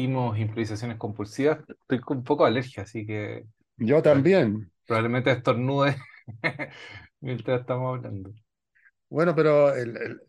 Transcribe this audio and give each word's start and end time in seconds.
improvisaciones 0.00 0.98
compulsivas, 0.98 1.58
estoy 1.68 2.00
con 2.00 2.18
un 2.18 2.24
poco 2.24 2.44
de 2.44 2.50
alergia, 2.50 2.82
así 2.84 3.06
que 3.06 3.44
Yo 3.76 4.02
también. 4.02 4.70
probablemente 4.86 5.30
estornude 5.32 5.96
mientras 7.20 7.60
estamos 7.60 7.96
hablando. 7.98 8.32
Bueno, 9.08 9.34
pero 9.34 9.74
el- 9.74 9.96
el- 9.96 10.20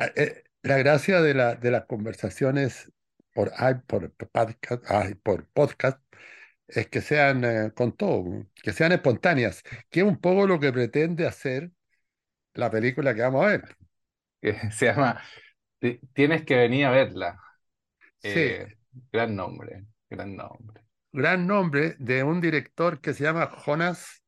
eh, 0.00 0.12
eh, 0.16 0.44
la 0.62 0.78
gracia 0.78 1.20
de, 1.22 1.34
la, 1.34 1.54
de 1.56 1.70
las 1.70 1.86
conversaciones 1.86 2.92
por, 3.34 3.52
por 3.86 4.12
podcast, 4.14 4.84
ay, 4.90 5.14
por 5.16 5.48
podcast 5.48 6.00
es 6.68 6.88
que 6.88 7.00
sean 7.02 7.44
eh, 7.44 7.72
con 7.74 7.96
todo, 7.96 8.46
que 8.62 8.72
sean 8.72 8.92
espontáneas, 8.92 9.62
que 9.90 10.00
es 10.00 10.06
un 10.06 10.18
poco 10.20 10.46
lo 10.46 10.60
que 10.60 10.72
pretende 10.72 11.26
hacer 11.26 11.72
la 12.54 12.70
película 12.70 13.14
que 13.14 13.22
vamos 13.22 13.44
a 13.46 13.48
ver. 13.48 13.76
Se 14.72 14.86
llama 14.86 15.20
Ti- 15.80 16.00
Tienes 16.14 16.44
que 16.44 16.56
venir 16.56 16.86
a 16.86 16.90
verla. 16.90 17.40
Sí, 18.24 18.40
Eh, 18.40 18.76
gran 19.12 19.36
nombre, 19.36 19.86
gran 20.10 20.34
nombre. 20.36 20.84
gran 21.12 21.46
nombre 21.46 21.96
de 21.98 22.22
un 22.24 22.40
director 22.40 23.00
que 23.00 23.14
se 23.14 23.24
llama 23.24 23.46
Jonas 23.64 24.22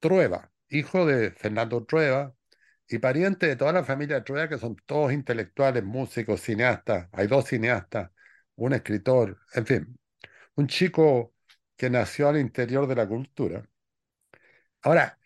Trueba, 0.00 0.52
hijo 0.68 1.06
de 1.06 1.32
Fernando 1.32 1.84
Trueba 1.86 2.34
y 2.88 2.98
pariente 2.98 3.46
de 3.48 3.56
toda 3.56 3.72
la 3.72 3.84
familia 3.84 4.24
Trueba, 4.24 4.48
que 4.48 4.58
son 4.58 4.76
todos 4.86 5.12
intelectuales, 5.12 5.84
músicos, 5.84 6.40
cineastas. 6.42 7.08
Hay 7.12 7.26
dos 7.28 7.46
cineastas, 7.46 8.10
un 8.56 8.74
escritor, 8.74 9.38
en 9.54 9.66
fin, 9.66 10.00
un 10.56 10.68
chico 10.68 11.34
que 11.76 11.90
nació 11.90 12.28
al 12.30 12.38
interior 12.38 12.86
de 12.88 12.96
la 12.96 13.08
cultura. 13.08 13.68
Ahora, 14.82 15.18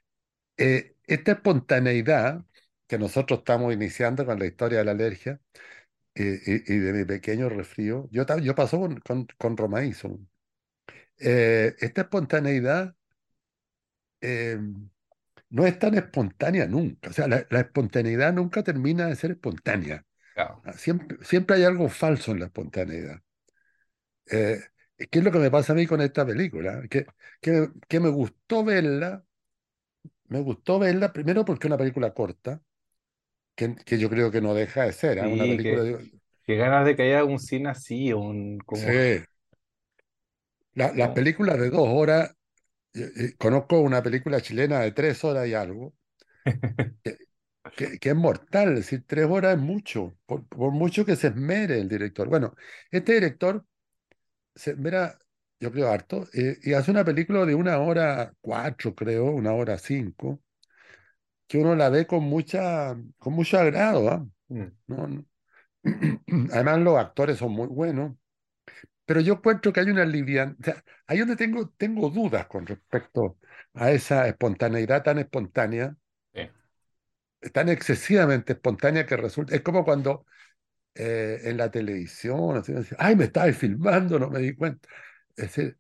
eh, 0.57 0.97
esta 1.07 1.33
espontaneidad 1.33 2.45
que 2.87 2.99
nosotros 2.99 3.41
estamos 3.41 3.73
iniciando 3.75 4.27
con 4.27 4.39
la 4.39 4.47
historia 4.47 4.79
de 4.81 4.85
la 4.85 4.93
alergia 4.93 5.41
y, 6.15 6.23
y 6.75 6.79
de 6.79 6.93
mi 6.93 7.05
pequeño 7.05 7.49
resfrío, 7.49 8.09
yo, 8.13 8.25
yo 8.39 8.55
paso 8.55 8.81
con, 8.81 9.01
con, 9.01 9.27
con 9.39 9.57
Romaíso. 9.57 10.19
Eh, 11.19 11.77
esta 11.81 12.03
espontaneidad 12.03 12.97
eh, 14.21 14.59
no 15.51 15.67
es 15.67 15.79
tan 15.79 15.95
espontánea 15.97 16.67
nunca. 16.67 17.11
O 17.11 17.13
sea, 17.13 17.29
la, 17.29 17.47
la 17.51 17.61
espontaneidad 17.61 18.33
nunca 18.33 18.63
termina 18.63 19.07
de 19.09 19.17
ser 19.17 19.33
espontánea. 19.33 20.07
Claro. 20.35 20.65
Ah, 20.65 20.73
Siempre, 20.75 21.19
siempre 21.25 21.57
hay 21.57 21.65
algo 21.65 21.89
falso 21.89 22.33
en 22.33 22.41
la 22.41 22.47
espontaneidad. 22.47 23.23
Eh, 24.31 24.61
¿qué 25.11 25.19
es 25.19 25.25
lo 25.25 25.33
que 25.33 25.39
me 25.39 25.51
pasa 25.51 25.73
a 25.73 25.77
mí 25.77 25.87
con 25.87 26.01
esta 26.01 26.25
película? 26.27 26.83
Que, 26.89 27.07
que, 27.41 27.71
que 27.89 28.01
me 28.01 28.09
gustó 28.11 28.65
verla, 28.65 29.25
me 30.29 30.41
gustó 30.41 30.79
verla 30.79 31.13
primero 31.13 31.45
porque 31.45 31.67
es 31.67 31.71
una 31.71 31.77
película 31.79 32.15
corta, 32.15 32.63
que, 33.61 33.77
que 33.77 33.99
yo 33.99 34.09
creo 34.11 34.31
que 34.31 34.41
no 34.41 34.55
deja 34.55 34.85
de 34.85 34.93
ser, 34.93 35.21
¿ah? 35.21 35.29
Una 35.29 35.47
película 35.49 35.83
que, 35.83 35.85
de... 35.85 36.11
que 36.45 36.57
ganas 36.57 36.87
de 36.87 36.97
que 36.97 37.03
haya 37.05 37.25
un 37.25 37.39
cine 37.39 37.71
así, 37.71 38.13
un 38.13 38.59
como, 38.61 38.95
Sí, 38.95 39.25
la- 40.75 40.93
las 40.95 41.11
como- 41.11 41.13
películas 41.13 41.59
de 41.61 41.71
dos 41.71 41.89
horas, 41.89 42.31
eh, 42.95 43.11
eh, 43.17 43.35
conozco 43.39 43.81
una 43.81 44.03
película 44.03 44.41
chilena 44.43 44.81
de 44.81 44.93
tres 44.93 45.25
horas 45.25 45.49
y 45.49 45.55
algo, 45.55 45.95
que, 47.05 47.17
que- 47.77 47.99
que 47.99 48.09
es 48.11 48.17
mortal, 48.17 48.71
es 48.71 48.77
decir, 48.77 49.05
tres 49.07 49.27
horas 49.27 49.57
es 49.57 49.63
mucho, 49.63 50.17
por, 50.27 50.47
por 50.49 50.73
mucho 50.73 51.05
que 51.05 51.17
se 51.17 51.29
esmere 51.29 51.81
el 51.81 51.89
director. 51.89 52.29
Bueno, 52.29 52.55
este 52.91 53.15
director 53.15 53.65
se 54.57 54.73
esmera, 54.73 55.19
yo 55.61 55.73
creo, 55.73 55.89
harto, 55.91 56.29
eh, 56.35 56.59
y 56.63 56.75
hace 56.75 56.91
una 56.93 57.05
película 57.07 57.47
de 57.47 57.55
una 57.55 57.79
hora 57.81 58.35
cuatro, 58.41 58.95
creo, 58.95 59.27
una 59.27 59.53
hora 59.55 59.79
cinco, 59.79 60.43
que 61.51 61.59
uno 61.59 61.77
la 61.77 61.91
ve 61.91 62.07
con 62.09 62.25
mucha, 62.25 62.97
con 63.19 63.35
mucho 63.35 63.59
agrado, 63.61 64.11
¿ah? 64.11 64.27
Mm, 64.51 64.67
No, 64.89 65.09
no. 65.09 65.27
Además, 66.53 66.81
los 66.81 66.99
actores 66.99 67.39
son 67.39 67.53
muy 67.53 67.69
buenos, 67.69 68.17
pero 69.07 69.21
yo 69.21 69.35
encuentro 69.35 69.73
que 69.73 69.81
hay 69.81 69.91
una 69.91 70.05
liviandad, 70.07 70.57
o 70.61 70.65
sea, 70.65 70.85
ahí 71.07 71.19
donde 71.21 71.37
tengo, 71.37 71.71
tengo 71.71 72.11
dudas 72.11 72.47
con 72.49 72.67
respecto 72.67 73.39
a 73.75 73.93
esa 73.93 74.29
espontaneidad 74.29 75.03
tan 75.05 75.19
espontánea, 75.19 75.97
sí. 76.35 76.51
tan 77.53 77.69
excesivamente 77.69 78.53
espontánea 78.55 79.07
que 79.07 79.17
resulta, 79.17 79.55
es 79.55 79.63
como 79.63 79.85
cuando 79.85 80.27
eh, 80.95 81.41
en 81.45 81.57
la 81.59 81.71
televisión, 81.71 82.59
así, 82.59 82.75
así, 82.75 82.95
ay, 82.99 83.17
me 83.17 83.25
estabas 83.27 83.57
filmando, 83.57 84.19
no 84.19 84.31
me 84.31 84.41
di 84.41 84.55
cuenta. 84.57 84.89
Es 85.37 85.55
decir, 85.57 85.79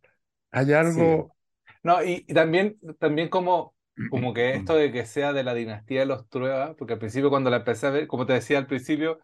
hay 0.53 0.72
Sí. 0.80 1.03
algo... 1.04 1.36
No, 1.82 2.03
y, 2.04 2.25
y 2.28 2.34
también, 2.34 2.78
también 2.98 3.28
como, 3.30 3.75
como 4.09 4.33
que 4.33 4.55
esto 4.55 4.75
de 4.75 4.93
que 4.93 5.05
sea 5.05 5.33
de 5.33 5.44
la 5.44 5.55
dinastía 5.55 6.00
de 6.00 6.06
los 6.06 6.28
Trueba, 6.28 6.75
porque 6.77 6.94
al 6.94 6.99
principio 6.99 7.31
cuando 7.31 7.50
la 7.50 7.59
empecé 7.59 7.87
a 7.87 7.91
ver, 7.91 8.06
como 8.06 8.27
te 8.27 8.33
decía 8.33 8.59
al 8.59 8.66
principio, 8.66 9.19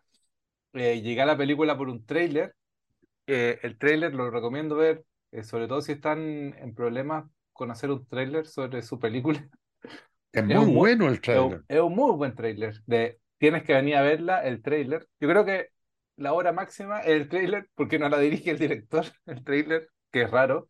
eh, 0.74 1.00
llegué 1.00 1.22
a 1.22 1.26
la 1.26 1.36
película 1.36 1.76
por 1.76 1.88
un 1.88 2.04
tráiler. 2.04 2.54
Eh, 3.26 3.58
el 3.62 3.78
tráiler 3.78 4.14
lo 4.14 4.30
recomiendo 4.30 4.76
ver, 4.76 5.04
eh, 5.32 5.42
sobre 5.42 5.68
todo 5.68 5.80
si 5.80 5.92
están 5.92 6.54
en 6.58 6.74
problemas 6.74 7.24
con 7.52 7.70
hacer 7.70 7.90
un 7.90 8.06
tráiler 8.06 8.46
sobre 8.46 8.82
su 8.82 8.98
película. 8.98 9.46
Es 10.32 10.42
Es 10.50 10.56
muy 10.58 10.66
bueno 10.66 11.08
el 11.08 11.14
es 11.14 11.20
tráiler. 11.22 11.62
es 11.66 11.80
un 11.80 11.94
muy 11.94 12.12
buen 12.14 12.34
tráiler. 12.34 12.74
De, 12.84 13.18
tienes 13.38 13.62
que 13.62 13.72
venir 13.72 13.96
a 13.96 14.02
verla, 14.02 14.44
el 14.44 14.60
tráiler. 14.60 15.08
Yo 15.18 15.30
creo 15.30 15.46
que 15.46 15.68
la 16.16 16.34
hora 16.34 16.52
máxima 16.52 17.00
es 17.00 17.08
el 17.08 17.28
tráiler, 17.30 17.70
porque 17.74 17.98
no 17.98 18.10
la 18.10 18.18
dirige 18.18 18.50
el 18.50 18.58
director, 18.58 19.06
el 19.26 19.42
tráiler, 19.42 19.88
que 20.12 20.22
es 20.22 20.30
raro 20.30 20.66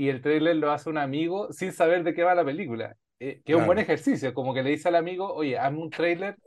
y 0.00 0.08
el 0.08 0.22
tráiler 0.22 0.56
lo 0.56 0.70
hace 0.72 0.88
un 0.88 0.96
amigo 0.96 1.52
sin 1.52 1.72
saber 1.72 2.04
de 2.04 2.14
qué 2.14 2.22
va 2.22 2.34
la 2.34 2.42
película. 2.42 2.96
Eh, 3.20 3.42
que 3.44 3.52
es 3.54 3.58
un 3.58 3.66
buen 3.66 3.78
Claro. 3.78 3.80
ejercicio, 3.80 4.34
como 4.34 4.54
que 4.54 4.62
le 4.64 4.70
dice 4.70 4.88
al 4.88 4.96
amigo, 4.96 5.32
oye, 5.34 5.58
hazme 5.58 5.80
un 5.80 5.90
tráiler, 5.90 6.38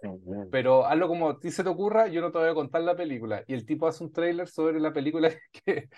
pero 0.49 0.85
hazlo 0.87 1.07
como 1.07 1.29
a 1.31 1.39
ti 1.39 1.51
se 1.51 1.63
te 1.63 1.69
ocurra, 1.69 2.07
yo 2.07 2.21
no 2.21 2.31
te 2.31 2.39
voy 2.39 2.49
a 2.49 2.53
contar 2.55 2.81
la 2.83 2.95
película. 2.95 3.43
Y 3.47 3.53
el 3.55 3.65
tipo 3.65 3.87
hace 3.87 4.03
un 4.03 4.13
tráiler 4.13 4.47
sobre 4.49 4.79
la 4.79 4.93
película 4.93 5.31
que, 5.65 5.89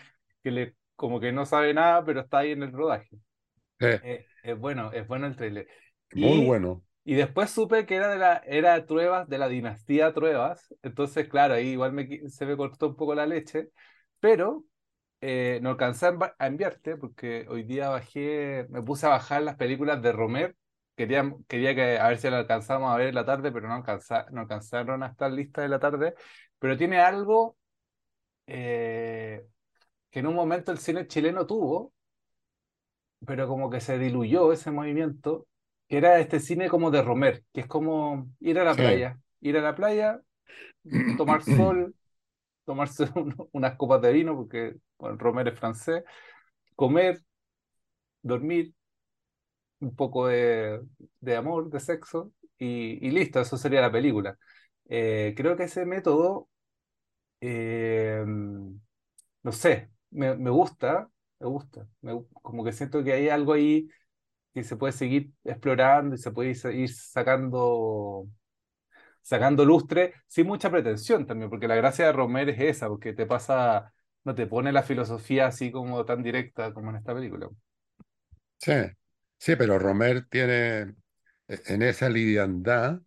que 0.44 0.52
le, 0.52 0.76
como 0.96 1.20
que 1.20 1.32
no 1.34 1.46
sabe 1.46 1.74
nada, 1.74 2.04
pero 2.06 2.22
está 2.22 2.40
ahí 2.40 2.52
en 2.54 2.64
el 2.64 2.72
rodaje. 2.74 3.10
Eh, 3.80 4.02
Eh, 4.02 4.30
es 4.44 4.58
bueno, 4.60 4.92
es 4.94 5.08
bueno 5.08 5.28
el 5.28 5.36
tráiler. 5.36 5.68
muy 6.14 6.40
Y, 6.40 6.44
bueno. 6.44 6.84
y 7.04 7.16
después 7.16 7.50
supe 7.52 7.86
que 7.86 7.96
era 7.96 8.10
de 8.10 8.18
la 8.18 8.38
era 8.46 8.86
Truebas, 8.86 9.28
de 9.30 9.38
la 9.38 9.48
dinastía 9.50 10.14
Truebas. 10.14 10.74
Entonces, 10.84 11.28
claro, 11.30 11.54
ahí 11.56 11.70
igual 11.70 11.94
me, 11.94 12.30
se 12.30 12.46
me 12.46 12.58
cortó 12.58 12.88
un 12.90 12.96
poco 12.96 13.16
la 13.16 13.26
leche, 13.26 13.70
pero 14.20 14.66
eh, 15.22 15.60
no 15.64 15.72
alcancé 15.72 16.08
a 16.40 16.48
enviarte 16.48 16.98
porque 16.98 17.46
hoy 17.50 17.64
día 17.64 17.90
bajé, 17.90 18.68
me 18.70 18.82
puse 18.84 19.06
a 19.08 19.10
bajar 19.10 19.44
las 19.44 19.56
películas 19.58 20.02
de 20.02 20.12
Romer. 20.14 20.56
Quería, 20.96 21.34
quería 21.48 21.76
que 21.76 22.00
a 22.00 22.08
ver 22.10 22.18
si 22.20 22.30
la 22.30 22.40
alcanzamos 22.40 22.92
a 22.94 22.98
ver 22.98 23.10
en 23.10 23.16
la 23.16 23.26
tarde, 23.26 23.52
pero 23.52 23.68
no, 23.68 23.76
alcanza, 23.76 24.26
no 24.32 24.42
alcanzaron 24.42 25.04
a 25.04 25.08
estar 25.08 25.32
listas 25.32 25.64
de 25.64 25.70
la 25.70 25.80
tarde. 25.80 26.16
Pero 26.60 26.78
tiene 26.78 27.00
algo 27.00 27.58
eh, 28.48 29.46
que 30.12 30.20
en 30.22 30.28
un 30.28 30.36
momento 30.36 30.72
el 30.72 30.80
cine 30.80 31.08
chileno 31.08 31.46
tuvo, 31.48 31.94
pero 33.26 33.48
como 33.48 33.70
que 33.70 33.82
se 33.82 33.98
diluyó 34.00 34.52
ese 34.54 34.72
movimiento, 34.72 35.48
que 35.88 35.98
era 35.98 36.20
este 36.20 36.40
cine 36.40 36.70
como 36.70 36.92
de 36.92 37.02
Romer, 37.02 37.44
que 37.54 37.62
es 37.62 37.68
como 37.68 38.30
ir 38.40 38.60
a 38.60 38.64
la 38.64 38.78
Sí. 38.78 38.78
playa, 38.78 39.20
ir 39.42 39.58
a 39.58 39.62
la 39.62 39.76
playa, 39.76 40.22
tomar 41.16 41.44
sol, 41.46 41.96
tomarse 42.66 43.06
un- 43.16 43.36
unas 43.54 43.76
copas 43.78 44.02
de 44.02 44.14
vino, 44.14 44.36
porque 44.36 44.78
bueno, 45.00 45.18
Romer 45.18 45.50
es 45.50 45.60
francés, 45.60 46.04
comer, 46.76 47.24
dormir, 48.24 48.74
un 49.86 49.96
poco 49.96 50.28
de, 50.28 50.82
de 51.22 51.36
amor, 51.36 51.70
de 51.70 51.80
sexo, 51.80 52.34
y, 52.58 53.06
y 53.08 53.12
listo, 53.12 53.42
eso 53.42 53.58
sería 53.58 53.82
la 53.82 53.92
película. 53.92 54.38
Eh, 54.90 55.34
creo 55.38 55.56
que 55.58 55.64
ese 55.66 55.86
método, 55.86 56.50
eh, 57.42 58.24
no 59.44 59.52
sé, 59.52 59.92
me, 60.12 60.36
me 60.36 60.50
gusta, 60.50 61.10
me 61.40 61.48
gusta, 61.48 61.88
como 62.42 62.64
que 62.64 62.72
siento 62.72 63.04
que 63.04 63.14
hay 63.14 63.30
algo 63.30 63.54
ahí 63.54 63.88
que 64.54 64.64
se 64.64 64.78
puede 64.78 64.94
seguir 64.94 65.32
explorando 65.44 66.16
y 66.16 66.18
se 66.20 66.32
puede 66.32 66.52
ir 66.52 66.58
ir 66.76 66.90
sacando, 66.94 68.28
sacando 69.22 69.66
lustre 69.66 70.14
sin 70.28 70.48
mucha 70.48 70.72
pretensión 70.72 71.26
también, 71.26 71.50
porque 71.50 71.68
la 71.68 71.76
gracia 71.76 72.06
de 72.08 72.14
Romer 72.14 72.50
es 72.50 72.60
esa, 72.62 72.88
porque 72.90 73.14
te 73.14 73.26
pasa, 73.26 73.94
no 74.24 74.36
te 74.36 74.48
pone 74.48 74.72
la 74.72 74.84
filosofía 74.84 75.48
así 75.48 75.72
como 75.72 76.06
tan 76.06 76.24
directa 76.24 76.74
como 76.74 76.90
en 76.92 76.98
esta 76.98 77.14
película. 77.14 77.50
Sí, 78.60 78.72
sí, 79.46 79.56
pero 79.56 79.80
Romer 79.80 80.26
tiene 80.30 80.96
e- 81.48 81.62
en 81.68 81.82
esa 81.82 82.10
liviandad, 82.10 83.02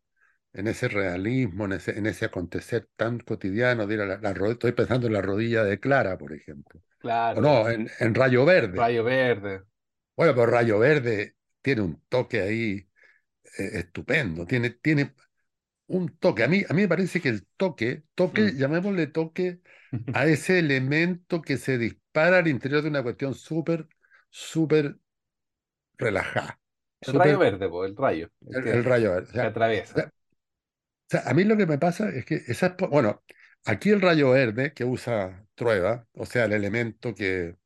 en 0.54 0.68
ese 0.68 0.88
realismo, 0.88 1.66
en 1.66 1.72
ese, 1.74 1.98
en 1.98 2.06
ese 2.06 2.26
acontecer 2.26 2.88
tan 2.96 3.20
cotidiano, 3.20 3.86
de 3.86 3.94
ir 3.96 4.00
a 4.02 4.06
la, 4.18 4.32
estoy 4.52 4.72
pensando 4.72 5.06
en 5.08 5.14
la 5.14 5.22
rodilla 5.22 5.64
de 5.64 5.80
Clara, 5.80 6.18
por 6.18 6.32
ejemplo. 6.34 6.82
O 7.32 7.40
Claro, 7.40 7.42
no, 7.42 7.68
en, 7.70 7.90
en 8.00 8.14
Rayo 8.14 8.44
Verde. 8.46 8.78
Rayo 8.78 9.04
Verde. 9.04 9.64
Bueno, 10.16 10.34
pero 10.34 10.46
Rayo 10.46 10.78
Verde 10.78 11.36
tiene 11.62 11.82
un 11.82 12.02
toque 12.08 12.40
ahí 12.42 12.88
eh, 13.58 13.70
estupendo, 13.80 14.46
tiene, 14.46 14.70
tiene 14.70 15.14
un 15.88 16.18
toque. 16.18 16.44
A 16.44 16.48
mí, 16.48 16.64
a 16.68 16.74
mí 16.74 16.82
me 16.82 16.88
parece 16.88 17.20
que 17.20 17.30
el 17.30 17.46
toque, 17.56 18.04
toque, 18.14 18.52
Mm. 18.52 18.56
llamémosle 18.56 19.08
toque 19.08 19.60
a 20.12 20.26
ese 20.26 20.58
elemento 20.60 21.42
que 21.42 21.58
se 21.58 21.78
dispara 21.78 22.38
al 22.38 22.48
interior 22.48 22.82
de 22.82 22.88
una 22.90 23.02
cuestión 23.04 23.34
súper, 23.34 23.88
súper 24.30 24.98
relajada, 25.98 26.60
El 27.00 27.12
Rayo 27.14 27.38
Verde, 27.40 27.68
po, 27.68 27.84
el 27.84 27.96
rayo, 27.96 28.30
el 28.46 28.56
el, 28.56 28.68
que, 28.68 28.70
el 28.70 28.84
rayo 28.84 29.12
verde. 29.12 29.30
O 29.32 29.34
que 29.38 29.46
o 29.46 29.46
atraviesa. 29.46 30.00
sea, 30.00 30.06
o 30.08 30.10
sea, 31.10 31.22
a 31.26 31.34
mí 31.34 31.44
lo 31.44 31.56
que 31.56 31.66
me 31.66 31.78
pasa 31.78 32.10
es 32.10 32.24
que 32.26 32.42
bueno, 32.90 33.22
aquí 33.64 33.90
el 33.90 34.00
rayo 34.00 34.30
verde 34.32 34.74
que 34.74 34.84
usa 34.84 35.46
Trueba, 35.54 36.06
o 36.14 36.26
sea, 36.26 36.44
el 36.46 36.52
elemento 36.54 37.14
que, 37.14 37.56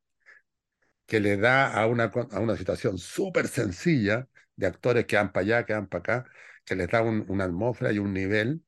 que 1.07 1.21
le 1.21 1.37
da 1.37 1.73
a 1.73 1.87
una, 1.87 2.05
a 2.05 2.41
una 2.41 2.57
situación 2.57 2.99
súper 2.99 3.49
sencilla 3.49 4.29
de 4.57 4.67
actores 4.67 5.07
que 5.07 5.17
van 5.17 5.33
para 5.33 5.45
allá, 5.45 5.67
que 5.67 5.73
van 5.75 5.89
para 5.89 6.01
acá, 6.21 6.31
que 6.65 6.77
les 6.77 6.89
da 6.89 7.03
un- 7.03 7.25
una 7.29 7.45
atmósfera 7.45 7.93
y 7.93 7.99
un 7.99 8.13
nivel. 8.15 8.65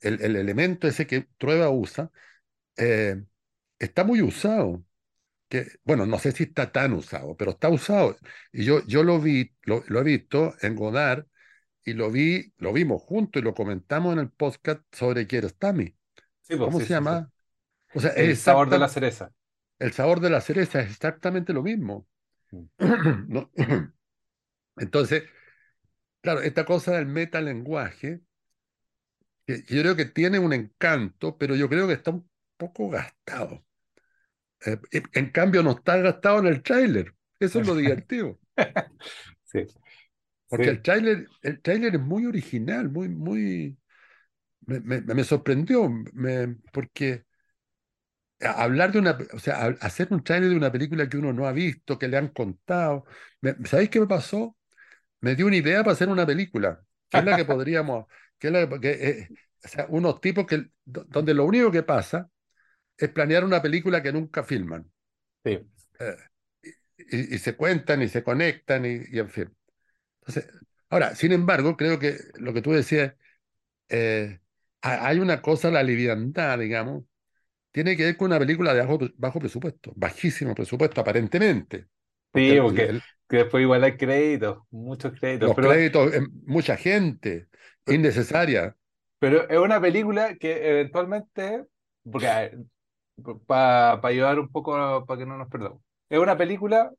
El, 0.00 0.22
el 0.22 0.36
elemento 0.36 0.88
ese 0.88 1.06
que 1.06 1.28
Trueba 1.38 1.70
usa 1.70 2.10
eh, 2.76 3.22
está 3.78 4.04
muy 4.04 4.22
usado. 4.22 4.84
Que, 5.52 5.66
bueno, 5.84 6.06
no 6.06 6.18
sé 6.18 6.32
si 6.32 6.44
está 6.44 6.72
tan 6.72 6.94
usado, 6.94 7.36
pero 7.36 7.52
está 7.52 7.68
usado. 7.68 8.16
Y 8.52 8.64
yo, 8.64 8.82
yo 8.86 9.04
lo 9.04 9.20
vi, 9.20 9.54
lo, 9.64 9.84
lo 9.88 10.00
he 10.00 10.04
visto 10.04 10.54
en 10.62 10.76
Godard 10.76 11.26
y 11.84 11.94
lo 11.94 12.10
vi, 12.10 12.54
lo 12.58 12.72
vimos 12.72 13.02
juntos 13.02 13.42
y 13.42 13.44
lo 13.44 13.54
comentamos 13.54 14.14
en 14.14 14.20
el 14.20 14.30
podcast 14.30 14.82
sobre 14.92 15.26
Kiarostami. 15.26 15.96
Sí, 16.42 16.56
pues 16.56 16.74
¿Cómo 16.74 16.76
sí, 16.76 16.86
se 16.86 16.88
sí, 16.88 16.94
llama? 16.94 17.30
O 17.94 18.00
sea, 18.00 18.12
El 18.14 18.36
sabor 18.36 18.70
de 18.70 18.78
la 18.78 18.88
cereza. 18.88 19.32
el 19.78 19.92
sabor 19.92 20.20
de 20.20 20.30
la 20.30 20.40
cereza 20.40 20.80
es 20.80 20.90
exactamente 20.90 21.52
lo 21.52 21.62
mismo. 21.62 22.06
Mm. 22.52 22.64
¿no? 23.28 23.50
Entonces, 24.76 25.24
claro, 26.22 26.42
esta 26.42 26.64
cosa 26.66 26.92
del 26.94 27.06
metalenguaje, 27.06 28.22
que 29.46 29.62
yo 29.68 29.80
creo 29.82 29.96
que 29.96 30.04
tiene 30.06 30.38
un 30.38 30.52
encanto, 30.52 31.36
pero 31.38 31.54
yo 31.56 31.68
creo 31.68 31.86
que 31.86 31.94
está 31.94 32.10
un 32.10 32.28
poco 32.56 32.88
gastado. 32.90 33.64
Eh, 34.66 34.78
en 35.14 35.30
cambio, 35.30 35.62
no 35.62 35.72
está 35.72 35.96
gastado 35.98 36.38
en 36.40 36.46
el 36.46 36.62
tráiler. 36.62 37.14
Eso 37.40 37.60
es 37.60 37.66
lo 37.66 37.74
divertido. 37.76 38.38
Sí, 39.44 39.66
Porque 40.48 40.70
el 40.70 40.82
sí. 40.82 40.82
tráiler, 40.82 41.28
el 41.42 41.60
tráiler 41.62 41.94
es 41.96 42.00
muy 42.00 42.26
original, 42.26 42.90
muy, 42.90 43.08
muy. 43.08 43.78
Me, 44.66 44.80
me- 44.80 45.00
me 45.02 45.24
sorprendió, 45.24 45.88
me- 46.14 46.56
porque 46.72 47.26
a- 48.40 48.62
hablar 48.64 48.92
de 48.92 48.98
una, 48.98 49.18
o 49.34 49.38
sea, 49.38 49.64
a- 49.66 49.68
hacer 49.86 50.08
un 50.10 50.22
tráiler 50.24 50.50
de 50.50 50.56
una 50.56 50.72
película 50.72 51.08
que 51.08 51.16
uno 51.18 51.32
no 51.32 51.46
ha 51.46 51.52
visto, 51.52 51.98
que 51.98 52.08
le 52.08 52.16
han 52.16 52.28
contado. 52.28 53.04
¿sabéis 53.64 53.90
qué 53.90 54.00
me 54.00 54.06
pasó? 54.06 54.56
Me 55.22 55.36
dio 55.36 55.46
una 55.48 55.56
idea 55.58 55.80
para 55.84 55.92
hacer 55.94 56.10
una 56.10 56.26
película, 56.26 56.84
que 57.10 57.18
es 57.20 57.24
la 57.24 57.36
que 57.36 57.44
podríamos, 57.46 58.06
que 58.38 58.48
es 58.48 58.54
la 58.54 58.68
que, 58.80 58.90
eh, 58.92 59.32
o 59.64 59.68
sea, 59.68 59.86
unos 59.90 60.20
tipos 60.22 60.46
que, 60.46 60.70
do- 60.86 61.06
donde 61.06 61.34
lo 61.34 61.46
único 61.46 61.72
que 61.72 61.84
pasa 61.84 62.30
es 63.02 63.10
planear 63.10 63.44
una 63.44 63.62
película 63.62 64.02
que 64.02 64.12
nunca 64.12 64.44
filman. 64.44 64.90
Sí. 65.44 65.66
eh, 65.98 66.16
y, 66.98 67.34
y 67.36 67.38
se 67.38 67.56
cuentan 67.56 68.02
y 68.02 68.08
se 68.08 68.22
conectan 68.24 68.84
y, 68.86 69.02
y 69.10 69.18
en 69.18 69.28
fin. 69.30 69.56
Entonces, 70.26 70.48
ahora, 70.90 71.14
sin 71.16 71.32
embargo, 71.32 71.76
creo 71.76 72.00
que 72.00 72.18
lo 72.36 72.54
que 72.54 72.62
tú 72.62 72.72
decías, 72.72 73.14
eh, 73.88 74.40
ha- 74.82 75.08
hay 75.08 75.20
una 75.20 75.42
cosa, 75.42 75.70
la 75.70 75.82
liviandad, 75.82 76.58
digamos, 76.60 77.04
tiene 77.72 77.96
que 77.96 78.04
ver 78.06 78.16
con 78.16 78.28
una 78.28 78.38
película 78.40 78.74
de 78.74 78.80
bajo, 78.82 78.98
bajo 79.16 79.40
presupuesto, 79.40 79.92
bajísimo 79.96 80.54
presupuesto, 80.56 81.00
aparentemente, 81.00 81.88
Sí, 82.34 82.58
porque 82.60 82.88
el- 82.88 83.04
que 83.28 83.36
después 83.38 83.62
igual 83.62 83.84
hay 83.84 83.96
créditos, 83.96 84.58
muchos 84.70 85.12
créditos, 85.18 85.52
los 85.52 85.56
pero, 85.56 85.58
créditos, 85.58 86.14
eh, 86.14 86.20
mucha 86.46 86.76
gente, 86.76 87.48
innecesaria, 87.86 88.76
pero 89.18 89.48
es 89.48 89.58
una 89.58 89.80
película 89.80 90.36
que 90.36 90.68
eventualmente, 90.70 91.66
porque 92.10 92.58
para 93.46 94.00
ayudar 94.06 94.38
un 94.38 94.48
poco 94.48 95.04
para 95.06 95.18
que 95.18 95.26
no 95.26 95.36
nos 95.36 95.48
perdamos, 95.48 95.80
es 96.08 96.18
una 96.18 96.36
película 96.36 96.92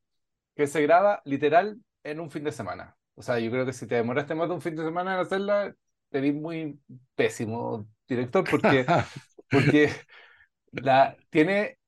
que 0.56 0.68
se 0.68 0.82
graba 0.82 1.22
literal 1.26 1.78
en 2.04 2.20
un 2.20 2.32
fin 2.32 2.44
de 2.44 2.52
semana. 2.52 2.98
O 3.16 3.22
sea, 3.22 3.40
yo 3.40 3.52
creo 3.52 3.66
que 3.66 3.74
si 3.74 3.88
te 3.88 3.96
demoraste 3.96 4.36
más 4.36 4.50
de 4.50 4.56
un 4.56 4.62
fin 4.62 4.76
de 4.76 4.84
semana 4.84 5.14
en 5.16 5.20
hacerla, 5.22 5.74
te 6.10 6.22
vi 6.22 6.32
muy 6.32 6.80
pésimo 7.16 7.88
director 8.08 8.44
porque, 8.50 8.86
porque 9.50 9.92
la, 10.72 11.18
tiene, 11.30 11.80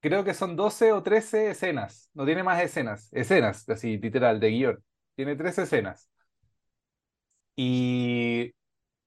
creo 0.00 0.24
que 0.24 0.34
son 0.34 0.56
12 0.56 0.92
o 0.92 1.02
13 1.02 1.50
escenas, 1.50 2.10
no 2.14 2.24
tiene 2.26 2.42
más 2.42 2.62
escenas, 2.62 3.08
escenas, 3.12 3.68
así 3.68 3.98
literal, 3.98 4.40
de 4.40 4.50
guion. 4.50 4.84
Tiene 5.16 5.36
13 5.36 5.62
escenas. 5.62 6.08
Y, 7.56 8.54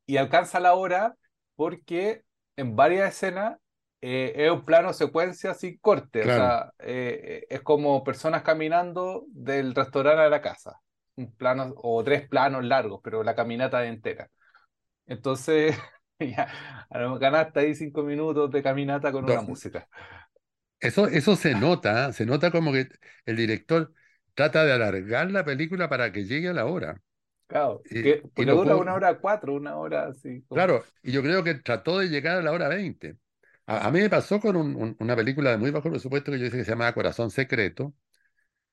y 0.06 0.18
alcanza 0.18 0.60
la 0.60 0.75
hora 0.75 1.16
porque 1.56 2.24
en 2.57 2.75
varias 2.75 3.13
escenas 3.16 3.57
eh, 4.07 4.45
es 4.45 4.51
un 4.51 4.63
plano 4.63 4.93
secuencia 4.93 5.55
sin 5.55 5.79
corte, 5.79 6.21
o 6.21 6.25
sea, 6.25 6.71
eh, 6.77 7.43
es 7.49 7.61
como 7.61 8.03
personas 8.03 8.43
caminando 8.43 9.25
del 9.29 9.73
restaurante 9.73 10.21
a 10.21 10.29
la 10.29 10.41
casa, 10.41 10.79
un 11.15 11.35
plano 11.35 11.73
o 11.77 12.03
tres 12.03 12.29
planos 12.29 12.63
largos, 12.63 13.01
pero 13.03 13.23
la 13.23 13.33
caminata 13.33 13.83
entera. 13.87 14.29
Entonces, 15.07 15.75
ya, 16.19 16.85
a 16.87 16.99
lo 16.99 17.17
ganaste 17.17 17.61
ahí 17.61 17.73
cinco 17.73 18.03
minutos 18.03 18.51
de 18.51 18.61
caminata 18.61 19.11
con 19.11 19.23
una 19.23 19.41
música. 19.41 19.87
Eso, 20.79 21.07
eso 21.07 21.35
se 21.35 21.55
nota, 21.55 22.09
¿eh? 22.09 22.13
Se 22.13 22.27
nota 22.27 22.51
como 22.51 22.71
que 22.73 22.87
el 23.25 23.35
director 23.35 23.91
trata 24.35 24.65
de 24.65 24.73
alargar 24.73 25.31
la 25.31 25.43
película 25.43 25.89
para 25.89 26.11
que 26.11 26.25
llegue 26.25 26.49
a 26.49 26.53
la 26.53 26.65
hora. 26.65 27.01
Claro, 27.47 27.81
Y, 27.85 28.03
que, 28.03 28.21
dura 28.35 28.53
puedo, 28.53 28.79
una 28.81 28.93
hora 28.93 29.17
cuatro, 29.17 29.55
una 29.55 29.77
hora 29.77 30.09
así 30.09 30.43
como... 30.43 30.57
claro, 30.57 30.83
y 31.01 31.11
yo 31.11 31.23
creo 31.23 31.43
que 31.43 31.55
trató 31.55 31.97
de 31.97 32.09
llegar 32.09 32.37
a 32.37 32.43
la 32.43 32.51
hora 32.51 32.67
20. 32.67 33.17
A, 33.67 33.88
a 33.88 33.91
mí 33.91 34.00
me 34.01 34.09
pasó 34.09 34.39
con 34.39 34.56
un- 34.56 34.75
un- 34.75 34.95
una 35.00 35.15
película 35.15 35.51
de 35.51 35.57
muy 35.57 35.71
bajo 35.71 35.89
presupuesto 35.89 36.31
que 36.31 36.39
yo 36.39 36.45
hice 36.45 36.57
que 36.57 36.65
se 36.65 36.71
llamaba 36.71 36.94
Corazón 36.94 37.31
Secreto, 37.31 37.94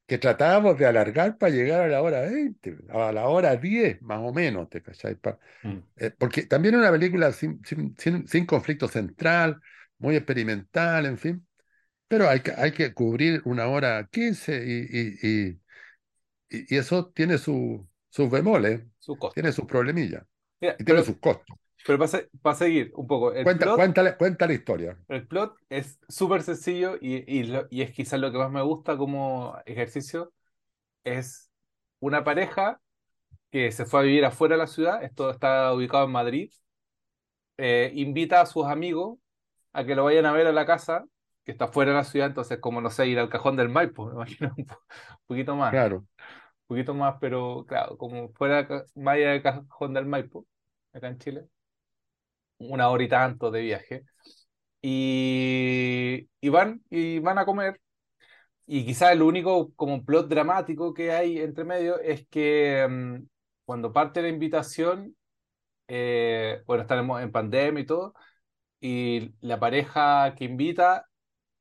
que 0.07 0.19
tratábamos 0.19 0.79
de 0.79 0.87
alargar 0.87 1.39
para 1.39 1.53
llegar 1.55 1.83
a 1.83 1.89
la 1.89 2.03
hora 2.03 2.23
20, 2.23 2.77
a 2.91 3.13
la 3.13 3.29
hora 3.29 3.57
10 3.57 4.01
más 4.03 4.21
o 4.23 4.33
menos, 4.33 4.69
¿te 4.71 4.83
cachai? 4.83 5.17
Pa- 5.17 5.39
Mm. 5.65 5.83
eh, 5.97 6.11
porque 6.19 6.45
también 6.47 6.75
es 6.77 6.81
una 6.81 6.93
película 6.93 7.33
sin, 7.33 7.63
sin, 7.65 7.97
sin, 7.99 8.29
sin 8.29 8.47
conflicto 8.47 8.89
central, 8.89 9.61
muy 9.99 10.17
experimental, 10.17 11.07
en 11.07 11.19
fin, 11.19 11.47
pero 12.09 12.29
hay 12.31 12.41
que, 12.41 12.53
hay 12.53 12.73
que 12.73 12.95
cubrir 12.95 13.43
una 13.47 13.69
hora 13.69 14.09
15 14.13 14.65
y, 14.67 14.89
y, 14.91 15.51
y, 15.51 15.61
y- 16.51 16.75
y 16.75 16.79
eso 16.79 17.07
tiene 17.13 17.39
su, 17.39 17.89
sus 18.11 18.31
bemoles, 18.31 18.83
su 18.99 19.19
tiene 19.33 19.53
sus 19.53 19.67
problemillas 19.67 20.25
Mira, 20.61 20.79
y 20.79 20.85
tiene 20.85 21.03
pero, 21.03 21.05
sus 21.05 21.19
costos. 21.19 21.57
Pero 21.85 21.99
para, 22.43 22.55
seguir 22.57 22.93
un 22.97 23.07
poco, 23.07 23.33
el 23.33 23.51
Cuenta, 23.51 23.73
plot 23.73 23.75
cuéntale, 23.75 24.17
cuenta 24.17 24.47
la 24.49 24.55
historia. 24.55 24.99
El 25.09 25.27
plot 25.29 25.57
es 25.69 26.01
súper 26.09 26.43
sencillo 26.43 26.97
y, 27.01 27.17
y, 27.41 27.53
y 27.71 27.83
es 27.83 27.93
quizás 27.93 28.19
lo 28.21 28.33
que 28.33 28.39
más 28.39 28.51
me 28.51 28.63
gusta 28.63 28.97
como 28.97 29.57
ejercicio. 29.67 30.33
Es 31.05 31.51
una 32.01 32.25
pareja 32.25 32.81
que 33.51 33.73
se 33.73 33.87
fue 33.87 34.01
a 34.01 34.03
vivir 34.05 34.25
afuera 34.27 34.57
de 34.57 34.61
la 34.61 34.69
ciudad, 34.69 35.05
esto 35.05 35.31
está 35.31 35.73
ubicado 35.75 36.07
en 36.07 36.13
Madrid, 36.13 36.53
eh, 37.57 37.93
invita 37.95 38.41
a 38.41 38.47
sus 38.47 38.67
amigos 38.67 39.19
a 39.73 39.85
que 39.85 39.95
lo 39.95 40.05
vayan 40.05 40.27
a 40.27 40.33
ver 40.33 40.47
a 40.47 40.53
la 40.53 40.67
casa, 40.67 41.07
que 41.45 41.53
está 41.53 41.69
fuera 41.69 41.93
de 41.93 41.99
la 41.99 42.05
ciudad, 42.05 42.29
entonces 42.29 42.59
como 42.61 42.81
no 42.81 42.91
sé, 42.91 43.07
ir 43.09 43.19
al 43.19 43.29
cajón 43.31 43.57
del 43.57 43.69
Maipo, 43.69 44.07
me 44.07 44.13
imagino 44.15 44.55
un 44.59 44.67
po- 44.67 44.79
poquito 45.27 45.57
más, 45.57 45.77
un 45.77 45.83
Claro, 45.83 46.07
poquito 46.69 46.95
más, 46.95 47.17
pero 47.21 47.65
claro, 47.69 47.99
como 47.99 48.31
fuera 48.35 48.69
más 48.97 49.15
allá 49.17 49.31
del 49.33 49.43
cajón 49.43 49.95
del 49.95 50.07
Maipo, 50.07 50.47
acá 50.93 51.09
en 51.09 51.19
Chile, 51.19 51.49
una 52.71 52.89
hora 52.91 53.05
y 53.05 53.09
tanto 53.09 53.51
de 53.51 53.63
viaje. 53.63 54.05
Y, 54.83 56.29
y 56.41 56.49
van 56.51 56.83
y 56.91 57.19
van 57.21 57.39
a 57.39 57.47
comer 57.47 57.81
Y 58.67 58.85
quizás 58.87 59.13
el 59.13 59.23
único 59.23 59.73
como 59.75 60.05
plot 60.05 60.29
dramático 60.29 60.95
que 60.95 61.13
hay 61.13 61.39
entre 61.41 61.65
medio 61.65 61.99
es 62.01 62.27
que 62.29 62.87
mm, 62.89 63.27
cuando 63.65 63.93
parte 63.93 64.23
la 64.23 64.29
invitación, 64.29 65.17
eh, 65.89 66.63
bueno, 66.67 66.83
estaremos 66.83 67.23
en 67.23 67.33
pandemia 67.33 67.83
y 67.83 67.87
todo, 67.87 68.15
y 68.81 69.35
la 69.41 69.61
pareja 69.61 70.35
que 70.37 70.45
invita 70.47 71.09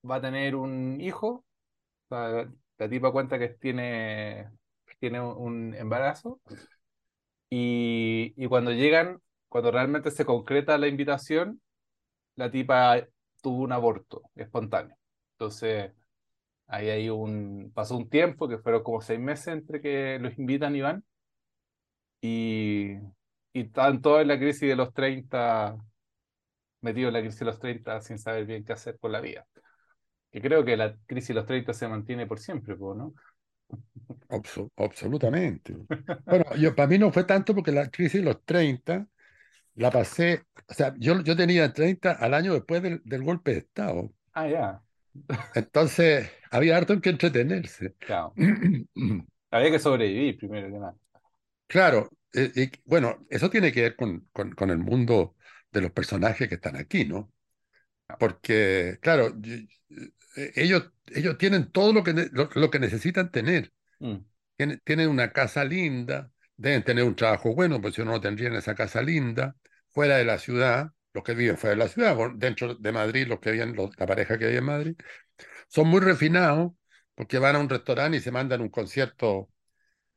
va 0.10 0.18
a 0.18 0.22
tener 0.22 0.56
un 0.56 1.02
hijo, 1.02 1.46
o 2.10 2.16
sea, 2.16 2.50
la 2.80 2.90
tipa 2.90 3.12
cuenta 3.12 3.40
que 3.40 3.50
tiene, 3.50 4.50
tiene 5.00 5.22
un 5.22 5.76
embarazo, 5.76 6.42
y, 7.50 8.34
y 8.38 8.48
cuando 8.48 8.72
llegan, 8.72 9.22
cuando 9.52 9.72
realmente 9.72 10.12
se 10.12 10.26
concreta 10.26 10.80
la 10.80 10.88
invitación, 10.90 11.62
la 12.36 12.52
tipa 12.52 13.08
tuvo 13.42 13.64
un 13.64 13.72
aborto 13.74 14.24
espontáneo. 14.36 14.98
Entonces 15.34 15.94
Ahí 16.68 16.90
hay 16.90 17.10
un, 17.10 17.72
pasó 17.76 17.98
un 17.98 18.10
tiempo, 18.10 18.48
que 18.50 18.58
fueron 18.58 18.84
como 18.84 19.02
seis 19.02 19.20
meses 19.20 19.50
entre 19.50 19.82
que 19.82 20.20
los 20.20 20.38
invitan 20.40 20.76
y 20.76 20.82
van, 20.82 21.06
y, 22.22 22.94
y 23.54 23.62
están 23.62 24.02
todos 24.02 24.22
en 24.22 24.28
la 24.30 24.38
crisis 24.40 24.62
de 24.70 24.76
los 24.76 24.94
30 24.94 25.78
metidos 26.82 27.10
en 27.10 27.14
la 27.14 27.22
crisis 27.22 27.40
de 27.40 27.46
los 27.46 27.60
30 27.60 28.02
sin 28.02 28.18
saber 28.20 28.46
bien 28.46 28.64
qué 28.66 28.74
hacer 28.74 29.00
con 29.00 29.12
la 29.12 29.22
vida. 29.22 29.48
Que 30.32 30.42
creo 30.42 30.66
que 30.66 30.78
la 30.78 30.98
crisis 31.08 31.30
de 31.30 31.36
los 31.36 31.46
30 31.46 31.74
se 31.74 31.88
mantiene 31.88 32.28
por 32.28 32.40
siempre, 32.40 32.76
¿no? 32.78 33.14
abso- 34.30 34.72
absolutamente. 34.78 35.76
Bueno, 36.28 36.46
yo, 36.58 36.74
para 36.76 36.88
mí 36.88 36.98
no 36.98 37.12
fue 37.12 37.24
tanto 37.26 37.54
porque 37.56 37.72
la 37.72 37.90
crisis 37.90 38.22
de 38.22 38.26
los 38.26 38.44
30 38.46 39.08
la 39.76 39.92
pasé, 39.92 40.46
o 40.68 40.74
sea, 40.74 40.94
yo, 41.00 41.22
yo 41.24 41.36
tenía 41.36 41.74
30 41.74 42.12
al 42.14 42.34
año 42.34 42.54
después 42.54 42.82
del, 42.84 43.02
del 43.06 43.24
golpe 43.24 43.52
de 43.54 43.58
Estado. 43.60 44.14
Ah, 44.34 44.48
ya, 44.48 44.84
Entonces, 45.54 46.30
había 46.52 46.78
harto 46.78 46.94
en 46.94 47.02
que 47.02 47.10
entretenerse. 47.10 47.96
claro. 48.06 48.36
Había 49.52 49.72
que 49.72 49.80
sobrevivir 49.80 50.38
primero 50.38 50.68
que 50.68 50.80
nada. 50.80 50.96
Claro, 51.68 52.10
eh, 52.34 52.52
y, 52.56 52.72
bueno, 52.86 53.26
eso 53.30 53.50
tiene 53.50 53.72
que 53.72 53.82
ver 53.82 53.96
con, 53.96 54.28
con, 54.34 54.52
con 54.54 54.70
el 54.70 54.78
mundo 54.78 55.36
de 55.72 55.82
los 55.82 55.92
personajes 55.92 56.50
que 56.50 56.56
están 56.56 56.76
aquí, 56.76 57.06
¿no? 57.06 57.32
porque, 58.18 59.00
claro, 59.02 59.36
eh, 60.36 60.52
ellos, 60.56 60.92
ellos 61.08 61.38
tienen 61.38 61.72
todo 61.72 61.94
lo 61.94 62.04
que, 62.04 62.14
lo, 62.32 62.50
lo 62.54 62.70
que 62.72 62.80
necesitan 62.80 63.32
tener. 63.32 63.74
Mm, 64.02 64.26
Tienen, 64.58 64.82
tienen 64.86 65.10
una 65.10 65.32
casa 65.34 65.64
linda, 65.66 66.32
deben 66.58 66.84
tener 66.84 67.04
un 67.06 67.16
trabajo 67.16 67.56
bueno, 67.56 67.82
pues 67.82 67.96
si 67.96 68.04
no, 68.04 68.12
no 68.12 68.22
tendrían 68.22 68.56
esa 68.56 68.76
casa 68.76 69.02
linda, 69.04 69.58
fuera 69.94 70.18
de 70.18 70.26
la 70.26 70.40
ciudad, 70.40 70.92
los 71.14 71.24
que 71.24 71.34
viven 71.34 71.58
fuera 71.58 71.76
de 71.76 71.84
la 71.84 71.90
ciudad, 71.90 72.18
dentro 72.36 72.76
de 72.76 72.92
Madrid, 72.92 73.28
los 73.28 73.40
que 73.40 73.52
viven, 73.52 73.76
los- 73.76 73.92
la 74.00 74.06
pareja 74.08 74.38
que 74.38 74.46
vive 74.48 74.60
en 74.60 74.66
Madrid, 74.66 74.96
son 75.70 75.88
muy 75.90 76.02
refinados 76.02 76.74
porque 77.16 77.40
van 77.40 77.56
a 77.56 77.60
un 77.60 77.70
restaurante 77.70 78.18
y 78.18 78.22
se 78.22 78.32
mandan 78.32 78.62
un 78.62 78.70
concierto 78.70 79.50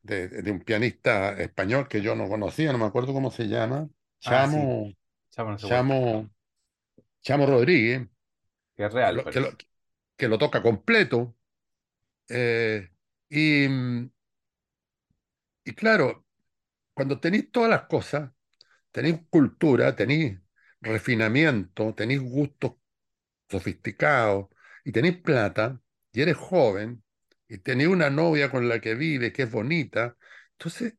de, 0.02 0.28
de 0.28 0.50
un 0.52 0.60
pianista 0.62 1.34
español 1.40 1.88
que 1.88 2.02
yo 2.02 2.16
no 2.16 2.28
conocía, 2.28 2.72
no 2.72 2.78
me 2.78 2.86
acuerdo 2.86 3.12
cómo 3.14 3.30
se 3.32 3.48
llama, 3.48 3.88
Ah, 4.24 4.44
sí, 4.44 4.68
Chamo, 4.68 4.92
chamo, 5.30 5.58
no. 5.58 5.88
Chamo, 5.88 6.30
Chamo 7.22 7.46
Rodríguez, 7.46 8.08
Que 8.76 8.84
es 8.88 8.92
real, 8.92 9.16
lo, 9.16 9.24
que 9.28 9.40
lo- 9.40 9.50
parece. 9.50 9.58
que 10.16 10.28
lo 10.28 10.38
toca 10.38 10.62
completo. 10.62 11.36
eh, 12.28 12.90
y, 13.30 13.68
mm, 13.68 14.10
y 15.64 15.72
claro, 15.74 16.24
cuando 16.94 17.20
tenéis 17.20 17.52
todas 17.52 17.70
las 17.70 17.84
cosas, 17.88 18.32
tenéis 18.94 19.20
cultura, 19.30 19.96
tenéis 19.96 20.40
refinamiento, 20.82 21.94
tenéis 21.94 22.22
gustos 22.22 22.74
sofisticados 23.50 24.48
y 24.84 24.92
tenéis 24.92 25.18
plata 25.18 25.80
y 26.12 26.22
eres 26.22 26.36
joven 26.36 27.04
y 27.48 27.58
tenéis 27.58 27.90
una 27.90 28.10
novia 28.10 28.50
con 28.50 28.68
la 28.68 28.80
que 28.80 28.94
vive 28.94 29.32
que 29.32 29.44
es 29.44 29.50
bonita, 29.50 30.16
entonces 30.52 30.94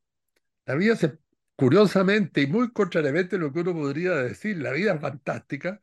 la 0.66 0.74
vida 0.76 0.96
se, 0.96 1.18
curiosamente 1.56 2.42
y 2.42 2.46
muy 2.48 2.72
contrariamente 2.72 3.36
a 3.36 3.38
lo 3.40 3.52
que 3.52 3.60
uno 3.60 3.74
podría 3.74 4.12
decir, 4.16 4.58
la 4.58 4.72
vida 4.72 4.94
es 4.94 5.00
fantástica, 5.00 5.80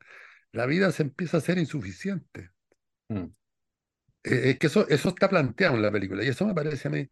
la 0.52 0.66
vida 0.66 0.92
se 0.92 1.04
empieza 1.04 1.38
a 1.38 1.40
ser 1.42 1.58
insuficiente. 1.58 2.50
Mm, 3.10 3.26
Eh, 4.24 4.50
es 4.50 4.58
que 4.58 4.66
eso, 4.68 4.88
eso 4.88 5.10
está 5.10 5.28
planteado 5.28 5.76
en 5.76 5.82
la 5.82 5.92
película 5.92 6.24
y 6.24 6.28
eso 6.28 6.46
me 6.46 6.54
parece 6.54 6.88
a 6.88 6.90
mí 6.90 7.08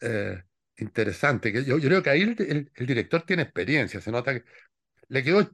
eh, 0.00 0.44
interesante. 0.82 1.52
Que 1.52 1.64
yo, 1.64 1.78
creo 1.80 2.02
que 2.02 2.10
ahí 2.10 2.22
el, 2.22 2.70
director 2.86 3.22
tiene 3.22 3.42
experiencia, 3.42 4.00
se 4.00 4.10
nota 4.12 4.34
que 4.34 4.44
le 5.08 5.22
quedó 5.24 5.50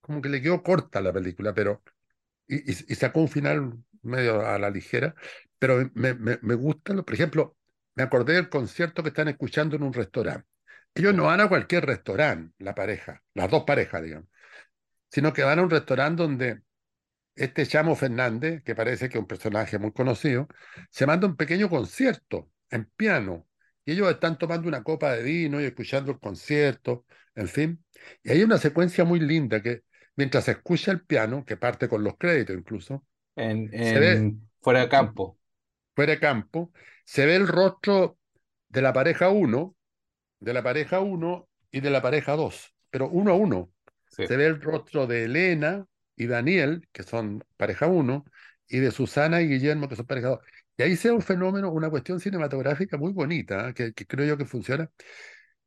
como 0.00 0.22
que 0.22 0.28
le 0.30 0.42
quedó 0.42 0.62
corta 0.62 1.00
la 1.00 1.12
película, 1.12 1.54
pero 1.54 1.82
y, 2.48 2.56
y- 2.72 2.86
y 2.88 2.94
sacó 2.96 3.20
un 3.20 3.28
final 3.28 3.74
medio 4.02 4.46
a 4.46 4.58
la 4.58 4.70
ligera, 4.70 5.14
pero 5.58 5.90
me, 5.94 6.14
me, 6.14 6.38
me 6.42 6.54
gusta, 6.54 6.94
lo- 6.94 7.04
por 7.04 7.14
ejemplo, 7.14 7.56
me 7.96 8.04
acordé 8.04 8.34
del 8.34 8.48
concierto 8.50 9.02
que 9.02 9.10
están 9.10 9.28
escuchando 9.28 9.76
en 9.76 9.82
un 9.84 9.92
restaurante. 9.94 10.46
Ellos 10.94 11.14
no 11.14 11.24
van 11.24 11.40
a 11.40 11.48
cualquier 11.48 11.86
restaurante, 11.86 12.54
la 12.58 12.74
pareja, 12.74 13.22
las 13.34 13.50
dos 13.50 13.64
parejas, 13.64 14.02
digamos, 14.02 14.28
sino 15.10 15.32
que 15.32 15.42
van 15.42 15.58
a 15.58 15.62
un 15.62 15.70
restaurante 15.70 16.22
donde 16.22 16.62
este 17.36 17.66
Chamo 17.66 17.96
Fernández, 17.96 18.62
que 18.64 18.74
parece 18.74 19.08
que 19.08 19.18
es 19.18 19.22
un 19.22 19.28
personaje 19.28 19.78
muy 19.78 19.92
conocido, 19.92 20.48
se 20.90 21.06
manda 21.06 21.26
un 21.28 21.36
pequeño 21.36 21.68
concierto 21.70 22.50
en 22.70 22.86
piano. 22.96 23.45
Y 23.86 23.92
ellos 23.92 24.10
están 24.10 24.38
tomando 24.38 24.68
una 24.68 24.82
copa 24.84 25.12
de 25.12 25.22
vino 25.22 25.62
y 25.62 25.64
escuchando 25.64 26.12
el 26.12 26.20
concierto, 26.20 27.06
en 27.34 27.48
fin. 27.48 27.84
Y 28.22 28.32
hay 28.32 28.42
una 28.42 28.58
secuencia 28.58 29.04
muy 29.04 29.20
linda 29.20 29.62
que 29.62 29.84
mientras 30.16 30.44
se 30.44 30.52
escucha 30.52 30.92
el 30.92 31.06
piano, 31.06 31.44
que 31.46 31.56
parte 31.56 31.88
con 31.88 32.04
los 32.04 32.18
créditos 32.18 32.56
incluso, 32.56 33.06
En, 33.36 33.70
se 33.72 33.98
ve 34.00 34.34
fuera 34.60 34.80
de 34.80 34.88
campo. 34.88 35.38
fuera 35.94 36.12
de 36.12 36.20
campo, 36.20 36.72
se 37.04 37.26
ve 37.26 37.36
el 37.36 37.48
rostro 37.48 38.18
de 38.68 38.82
la 38.82 38.92
pareja 38.92 39.30
uno, 39.30 39.76
de 40.40 40.54
la 40.54 40.62
pareja 40.62 41.00
uno 41.00 41.48
y 41.70 41.80
de 41.80 41.90
la 41.90 42.02
pareja 42.02 42.36
dos, 42.36 42.74
pero 42.90 43.08
uno 43.08 43.32
a 43.32 43.36
uno. 43.36 43.72
Sí. 44.08 44.24
Se 44.26 44.36
ve 44.36 44.46
el 44.46 44.60
rostro 44.60 45.06
de 45.06 45.24
Elena 45.24 45.86
y 46.16 46.26
Daniel, 46.26 46.88
que 46.92 47.04
son 47.04 47.44
pareja 47.56 47.86
uno, 47.86 48.24
y 48.68 48.78
de 48.80 48.90
Susana 48.90 49.42
y 49.42 49.48
Guillermo, 49.48 49.88
que 49.88 49.96
son 49.96 50.06
pareja 50.06 50.28
dos. 50.28 50.40
Y 50.78 50.82
ahí 50.82 50.96
se 50.96 51.08
da 51.08 51.14
un 51.14 51.22
fenómeno, 51.22 51.70
una 51.72 51.90
cuestión 51.90 52.20
cinematográfica 52.20 52.96
muy 52.98 53.12
bonita, 53.12 53.70
¿eh? 53.70 53.74
que, 53.74 53.92
que 53.94 54.06
creo 54.06 54.26
yo 54.26 54.36
que 54.38 54.44
funciona, 54.44 54.90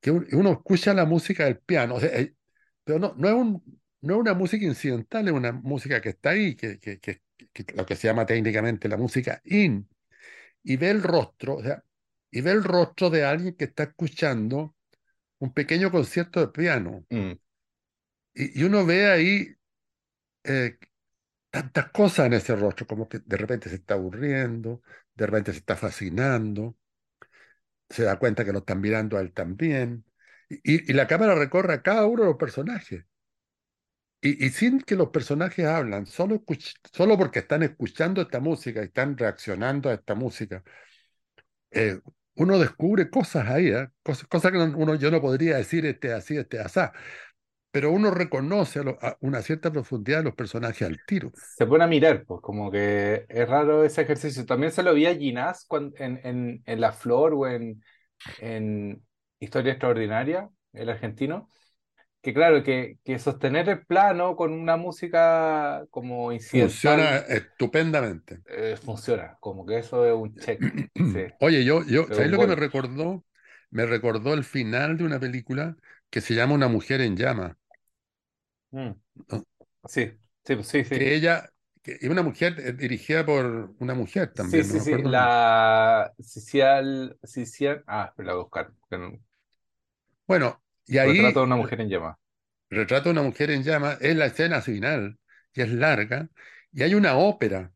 que 0.01 0.11
un- 0.11 0.27
uno 0.33 0.51
escucha 0.53 0.93
la 0.93 1.05
música 1.05 1.45
del 1.45 1.59
piano, 1.59 1.95
o 1.95 1.99
sea, 1.99 2.09
eh, 2.19 2.35
pero 2.83 2.99
no, 2.99 3.13
no 3.17 3.27
es 3.29 3.33
un, 3.35 3.81
no 4.01 4.15
es 4.15 4.19
una 4.21 4.33
música 4.33 4.65
incidental, 4.65 5.27
es 5.27 5.33
una 5.33 5.51
música 5.53 6.01
que 6.01 6.09
está 6.09 6.31
ahí, 6.31 6.55
que, 6.55 6.79
que, 6.79 6.99
que- 6.99 7.21
que 7.53 7.65
lo 7.75 7.85
que 7.85 7.95
se 7.95 8.07
llama 8.07 8.25
técnicamente 8.25 8.89
la 8.89 8.97
música 8.97 9.41
in, 9.45 9.87
y 10.63 10.77
ve 10.77 10.91
el 10.91 11.03
rostro, 11.03 11.55
o 11.57 11.63
sea, 11.63 11.83
y 12.31 12.41
ve 12.41 12.51
el 12.51 12.63
rostro 12.63 13.09
de 13.09 13.25
alguien 13.25 13.55
que 13.55 13.65
está 13.65 13.83
escuchando 13.83 14.75
un 15.39 15.53
pequeño 15.53 15.91
concierto 15.91 16.39
de 16.41 16.47
piano. 16.49 17.05
Mm, 17.09 17.33
Y, 18.33 18.61
y 18.61 18.63
uno 18.63 18.85
ve 18.85 19.07
ahí 19.09 19.47
eh, 20.43 20.77
tantas 21.51 21.89
cosas 21.91 22.27
en 22.27 22.33
ese 22.33 22.55
rostro, 22.55 22.87
como 22.87 23.07
que 23.09 23.19
de 23.19 23.37
repente 23.37 23.69
se 23.69 23.75
está 23.75 23.95
aburriendo, 23.95 24.81
de 25.15 25.25
repente 25.25 25.51
se 25.53 25.59
está 25.59 25.75
fascinando, 25.75 26.77
se 27.89 28.03
da 28.03 28.17
cuenta 28.19 28.45
que 28.45 28.51
lo 28.53 28.59
están 28.59 28.81
mirando 28.81 29.17
a 29.17 29.21
él 29.21 29.33
también, 29.33 30.05
y, 30.49 30.89
y 30.91 30.93
la 30.93 31.07
cámara 31.07 31.35
recorre 31.35 31.73
a 31.73 31.81
cada 31.83 32.05
uno 32.07 32.23
de 32.23 32.29
los 32.29 32.37
personajes. 32.37 33.05
Y, 34.21 34.45
y 34.45 34.49
sin 34.49 34.81
que 34.81 34.95
los 34.95 35.09
personajes 35.09 35.65
hablan, 35.65 36.05
solo, 36.05 36.43
solo 36.93 37.17
porque 37.17 37.39
están 37.39 37.63
escuchando 37.63 38.21
esta 38.21 38.39
música 38.41 38.81
y 38.81 38.85
están 38.85 39.17
reaccionando 39.17 39.89
a 39.89 39.93
esta 39.93 40.13
música, 40.15 40.61
eh, 41.71 41.99
uno 42.35 42.57
descubre 42.59 43.09
cosas 43.09 43.47
ahí, 43.49 43.67
¿eh? 43.67 43.89
Cosas, 44.03 44.27
cosas 44.27 44.51
que 44.51 44.57
no- 44.57 44.77
uno, 44.77 44.95
yo 44.95 45.11
no 45.11 45.21
podría 45.21 45.57
decir 45.57 45.85
este 45.85 46.13
así, 46.13 46.37
este 46.37 46.59
asá, 46.59 46.93
pero 47.71 47.91
uno 47.91 48.11
reconoce 48.11 48.79
a 48.79 48.83
lo- 48.83 48.97
a 49.01 49.17
una 49.21 49.41
cierta 49.41 49.71
profundidad 49.71 50.19
de 50.19 50.23
los 50.25 50.35
personajes 50.35 50.87
al 50.87 51.01
tiro. 51.01 51.33
Se 51.33 51.65
pone 51.67 51.83
a 51.83 51.87
mirar, 51.87 52.25
pues 52.25 52.41
como 52.41 52.71
que 52.71 53.25
es 53.29 53.47
raro 53.49 53.83
ese 53.83 54.01
ejercicio. 54.01 54.45
También 54.45 54.71
se 54.71 54.83
lo 54.83 54.93
vi 54.93 55.05
a 55.05 55.15
Ginás 55.15 55.67
en, 55.97 56.19
en, 56.23 56.63
en 56.65 56.81
La 56.81 56.91
Flor 56.91 57.33
o 57.33 57.47
en, 57.47 57.83
en 58.37 59.05
Historia 59.39 59.73
Extraordinaria, 59.73 60.49
el 60.73 60.89
argentino, 60.89 61.49
que 62.21 62.33
claro, 62.33 62.63
que, 62.63 62.99
que 63.05 63.19
sostener 63.19 63.69
el 63.69 63.85
plano 63.85 64.35
con 64.35 64.53
una 64.53 64.77
música 64.77 65.85
como 65.91 66.31
Funciona 66.51 67.07
incidental 67.11 67.25
estupendamente. 67.37 68.43
eh, 68.45 68.77
funciona, 68.77 69.37
como 69.39 69.65
que 69.65 69.77
eso 69.79 70.05
es 70.05 70.13
un 70.13 70.37
check, 70.37 70.65
sí, 71.03 71.19
Oye, 71.39 71.63
yo, 71.63 71.83
yo, 71.85 72.07
¿sabes 72.11 72.29
un 72.29 72.31
lo 72.31 72.39
que 72.39 72.47
me 72.47 72.55
recordó? 72.55 73.25
Me 73.71 73.85
recordó 73.85 74.33
el 74.33 74.43
final 74.43 74.97
de 74.97 75.03
una 75.03 75.19
película 75.19 75.77
que 76.09 76.21
se 76.21 76.33
llama 76.35 76.53
Una 76.55 76.67
mujer 76.67 77.01
en 77.01 77.15
llamas, 77.17 77.55
Mm, 78.71 78.91
¿no? 79.29 79.43
Sí, 79.87 80.11
sí, 80.45 80.63
sí, 80.63 80.83
sí. 80.85 80.95
Que 80.95 81.15
ella, 81.15 81.49
que 81.83 81.99
una 82.09 82.21
mujer 82.23 82.59
eh, 82.59 82.73
dirigida 82.73 83.25
por 83.25 83.73
una 83.79 83.93
mujer 83.95 84.33
Sí, 84.33 84.33
también, 84.33 84.67
no 84.67 84.73
sí, 84.73 84.79
me 84.79 84.81
sí, 84.81 84.97
nombre. 84.99 85.03
la 85.03 86.13
Cicial, 86.21 87.17
Cicial, 87.23 87.83
ah, 87.87 88.05
espera, 88.09 88.35
buscar, 88.35 88.73
no- 88.91 89.19
Bueno, 90.27 90.63
y 90.85 90.97
Retrato 91.01 91.39
de 91.39 91.45
ahí 91.45 91.47
una 91.47 91.57
mujer 91.57 91.81
en 91.81 91.89
llamas. 91.89 92.15
retrata 92.71 93.09
a 93.09 93.11
una 93.11 93.21
mujer 93.23 93.51
en 93.51 93.61
llamas, 93.63 93.97
es 94.01 94.15
la 94.15 94.25
escena 94.27 94.61
final, 94.61 95.17
y 95.53 95.61
es 95.61 95.69
larga, 95.71 96.29
y 96.71 96.81
hay 96.83 96.95
una 96.95 97.15
ópera 97.17 97.73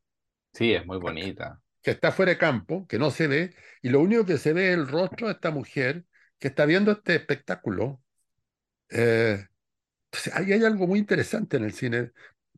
Sí, 0.53 0.73
es 0.73 0.85
muy 0.85 0.97
bonita. 0.97 1.62
que 1.81 1.91
está 1.91 2.12
fuera 2.12 2.31
de 2.31 2.38
campo, 2.38 2.88
que 2.88 3.00
no 3.00 3.12
se 3.12 3.27
ve, 3.27 3.55
y 3.81 3.89
lo 3.89 4.00
único 4.01 4.25
que 4.25 4.38
se 4.38 4.53
ve 4.53 4.69
es 4.71 4.75
el 4.77 4.88
rostro 4.88 5.27
de 5.27 5.33
esta 5.33 5.51
mujer 5.51 6.05
que 6.39 6.47
está 6.50 6.65
viendo 6.65 6.91
este 6.91 7.15
espectáculo. 7.15 8.01
Eh, 8.89 9.47
entonces, 10.13 10.34
ahí 10.36 10.53
hay 10.53 10.63
algo 10.65 10.88
muy 10.88 11.00
interesante 11.00 11.58
en 11.58 11.63
el 11.65 11.74
cine, 11.74 12.12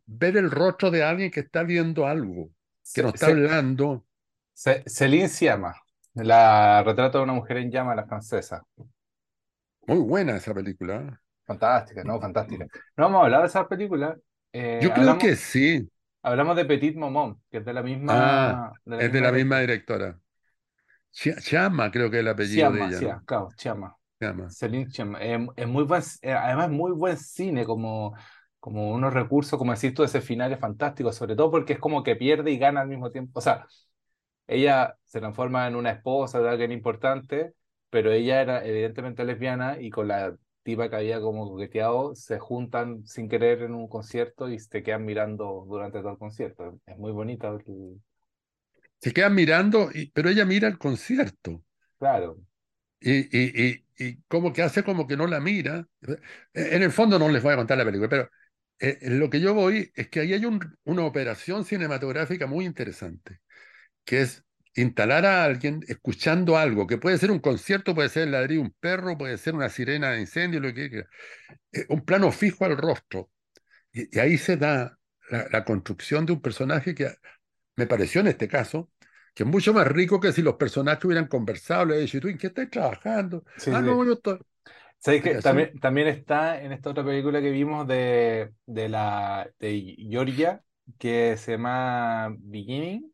ver 0.07 0.37
el 0.37 0.51
rostro 0.51 0.91
de 0.91 1.03
alguien 1.03 1.31
que 1.31 1.41
está 1.41 1.63
viendo 1.63 2.07
algo, 2.07 2.51
que 2.93 3.03
no 3.03 3.09
Ce- 3.11 3.11
está 3.11 3.27
hablando. 3.27 4.07
Ce- 4.53 4.83
Céline 4.87 5.27
Sciamma, 5.29 5.73
la 6.15 6.81
retrato 6.83 7.17
de 7.19 7.23
una 7.25 7.33
mujer 7.33 7.57
en 7.57 7.71
llamas, 7.71 7.95
la 7.95 8.05
francesa. 8.05 8.63
Muy 9.87 9.97
buena 9.99 10.35
esa 10.37 10.53
película. 10.53 11.01
¿eh? 11.01 11.17
Fantástica, 11.45 12.03
¿no? 12.03 12.19
Fantástica. 12.19 12.65
No 12.97 13.03
vamos 13.05 13.21
a 13.21 13.23
hablar 13.25 13.41
de 13.41 13.47
esas 13.47 13.67
películas. 13.67 14.17
Eh, 14.51 14.79
Yo 14.79 14.93
creo 14.93 14.95
hablamos, 14.95 15.17
que 15.17 15.35
sí. 15.35 15.89
hablamos 16.23 16.55
de 16.57 16.65
Petit 16.65 16.95
Momón, 16.97 17.43
que 17.51 17.59
es 17.59 17.65
de 17.65 17.73
la 17.73 17.83
Ah, 18.07 18.61
misma, 18.63 18.73
de 18.85 18.97
la 18.97 19.03
es 19.03 19.11
de 19.11 19.21
la 19.21 19.31
misma 19.31 19.59
directora. 19.61 20.19
Chama, 21.13 21.91
creo 21.91 22.11
que 22.11 22.17
es 22.17 22.21
el 22.21 22.27
apellido 22.29 22.71
de 22.71 22.83
ella, 22.85 23.01
sí, 23.01 23.07
claro, 23.25 23.49
Sciamma. 23.57 23.97
Chama. 24.19 24.49
Celine. 24.49 24.87
Eh, 25.19 25.47
es 25.55 25.67
muy 25.67 25.83
buen, 25.83 26.01
eh, 26.21 26.31
además 26.33 26.69
muy 26.69 26.91
buen 26.91 27.17
cine, 27.17 27.65
como, 27.65 28.15
como 28.59 28.91
unos 28.91 29.13
recursos, 29.13 29.57
como 29.59 29.73
decís 29.73 29.93
tú, 29.93 30.03
ese 30.03 30.21
final 30.21 30.53
es 30.53 30.59
fantástico, 30.59 31.11
sobre 31.11 31.35
todo 31.35 31.51
porque 31.51 31.73
es 31.73 31.79
como 31.79 32.03
que 32.03 32.15
pierde 32.15 32.51
y 32.51 32.57
gana 32.57 32.81
al 32.81 32.87
mismo 32.87 33.11
tiempo. 33.11 33.39
O 33.39 33.41
sea, 33.41 33.67
ella 34.47 34.97
se 35.05 35.19
transforma 35.19 35.67
en 35.67 35.75
una 35.75 35.91
esposa 35.91 36.39
de 36.41 36.49
alguien 36.49 36.71
importante, 36.71 37.53
pero 37.89 38.11
ella 38.11 38.41
era 38.41 38.65
evidentemente 38.65 39.25
lesbiana 39.25 39.79
y 39.81 39.89
con 39.91 40.07
la 40.09 40.35
tipa 40.63 40.89
que 40.89 40.95
había 40.97 41.21
como 41.21 41.49
coqueteado 41.49 42.15
se 42.15 42.39
juntan 42.39 43.05
sin 43.07 43.29
querer 43.29 43.63
en 43.63 43.75
un 43.75 43.87
concierto 43.89 44.49
y 44.49 44.59
se 44.59 44.83
quedan 44.83 45.05
mirando 45.05 45.65
durante 45.67 45.99
todo 46.01 46.11
el 46.13 46.17
concierto. 46.19 46.79
Es 46.87 46.97
muy 46.97 47.11
bonito. 47.13 47.47
el- 47.57 48.01
Se 48.99 49.13
quedan 49.13 49.35
mirando, 49.35 49.89
y- 49.93 50.11
pero 50.11 50.27
ella 50.29 50.43
mira 50.43 50.67
el 50.67 50.77
concierto. 50.77 51.63
Claro, 51.99 52.37
Y, 52.99 53.13
y, 53.37 53.63
y, 53.97 54.05
y 54.05 54.17
como 54.27 54.53
que 54.53 54.63
hace 54.63 54.83
como 54.83 55.07
que 55.07 55.17
no 55.17 55.27
la 55.27 55.39
mira. 55.39 55.87
En 56.53 56.83
el 56.83 56.91
fondo 56.91 57.19
no 57.19 57.29
les 57.29 57.43
voy 57.43 57.53
a 57.53 57.57
contar 57.57 57.77
la 57.77 57.85
película, 57.85 58.09
pero 58.09 58.29
eh, 58.79 58.99
lo 59.09 59.29
que 59.29 59.39
yo 59.39 59.53
voy 59.53 59.91
es 59.95 60.09
que 60.09 60.21
ahí 60.21 60.33
hay 60.33 60.45
un- 60.45 60.77
una 60.85 61.03
operación 61.05 61.65
cinematográfica 61.65 62.47
muy 62.47 62.65
interesante, 62.65 63.39
que 64.05 64.21
es 64.21 64.43
instalar 64.75 65.25
a 65.25 65.43
alguien 65.45 65.81
escuchando 65.87 66.57
algo, 66.57 66.87
que 66.87 66.97
puede 66.97 67.17
ser 67.17 67.31
un 67.31 67.39
concierto, 67.39 67.95
puede 67.95 68.09
ser 68.09 68.23
el 68.23 68.31
ladrido 68.33 68.61
de 68.63 68.69
un 68.69 68.75
perro, 68.79 69.17
puede 69.17 69.37
ser 69.37 69.55
una 69.55 69.69
sirena 69.69 70.11
de 70.11 70.21
incendio, 70.21 70.59
lo 70.61 70.73
que. 70.73 71.05
Eh, 71.73 71.85
un 71.89 72.05
plano 72.05 72.31
fijo 72.31 72.65
al 72.65 72.77
rostro. 72.77 73.29
Y, 73.93 74.19
ahí 74.19 74.37
se 74.37 74.57
da 74.57 74.97
la 75.51 75.65
construcción 75.65 76.25
de 76.25 76.33
un 76.33 76.41
personaje 76.41 76.95
que 76.95 77.09
me 77.77 77.87
pareció 77.87 78.21
en 78.21 78.27
este 78.27 78.47
caso, 78.47 78.91
que 79.35 79.43
es 79.43 79.49
mucho 79.49 79.73
más 79.73 79.87
rico 79.87 80.19
que 80.21 80.33
si 80.33 80.43
los 80.43 80.55
personajes 80.55 81.05
hubieran 81.05 81.27
conversado, 81.27 81.85
le 81.85 81.99
dicho, 81.99 82.21
¿tú 82.21 82.29
en 82.29 82.37
qué 82.39 82.47
estás 82.49 82.69
trabajando? 82.71 83.45
Sí, 83.57 83.71
Ah, 83.71 83.81
sí. 83.81 83.83
no, 83.83 84.05
yo 84.05 84.13
estoy... 84.15 84.39
¿Sabes 84.99 85.21
¿Me 85.21 85.31
que 85.35 85.35
también, 85.35 85.79
también 85.79 86.07
está 86.07 86.61
en 86.61 86.71
esta 86.71 86.89
otra 86.89 87.05
película 87.05 87.41
que 87.41 87.51
vimos 87.51 87.87
de, 87.87 88.53
de 88.65 88.89
la 88.89 89.49
de 89.59 89.95
Georgia, 90.09 90.63
que 90.97 91.37
se 91.37 91.53
llama 91.53 92.35
Beginning, 92.39 93.13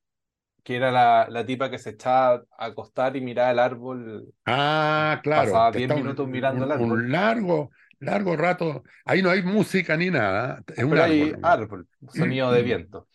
que 0.63 0.77
era 0.77 0.91
la, 0.91 1.27
la 1.29 1.45
tipa 1.45 1.71
que 1.71 1.79
se 1.79 1.91
echaba 1.91 2.43
a 2.57 2.65
acostar 2.67 3.15
y 3.17 3.21
miraba 3.21 3.51
el 3.51 3.59
árbol, 3.59 4.33
Ah, 4.45 5.19
claro, 5.23 5.29
pasaba 5.33 5.71
que 5.71 5.77
10 5.77 5.89
está 5.89 5.95
un, 5.95 6.05
minutos 6.05 6.27
mirando 6.27 6.65
el 6.65 6.71
un- 6.71 6.73
árbol, 6.73 7.05
un 7.05 7.11
largo, 7.11 7.71
largo 7.99 8.35
rato. 8.35 8.83
Ahí 9.05 9.21
no 9.21 9.29
hay 9.29 9.43
música 9.43 9.95
ni 9.97 10.09
nada, 10.09 10.63
es 10.75 10.83
un 10.83 10.97
pero 10.97 11.01
árbol 11.01 11.29
hay 11.29 11.37
árbol, 11.41 11.87
sonido 12.07 12.51
de 12.51 12.63
viento. 12.63 13.07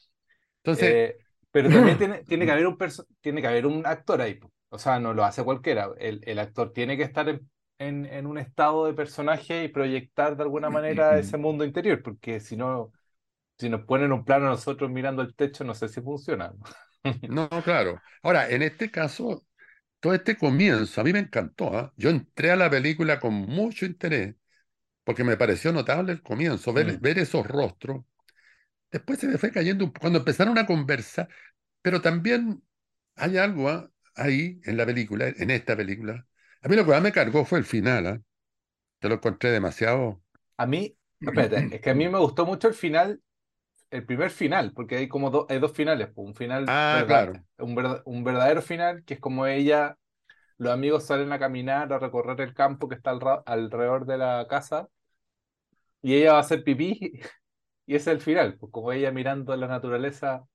Entonces, 0.59 0.99
Eh, 0.99 1.21
pero 1.57 1.71
también 1.73 1.97
tiene, 1.99 2.25
tiene 2.27 2.45
que 2.47 2.53
haber 2.53 2.67
un 2.67 2.77
tiene 3.21 3.41
que 3.41 3.49
haber 3.49 3.67
un 3.67 3.87
actor 3.87 4.21
ahí. 4.21 4.39
O 4.69 4.79
sea, 4.79 4.99
no 5.01 5.15
lo 5.15 5.25
hace 5.25 5.43
cualquiera. 5.45 5.89
El, 5.99 6.21
el 6.27 6.39
actor 6.39 6.73
tiene 6.73 6.97
que 6.97 7.03
estar 7.05 7.29
en, 7.29 7.49
en- 7.79 8.07
en 8.07 8.27
un 8.27 8.39
estado 8.39 8.87
de 8.87 8.95
personaje 8.95 9.65
y 9.65 9.69
proyectar 9.69 10.37
de 10.37 10.43
alguna 10.43 10.71
manera 10.71 11.19
ese 11.19 11.39
mundo 11.39 11.65
interior, 11.65 12.03
porque 12.03 12.41
si 12.41 12.57
no, 12.57 12.93
si 13.59 13.69
nos 13.71 13.83
ponen 13.85 14.13
un 14.13 14.25
plano 14.25 14.47
a 14.49 14.51
nosotros 14.51 14.91
mirando 14.91 15.23
el 15.23 15.35
techo, 15.37 15.65
no 15.65 15.75
sé 15.75 15.89
si 15.89 16.01
funciona. 16.03 16.53
no, 17.27 17.49
claro. 17.63 18.03
Ahora, 18.23 18.49
en 18.51 18.63
este 18.63 18.91
caso, 18.91 19.47
todo 20.01 20.15
este 20.15 20.37
comienzo, 20.39 21.01
a 21.01 21.05
mí 21.05 21.13
me 21.13 21.21
encantó, 21.21 21.77
¿ah? 21.77 21.93
Yo 21.97 22.11
entré 22.11 22.51
a 22.53 22.57
la 22.57 22.71
película 22.71 23.21
con 23.21 23.35
mucho 23.35 23.87
interés, 23.87 24.37
porque 25.05 25.25
me 25.25 25.37
pareció 25.37 25.73
notable 25.73 26.13
el 26.13 26.23
comienzo, 26.23 26.73
ver, 26.73 26.99
Mm. 26.99 27.01
ver 27.01 27.19
esos 27.21 27.47
rostros. 27.47 28.05
Después 28.93 29.21
se 29.21 29.29
me 29.29 29.39
fue 29.39 29.53
cayendo 29.53 29.93
cuando 29.93 30.21
empezaron 30.21 30.59
a 30.59 30.67
conversar, 30.67 31.29
pero 31.87 32.03
también 32.03 32.65
hay 33.17 33.39
algo 33.39 33.69
¿ah? 33.71 33.91
ahí 34.17 34.61
en 34.65 34.77
la 34.77 34.87
película, 34.87 35.29
en 35.29 35.51
esta 35.53 35.77
película. 35.77 36.27
A 36.63 36.69
mí 36.69 36.77
lo 36.77 36.85
que 36.85 36.91
más 36.93 37.03
me 37.03 37.13
cargó 37.13 37.45
fue 37.45 37.59
el 37.61 37.65
final, 37.65 38.07
¿ah? 38.09 38.23
Te 39.01 39.09
lo 39.09 39.17
encontré 39.17 39.51
demasiado. 39.53 40.23
A 40.57 40.67
mí, 40.67 40.97
espérate, 41.25 41.69
es 41.75 41.81
que 41.81 41.91
a 41.91 41.95
mí 41.95 42.09
me 42.09 42.19
gustó 42.19 42.47
mucho 42.47 42.69
el 42.69 42.75
final, 42.75 43.21
el 43.91 44.07
primer 44.07 44.31
final, 44.31 44.73
porque 44.75 44.97
hay 44.99 45.09
como 45.09 45.31
dos, 45.31 45.47
hay 45.51 45.61
dos 45.61 45.73
finales. 45.73 46.09
po. 46.11 46.23
Un 46.23 46.35
final, 46.35 46.75
Ah, 46.75 47.03
verdad, 47.03 47.07
claro. 47.07 47.45
un, 47.59 47.75
verda- 47.77 48.03
un 48.07 48.25
verdadero 48.25 48.63
final, 48.63 49.05
que 49.05 49.15
es 49.17 49.21
como 49.21 49.47
ella, 49.47 49.99
los 50.59 50.73
amigos 50.73 51.05
salen 51.07 51.33
a 51.33 51.39
caminar, 51.39 51.93
a 51.93 52.01
recorrer 52.01 52.41
el 52.43 52.55
campo 52.55 52.89
que 52.89 52.97
está 52.97 53.13
al 53.13 53.21
alrededor 53.47 54.07
de 54.07 54.19
la 54.19 54.47
casa 54.49 54.89
y 56.03 56.15
ella 56.15 56.33
va 56.33 56.39
a 56.39 56.41
hacer 56.41 56.65
pipí 56.65 56.99
y 57.87 57.95
ese 57.97 58.11
es 58.13 58.17
el 58.19 58.21
final, 58.21 58.57
pues 58.59 58.73
como 58.73 58.93
ella 58.93 59.11
mirando 59.13 59.57
la 59.57 59.69
naturaleza 59.69 60.47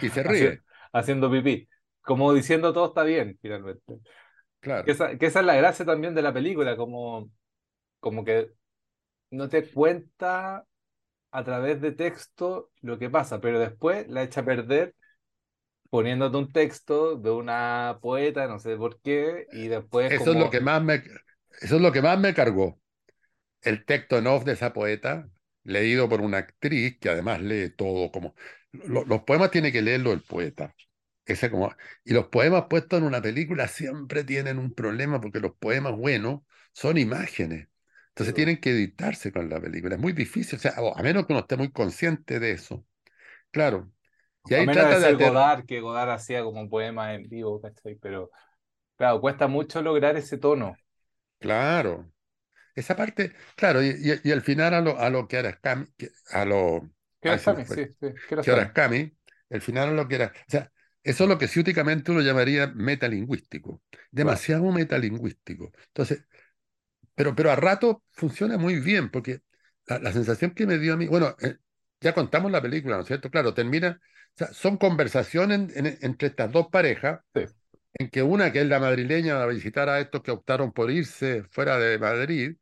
Y 0.00 0.08
se 0.08 0.22
ríe, 0.22 0.60
haciendo 0.92 1.30
pipí, 1.30 1.68
como 2.02 2.32
diciendo 2.32 2.72
todo 2.72 2.88
está 2.88 3.02
bien 3.02 3.38
finalmente. 3.40 3.82
Que 3.86 4.02
claro. 4.60 4.84
esa, 4.86 5.18
que 5.18 5.26
esa 5.26 5.40
es 5.40 5.46
la 5.46 5.56
gracia 5.56 5.84
también 5.84 6.14
de 6.14 6.22
la 6.22 6.32
película, 6.32 6.76
como, 6.76 7.30
como 8.00 8.24
que 8.24 8.50
no 9.30 9.48
te 9.48 9.68
cuenta 9.70 10.64
a 11.30 11.44
través 11.44 11.80
de 11.80 11.92
texto 11.92 12.70
lo 12.80 12.98
que 12.98 13.10
pasa, 13.10 13.40
pero 13.40 13.58
después 13.58 14.08
la 14.08 14.22
echa 14.22 14.42
a 14.42 14.44
perder 14.44 14.94
poniéndote 15.90 16.36
un 16.36 16.52
texto 16.52 17.16
de 17.16 17.30
una 17.30 17.98
poeta, 18.02 18.48
no 18.48 18.58
sé 18.58 18.76
por 18.76 19.00
qué, 19.00 19.46
y 19.52 19.68
después 19.68 20.10
Eso 20.12 20.32
es 20.32 20.36
lo 20.36 20.50
que 20.50 20.60
más 20.60 20.82
me, 20.82 21.02
eso 21.60 21.76
es 21.76 21.80
lo 21.80 21.92
que 21.92 22.02
más 22.02 22.18
me 22.18 22.34
cargó. 22.34 22.80
El 23.62 23.84
texto 23.84 24.18
en 24.18 24.26
off 24.26 24.44
de 24.44 24.52
esa 24.52 24.72
poeta, 24.72 25.28
leído 25.62 26.08
por 26.08 26.20
una 26.20 26.38
actriz 26.38 26.98
que 26.98 27.10
además 27.10 27.40
lee 27.40 27.70
todo, 27.70 28.10
como 28.10 28.34
lo- 28.86 29.04
los 29.04 29.22
poemas 29.24 29.50
tiene 29.50 29.72
que 29.72 29.82
leerlo 29.82 30.12
el 30.12 30.22
poeta. 30.22 30.74
Ese 31.26 31.50
como, 31.50 31.74
y 32.04 32.12
los 32.14 32.28
poemas 32.28 32.64
puestos 32.68 32.98
en 32.98 33.04
una 33.06 33.22
película 33.22 33.68
siempre 33.68 34.24
tienen 34.24 34.58
un 34.58 34.74
problema 34.74 35.20
porque 35.20 35.40
los 35.40 35.54
poemas 35.56 35.94
buenos 35.96 36.42
son 36.72 36.98
imágenes. 36.98 37.68
Entonces 38.10 38.34
tienen 38.34 38.60
que 38.60 38.70
editarse 38.70 39.32
con 39.32 39.48
la 39.50 39.60
película. 39.60 39.94
Es 39.96 40.00
muy 40.00 40.12
difícil, 40.12 40.58
o 40.58 40.62
sea, 40.62 40.74
a 40.96 41.02
menos 41.02 41.26
que 41.26 41.32
uno 41.32 41.40
esté 41.40 41.56
muy 41.56 41.72
consciente 41.72 42.40
de 42.40 42.52
eso. 42.52 42.86
Claro. 43.52 43.92
Y 44.46 44.54
a 44.56 44.62
ahí 44.62 44.68
menos 44.68 44.88
de 44.88 44.94
trata 44.94 45.00
de 45.00 45.06
ser 45.06 45.16
ater... 45.16 45.34
Godard, 45.34 45.66
que 45.66 45.80
Godard 45.80 46.10
hacía 46.10 46.42
como 46.44 46.68
poemas 46.68 47.14
en 47.14 47.28
vivo, 47.28 47.60
¿cachai? 47.60 47.96
Pero 47.96 48.30
claro, 48.96 49.20
cuesta 49.20 49.48
mucho 49.48 49.82
lograr 49.82 50.16
ese 50.16 50.38
tono. 50.38 50.76
Claro. 51.38 52.10
Esa 52.74 52.96
parte, 52.96 53.34
claro, 53.56 53.82
y, 53.82 53.88
y- 53.90 54.20
y 54.28 54.32
al 54.32 54.42
final 54.42 54.74
a 54.74 54.80
lo, 54.82 54.98
a 55.00 55.10
lo 55.10 55.28
que 55.28 55.38
era 55.38 55.60
a 56.32 56.44
lo, 56.46 56.90
me 57.24 57.38
Kiarostami, 57.38 57.64
fue, 57.64 57.76
sí, 57.76 57.86
sí, 58.00 58.06
era. 58.50 58.70
Scami, 58.70 59.16
el 59.50 59.60
final 59.62 59.90
a 59.90 59.92
lo 59.92 60.08
que 60.08 60.16
era, 60.16 60.26
o 60.48 60.50
sea, 60.50 60.72
eso 61.02 61.24
es 61.24 61.30
lo 61.30 61.38
que 61.38 61.48
ciúticamente 61.48 62.10
uno 62.12 62.20
llamaría 62.22 62.68
metalingüístico, 62.68 63.82
demasiado 64.10 64.70
metalingüístico. 64.72 65.72
Entonces, 65.88 66.24
pero, 67.14 67.34
pero 67.34 67.50
a 67.50 67.56
rato 67.56 68.04
funciona 68.12 68.58
muy 68.58 68.80
bien, 68.80 69.10
porque 69.10 69.42
la, 69.86 69.98
la 69.98 70.12
sensación 70.12 70.52
que 70.52 70.66
me 70.66 70.78
dio 70.78 70.94
a 70.94 70.96
mí, 70.96 71.06
bueno, 71.06 71.36
eh, 71.40 71.56
ya 72.00 72.14
contamos 72.14 72.50
la 72.52 72.62
película, 72.62 72.96
¿no 72.96 73.02
es 73.02 73.08
cierto? 73.08 73.30
Claro, 73.30 73.54
termina, 73.54 74.00
o 74.02 74.38
sea, 74.38 74.52
son 74.52 74.76
conversaciones 74.78 75.76
en- 75.76 75.86
en- 75.86 75.98
entre 76.02 76.28
estas 76.28 76.52
dos 76.52 76.68
parejas, 76.68 77.20
Sí. 77.34 77.44
en 77.94 78.10
que 78.10 78.22
una, 78.22 78.52
que 78.52 78.60
es 78.62 78.66
la 78.68 78.80
madrileña, 78.80 79.36
va 79.36 79.44
a 79.44 79.46
visitar 79.46 79.88
a 79.88 80.00
estos 80.00 80.22
que 80.22 80.30
optaron 80.32 80.72
por 80.72 80.90
irse 80.90 81.44
fuera 81.50 81.78
de 81.78 81.98
Madrid, 81.98 82.56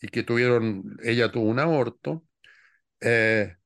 y 0.00 0.08
que 0.08 0.22
tuvieron, 0.24 0.98
ella 1.02 1.30
tuvo 1.32 1.46
un 1.50 1.58
aborto, 1.60 2.24
eh, 3.00 3.56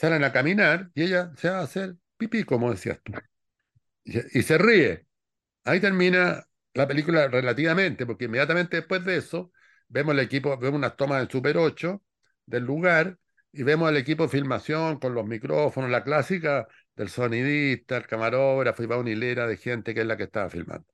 salen 0.00 0.24
a 0.24 0.32
caminar 0.32 0.90
y 0.94 1.02
ella 1.02 1.30
se 1.36 1.50
va 1.50 1.58
a 1.58 1.62
hacer 1.62 1.94
pipí, 2.16 2.44
como 2.44 2.70
decías 2.70 3.00
tú, 3.02 3.12
y, 4.04 4.42
se 4.42 4.58
ríe. 4.58 5.06
Ahí 5.64 5.80
termina 5.80 6.46
la 6.74 6.88
película 6.88 7.28
relativamente, 7.28 8.06
porque 8.06 8.24
inmediatamente 8.24 8.78
después 8.78 9.04
de 9.04 9.18
eso 9.18 9.52
vemos 9.88 10.14
el 10.14 10.20
equipo, 10.20 10.56
vemos 10.58 10.78
unas 10.78 10.96
tomas 10.96 11.20
del 11.20 11.30
Super 11.30 11.58
8 11.58 12.02
del 12.46 12.64
lugar 12.64 13.18
y 13.52 13.62
vemos 13.62 13.88
al 13.90 13.96
equipo 13.98 14.22
de 14.24 14.30
filmación 14.30 14.98
con 14.98 15.14
los 15.14 15.26
micrófonos, 15.26 15.90
la 15.90 16.02
clásica 16.02 16.66
del 16.96 17.10
sonidista, 17.10 17.98
el 17.98 18.06
camarógrafo 18.06 18.82
y 18.82 18.86
va 18.86 18.96
una 18.98 19.10
hilera 19.10 19.46
de 19.46 19.58
gente 19.58 19.94
que 19.94 20.00
es 20.00 20.06
la 20.06 20.16
que 20.16 20.24
estaba 20.24 20.48
filmando. 20.48 20.86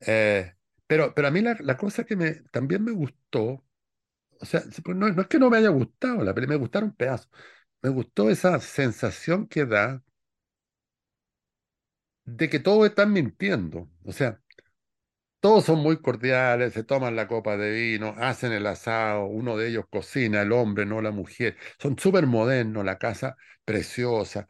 Eh, 0.00 0.54
pero, 0.86 1.14
pero 1.14 1.28
a 1.28 1.30
mí 1.32 1.40
la, 1.40 1.76
cosa 1.76 2.04
que 2.04 2.16
también 2.52 2.84
me 2.84 2.92
gustó 2.92 3.64
o 4.40 4.46
sea, 4.46 4.62
no, 4.86 5.08
no 5.10 5.22
es 5.22 5.28
que 5.28 5.38
no 5.38 5.50
me 5.50 5.58
haya 5.58 5.68
gustado 5.70 6.22
la 6.22 6.34
peli, 6.34 6.46
me 6.46 6.56
gustaron 6.56 6.92
pedazos. 6.94 7.30
Me 7.84 7.90
gustó 7.90 8.30
esa 8.30 8.58
sensación 8.58 9.46
que 9.46 9.64
da 9.64 10.02
de 12.26 12.48
que 12.50 12.58
todos 12.60 12.86
están 12.86 13.12
mintiendo. 13.12 13.88
O 14.04 14.12
sea, 14.12 14.40
todos 15.40 15.64
son 15.64 15.80
muy 15.80 16.00
cordiales, 16.00 16.72
se 16.72 16.84
toman 16.84 17.16
la 17.16 17.28
copa 17.28 17.56
de 17.56 17.70
vino, 17.72 18.14
hacen 18.18 18.52
el 18.52 18.66
asado, 18.66 19.26
uno 19.26 19.56
de 19.56 19.68
ellos 19.68 19.84
cocina, 19.90 20.40
el 20.42 20.52
hombre, 20.52 20.86
no 20.86 21.02
la 21.02 21.10
mujer. 21.10 21.56
Son 21.78 21.98
súper 21.98 22.26
modernos, 22.26 22.84
la 22.84 22.98
casa 22.98 23.36
preciosa. 23.64 24.48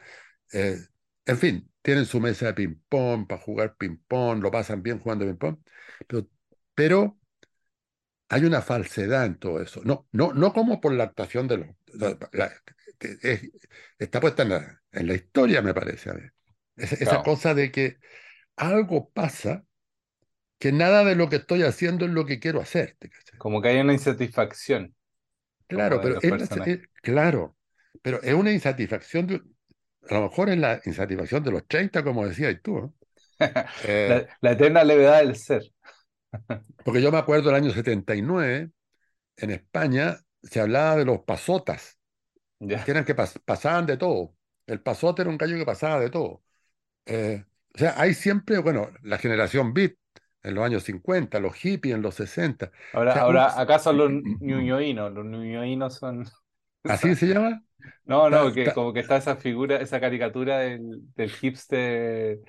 eh, 0.52 0.78
en 1.26 1.38
fin, 1.38 1.72
tienen 1.82 2.06
su 2.06 2.20
mesa 2.20 2.46
de 2.48 2.54
ping-pong 2.54 3.26
para 3.28 3.40
jugar 3.42 3.76
ping-pong, 3.76 4.42
lo 4.42 4.50
pasan 4.52 4.82
bien 4.82 5.00
jugando 5.00 5.26
ping-pong. 5.26 5.58
Pero, 6.08 6.28
pero 6.74 7.18
hay 8.28 8.44
una 8.44 8.62
falsedad 8.62 9.26
en 9.26 9.38
todo 9.38 9.60
eso. 9.62 9.80
No, 9.84 10.06
no, 10.12 10.32
no 10.34 10.52
como 10.52 10.80
por 10.80 10.92
la 10.92 11.04
actuación 11.04 11.48
de 11.48 11.58
los... 11.58 11.68
es- 13.22 13.50
está 13.98 14.20
puesta 14.20 14.42
en 14.42 14.50
la, 14.50 14.82
en 14.92 15.06
la 15.06 15.14
historia, 15.14 15.62
me 15.62 15.74
parece. 15.74 16.10
a 16.10 16.14
mí. 16.14 16.22
Esa, 16.76 17.22
cosa 17.22 17.54
de 17.54 17.70
que 17.70 17.98
algo 18.56 19.10
pasa 19.10 19.64
que 20.58 20.72
nada 20.72 21.04
de 21.04 21.14
lo 21.14 21.28
que 21.28 21.36
estoy 21.36 21.62
haciendo 21.62 22.04
es 22.04 22.10
lo 22.10 22.26
que 22.26 22.40
quiero 22.40 22.60
hacer. 22.60 22.96
Como 23.38 23.60
que 23.60 23.68
hay 23.68 23.78
una 23.78 23.92
insatisfacción 23.92 24.94
Claro, 25.68 26.00
pero 26.00 26.18
es 26.20 26.78
claro, 27.02 27.56
pero 28.02 28.22
es 28.22 28.34
una 28.34 28.52
insatisfacción, 28.52 29.26
de- 29.26 29.42
a 30.08 30.14
lo 30.14 30.22
mejor 30.22 30.50
es 30.50 30.58
la 30.58 30.80
insatisfacción 30.84 31.42
de 31.42 31.50
los 31.50 31.66
30 31.66 32.02
como 32.02 32.26
decías 32.26 32.56
tú. 32.62 32.94
Eh, 33.84 34.08
La, 34.08 34.26
la 34.40 34.52
eterna 34.52 34.84
levedad 34.84 35.20
del 35.20 35.36
ser. 35.36 35.62
porque 36.84 37.02
yo 37.02 37.10
me 37.10 37.18
acuerdo 37.18 37.46
del 37.50 37.56
año 37.56 37.70
79, 37.72 38.70
en 39.36 39.50
España 39.50 40.18
se 40.42 40.60
hablaba 40.60 40.96
de 40.96 41.04
los 41.04 41.20
pasotas. 41.20 41.93
Ya. 42.68 42.84
que 42.84 42.90
eran 42.92 43.04
que 43.04 43.14
pas- 43.16 43.40
pasaban 43.44 43.86
de 43.86 43.96
todo. 43.96 44.36
El 44.66 44.80
pasote 44.82 45.22
era 45.22 45.30
un 45.30 45.38
gallo 45.38 45.56
que 45.56 45.66
pasaba 45.66 46.00
de 46.00 46.10
todo. 46.10 46.42
Eh, 47.06 47.44
o 47.74 47.78
sea, 47.78 47.94
hay 48.00 48.14
siempre, 48.14 48.58
bueno, 48.60 48.90
la 49.02 49.18
generación 49.18 49.74
beat 49.74 49.94
en 50.42 50.54
los 50.56 50.64
años 50.64 50.84
50, 50.84 51.40
los 51.40 51.54
hippies 51.56 51.94
en 51.96 52.02
los 52.02 52.16
60. 52.16 52.66
O 52.66 52.72
Ahora, 52.92 53.14
sea, 53.14 53.24
uno, 53.28 53.44
ahora, 53.44 53.60
acá 53.60 53.78
son 53.78 53.98
los 53.98 54.10
ñuñoínos. 54.40 55.12
Los 55.12 55.24
ñuñoínos 55.26 55.94
son. 55.96 56.24
¿Así 56.86 57.14
se 57.14 57.26
llama? 57.28 57.62
No, 58.04 58.28
no, 58.30 58.52
que 58.52 58.72
como 58.72 58.92
que 58.92 59.00
está 59.00 59.16
esa 59.16 59.36
figura, 59.36 59.76
esa 59.80 60.00
caricatura 60.00 60.58
del, 60.58 61.02
del 61.14 61.30
hipster, 61.30 62.40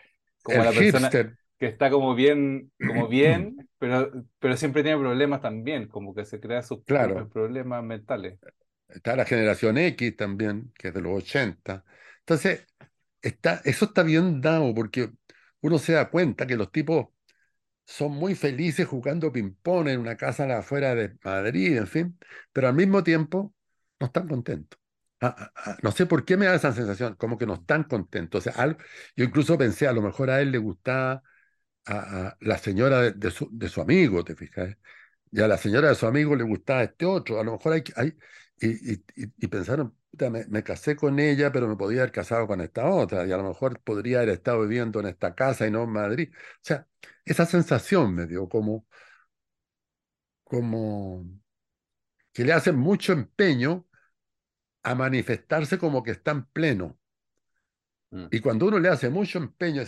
como 0.42 0.64
el 0.64 0.66
la 0.66 0.74
persona 0.74 1.14
hipster. 1.14 1.38
que 1.60 1.68
está 1.68 1.90
como 1.90 2.16
bien, 2.16 2.72
como 2.84 3.08
bien, 3.08 3.70
pero, 3.78 4.12
pero 4.40 4.58
siempre 4.58 4.84
tiene 4.84 5.00
problemas 5.00 5.42
también, 5.42 5.88
como 5.88 6.14
que 6.14 6.26
se 6.26 6.40
crea 6.40 6.62
sus 6.64 6.80
Claro, 6.86 7.30
problemas 7.32 7.84
mentales. 7.84 8.40
Está 8.96 9.16
la 9.16 9.26
generación 9.26 9.78
X 9.78 10.16
también, 10.16 10.72
que 10.78 10.90
es 10.90 10.94
de 10.94 11.02
los 11.02 11.24
80. 11.24 11.86
Entonces, 12.20 12.66
está, 13.22 13.62
eso 13.66 13.86
está 13.86 14.04
bien 14.04 14.42
dado 14.42 14.74
porque 14.74 15.12
uno 15.62 15.80
se 15.80 15.94
da 15.94 16.10
cuenta 16.10 16.48
que 16.48 16.56
los 16.58 16.72
tipos 16.72 17.08
son 17.86 18.14
muy 18.14 18.36
felices 18.36 18.88
jugando 18.88 19.32
ping-pong 19.32 19.88
en 19.90 20.00
una 20.00 20.18
casa 20.18 20.46
afuera 20.58 20.96
de 20.96 21.18
Madrid, 21.24 21.78
en 21.78 21.88
fin, 21.88 22.20
pero 22.52 22.68
al 22.68 22.76
mismo 22.76 23.04
tiempo 23.04 23.54
no 24.00 24.08
están 24.08 24.28
contentos. 24.28 24.80
Ah, 25.22 25.36
ah, 25.38 25.52
ah, 25.56 25.78
no 25.82 25.92
sé 25.92 26.06
por 26.06 26.26
qué 26.26 26.38
me 26.38 26.46
da 26.46 26.56
esa 26.56 26.74
sensación, 26.74 27.16
como 27.16 27.38
que 27.38 27.46
no 27.46 27.56
están 27.56 27.84
contentos. 27.84 28.46
Yo 29.16 29.24
incluso 29.24 29.58
pensé, 29.58 29.88
a 29.88 29.94
lo 29.94 30.02
mejor 30.02 30.30
a 30.30 30.42
él 30.42 30.52
le 30.52 30.58
gustaba 30.58 31.24
a, 31.86 32.38
la 32.42 32.58
señora 32.58 33.12
de, 33.12 33.32
su, 33.32 33.50
de 33.52 33.70
su 33.70 33.82
amigo, 33.82 34.24
¿te 34.24 34.36
fijas? 34.36 34.76
Y 35.32 35.42
a 35.42 35.48
la 35.48 35.58
señora 35.58 35.90
de 35.90 35.96
su 35.96 36.08
amigo 36.08 36.36
le 36.36 36.44
gustaba 36.44 36.84
este 36.84 37.06
otro. 37.06 37.40
A 37.40 37.44
lo 37.44 37.54
mejor 37.54 37.74
hay, 37.74 37.84
hay 37.96 38.18
y, 38.60 38.94
y, 38.94 39.06
y- 39.16 39.34
y 39.38 39.48
pensaron, 39.48 39.96
"Puta, 40.12 40.30
me, 40.30 40.46
me 40.48 40.64
casé 40.64 40.96
con 40.96 41.20
ella, 41.20 41.52
pero 41.52 41.68
me 41.68 41.76
podía 41.76 42.02
haber 42.02 42.12
casado 42.12 42.48
con 42.48 42.62
esta 42.62 42.90
otra. 42.90 43.26
Y 43.28 43.32
a 43.32 43.38
lo 43.38 43.44
mejor 43.44 43.82
podría 43.82 44.18
haber 44.20 44.30
estado 44.30 44.62
viviendo 44.62 45.00
en 45.00 45.08
esta 45.08 45.36
casa 45.36 45.68
y 45.68 45.72
no 45.72 45.84
en 45.84 45.90
Madrid. 45.92 46.30
O 46.34 46.38
sea, 46.62 46.88
esa 47.26 47.46
sensación 47.46 48.14
me 48.16 48.26
dio 48.28 48.48
como, 48.50 48.88
como 50.44 51.26
que 52.34 52.44
le 52.44 52.54
hacen 52.54 52.76
mucho 52.78 53.14
empeño 53.14 53.88
a 54.84 54.96
manifestarse 54.96 55.78
como 55.80 56.04
que 56.04 56.12
están 56.12 56.48
pleno. 56.52 57.00
Mm, 58.12 58.28
Y 58.32 58.40
cuando 58.42 58.68
uno 58.68 58.80
le 58.80 58.90
hace 58.90 59.10
mucho 59.10 59.38
empeño 59.40 59.84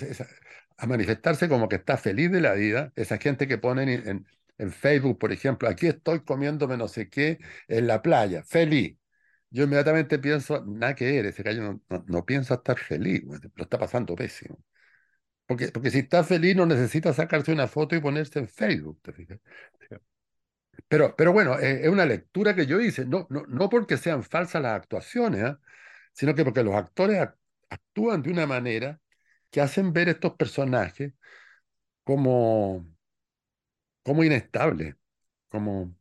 a 0.78 0.88
manifestarse 0.88 1.50
como 1.50 1.68
que 1.70 1.76
está 1.78 1.98
feliz 1.98 2.32
de 2.32 2.42
la 2.42 2.54
vida, 2.54 2.94
esa 2.96 3.18
gente 3.18 3.48
que 3.48 3.58
ponen 3.58 3.90
en, 3.90 4.28
en- 4.58 4.72
Facebook, 4.72 5.20
por 5.20 5.32
ejemplo, 5.32 5.68
aquí 5.70 5.88
estoy 5.88 6.22
comiéndome 6.24 6.78
no 6.78 6.88
sé 6.88 7.10
qué 7.10 7.40
en 7.68 7.88
la 7.88 8.02
playa, 8.02 8.44
feliz. 8.44 8.98
Yo 9.50 9.64
inmediatamente 9.64 10.20
pienso, 10.20 10.64
nada 10.66 10.96
que 10.96 11.06
ver, 11.06 11.26
ese 11.28 11.44
gallo 11.44 11.62
no, 11.64 11.82
no, 11.90 12.06
no 12.08 12.26
piensa 12.26 12.56
estar 12.56 12.78
feliz, 12.80 13.24
lo 13.56 13.64
está 13.64 13.80
pasando 13.80 14.16
pésimo. 14.16 14.60
Porque, 15.48 15.70
porque 15.70 15.92
si 15.92 16.00
está 16.00 16.24
feliz 16.24 16.56
no 16.56 16.66
necesita 16.66 17.14
sacarse 17.14 17.52
una 17.54 17.68
foto 17.68 17.96
y 17.96 18.02
ponerse 18.02 18.40
en 18.40 18.48
Facebook, 18.50 19.00
¿te 19.04 19.14
fijas? 19.14 19.40
sí, 19.80 19.98
Pero, 20.88 21.16
pero 21.16 21.34
bueno, 21.34 21.60
eh, 21.60 21.82
es 21.84 21.90
una 21.90 22.06
lectura 22.06 22.56
que 22.56 22.66
yo 22.66 22.80
hice, 22.80 23.06
no, 23.06 23.28
no, 23.30 23.44
no 23.48 23.70
porque 23.70 23.98
sean 23.98 24.24
falsas 24.24 24.62
las 24.62 24.74
actuaciones, 24.76 25.44
¿ah? 25.44 25.60
sino 26.14 26.36
que 26.36 26.44
porque 26.46 26.64
los 26.64 26.76
actores 26.76 27.18
ac- 27.20 27.36
actúan 27.70 28.22
de 28.24 28.32
una 28.32 28.48
manera 28.48 29.02
que 29.52 29.62
hacen 29.62 29.94
ver 29.94 30.10
estos 30.10 30.34
personajes 30.36 31.14
como, 32.04 32.88
como 34.08 34.24
inestables, 34.26 34.96
como 35.50 35.96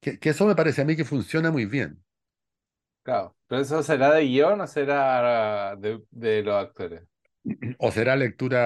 que, 0.00 0.18
que 0.20 0.30
eso 0.30 0.46
me 0.46 0.56
parece 0.56 0.82
a 0.82 0.86
mí 0.86 0.96
que 0.96 1.04
funciona 1.06 1.50
muy 1.52 1.66
bien. 1.66 2.04
claro. 3.02 3.36
¿Pero 3.46 3.62
eso 3.62 3.82
será 3.82 4.12
de 4.14 4.22
guion 4.24 4.60
o 4.60 4.66
será 4.66 5.76
de, 5.76 6.02
de 6.10 6.42
los 6.42 6.54
actores? 6.56 7.02
O 7.86 7.88
será 7.96 8.16
lectura 8.16 8.62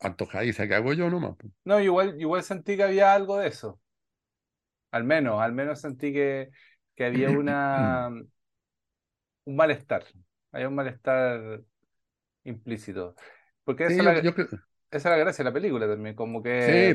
antojadiza 0.00 0.66
que 0.68 0.74
hago 0.74 0.92
yo 0.94 1.10
nomás. 1.10 1.36
No, 1.64 1.78
igual, 1.80 2.20
igual 2.20 2.42
sentí 2.42 2.76
que 2.76 2.82
había 2.84 3.12
algo 3.14 3.38
de 3.38 3.48
eso. 3.48 3.80
Al 4.90 5.04
menos, 5.04 5.40
al 5.42 5.52
menos 5.52 5.80
sentí 5.80 6.12
que, 6.12 6.50
que 6.94 7.04
había 7.04 7.30
una, 7.30 8.08
un 9.44 9.56
malestar. 9.56 10.04
Había 10.52 10.68
un 10.68 10.74
malestar 10.74 11.62
implícito. 12.44 13.16
Porque 13.64 13.86
Sí, 13.86 13.88
esa 13.88 14.02
yo, 14.02 14.10
es 14.12 14.16
la, 14.16 14.22
yo 14.22 14.34
creo. 14.34 14.48
esa 14.90 14.98
es 14.98 15.04
la 15.06 15.18
gracia 15.18 15.44
de 15.44 15.50
la 15.50 15.54
película 15.54 15.88
también, 15.88 16.16
como 16.16 16.42
que 16.42 16.94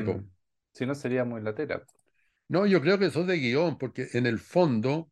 si 0.74 0.86
no 0.86 0.94
sería 0.96 1.24
muy 1.24 1.40
latera. 1.42 1.84
No, 2.48 2.64
yo 2.66 2.80
creo 2.80 2.98
que 2.98 3.06
eso 3.06 3.20
es 3.22 3.26
de 3.26 3.36
guion, 3.38 3.76
porque 3.78 4.08
en 4.14 4.24
el 4.26 4.38
fondo 4.38 5.10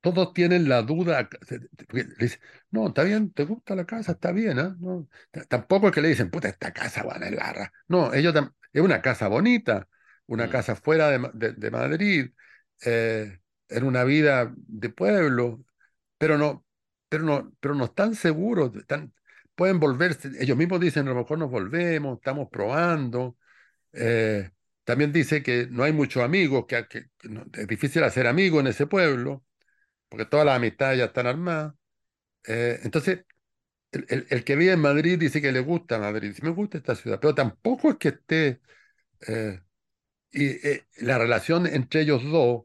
todos 0.00 0.32
tienen 0.32 0.68
la 0.68 0.82
duda. 0.82 1.28
le 1.92 2.04
dicen, 2.18 2.40
no, 2.70 2.88
está 2.88 3.02
bien, 3.04 3.32
te 3.32 3.44
gusta 3.44 3.74
la 3.74 3.84
casa, 3.86 4.12
está 4.12 4.32
bien, 4.32 4.58
¿ah? 4.58 4.76
No, 4.80 5.08
tampoco 5.48 5.88
es 5.88 5.94
que 5.94 6.00
le 6.00 6.08
dicen, 6.08 6.30
puta, 6.30 6.48
esta 6.48 6.72
casa, 6.72 7.02
van 7.02 7.22
a 7.22 7.30
larra. 7.30 7.72
No, 7.88 8.12
ellos 8.14 8.34
es 8.72 8.82
una 8.82 9.02
casa 9.02 9.28
bonita, 9.28 9.88
una 10.26 10.48
Mm, 10.48 10.48
casa 10.48 10.74
fuera 10.76 11.08
de, 11.10 11.30
de- 11.34 11.52
de 11.52 11.70
Madrid, 11.70 12.30
eh, 12.84 13.40
en 13.68 13.84
una 13.84 14.04
vida 14.04 14.52
de 14.56 14.88
pueblo, 14.90 15.64
pero 16.18 16.38
no, 16.38 16.66
pero 17.08 17.24
no, 17.24 17.52
pero 17.60 17.74
no 17.74 17.86
están 17.86 18.14
seguros, 18.14 18.74
están, 18.76 19.14
pueden 19.54 19.80
volverse, 19.80 20.30
ellos 20.40 20.56
mismos 20.56 20.80
dicen, 20.80 21.06
a 21.08 21.10
lo 21.12 21.16
mejor 21.18 21.38
nos 21.38 21.50
volvemos, 21.50 22.18
estamos 22.18 22.48
probando. 22.50 23.36
Eh, 23.92 24.50
también 24.84 25.12
dice 25.12 25.42
que 25.42 25.66
no 25.70 25.84
hay 25.84 25.92
muchos 25.92 26.22
amigos, 26.22 26.66
que, 26.66 26.86
es 27.52 27.66
difícil 27.68 28.02
hacer 28.04 28.26
amigos 28.26 28.60
en 28.60 28.68
ese 28.68 28.86
pueblo 28.86 29.44
porque 30.08 30.26
todas 30.26 30.46
las 30.46 30.56
amistades 30.56 30.98
ya 30.98 31.06
están 31.06 31.26
armadas. 31.26 31.74
Eh, 32.46 32.80
entonces, 32.84 33.24
el, 33.92 34.44
que 34.44 34.56
vive 34.56 34.72
en 34.72 34.80
Madrid 34.80 35.18
dice 35.18 35.42
que 35.42 35.52
le 35.52 35.60
gusta 35.60 35.98
Madrid, 35.98 36.30
dice, 36.30 36.42
me 36.44 36.50
gusta 36.50 36.78
esta 36.78 36.94
ciudad, 36.96 37.20
pero 37.20 37.34
tampoco 37.34 37.90
es 37.90 37.96
que 37.98 38.08
esté... 38.08 38.60
eh, 39.28 39.60
y 40.32 41.04
la 41.04 41.18
relación 41.18 41.66
entre 41.66 42.02
ellos 42.02 42.22
dos, 42.24 42.64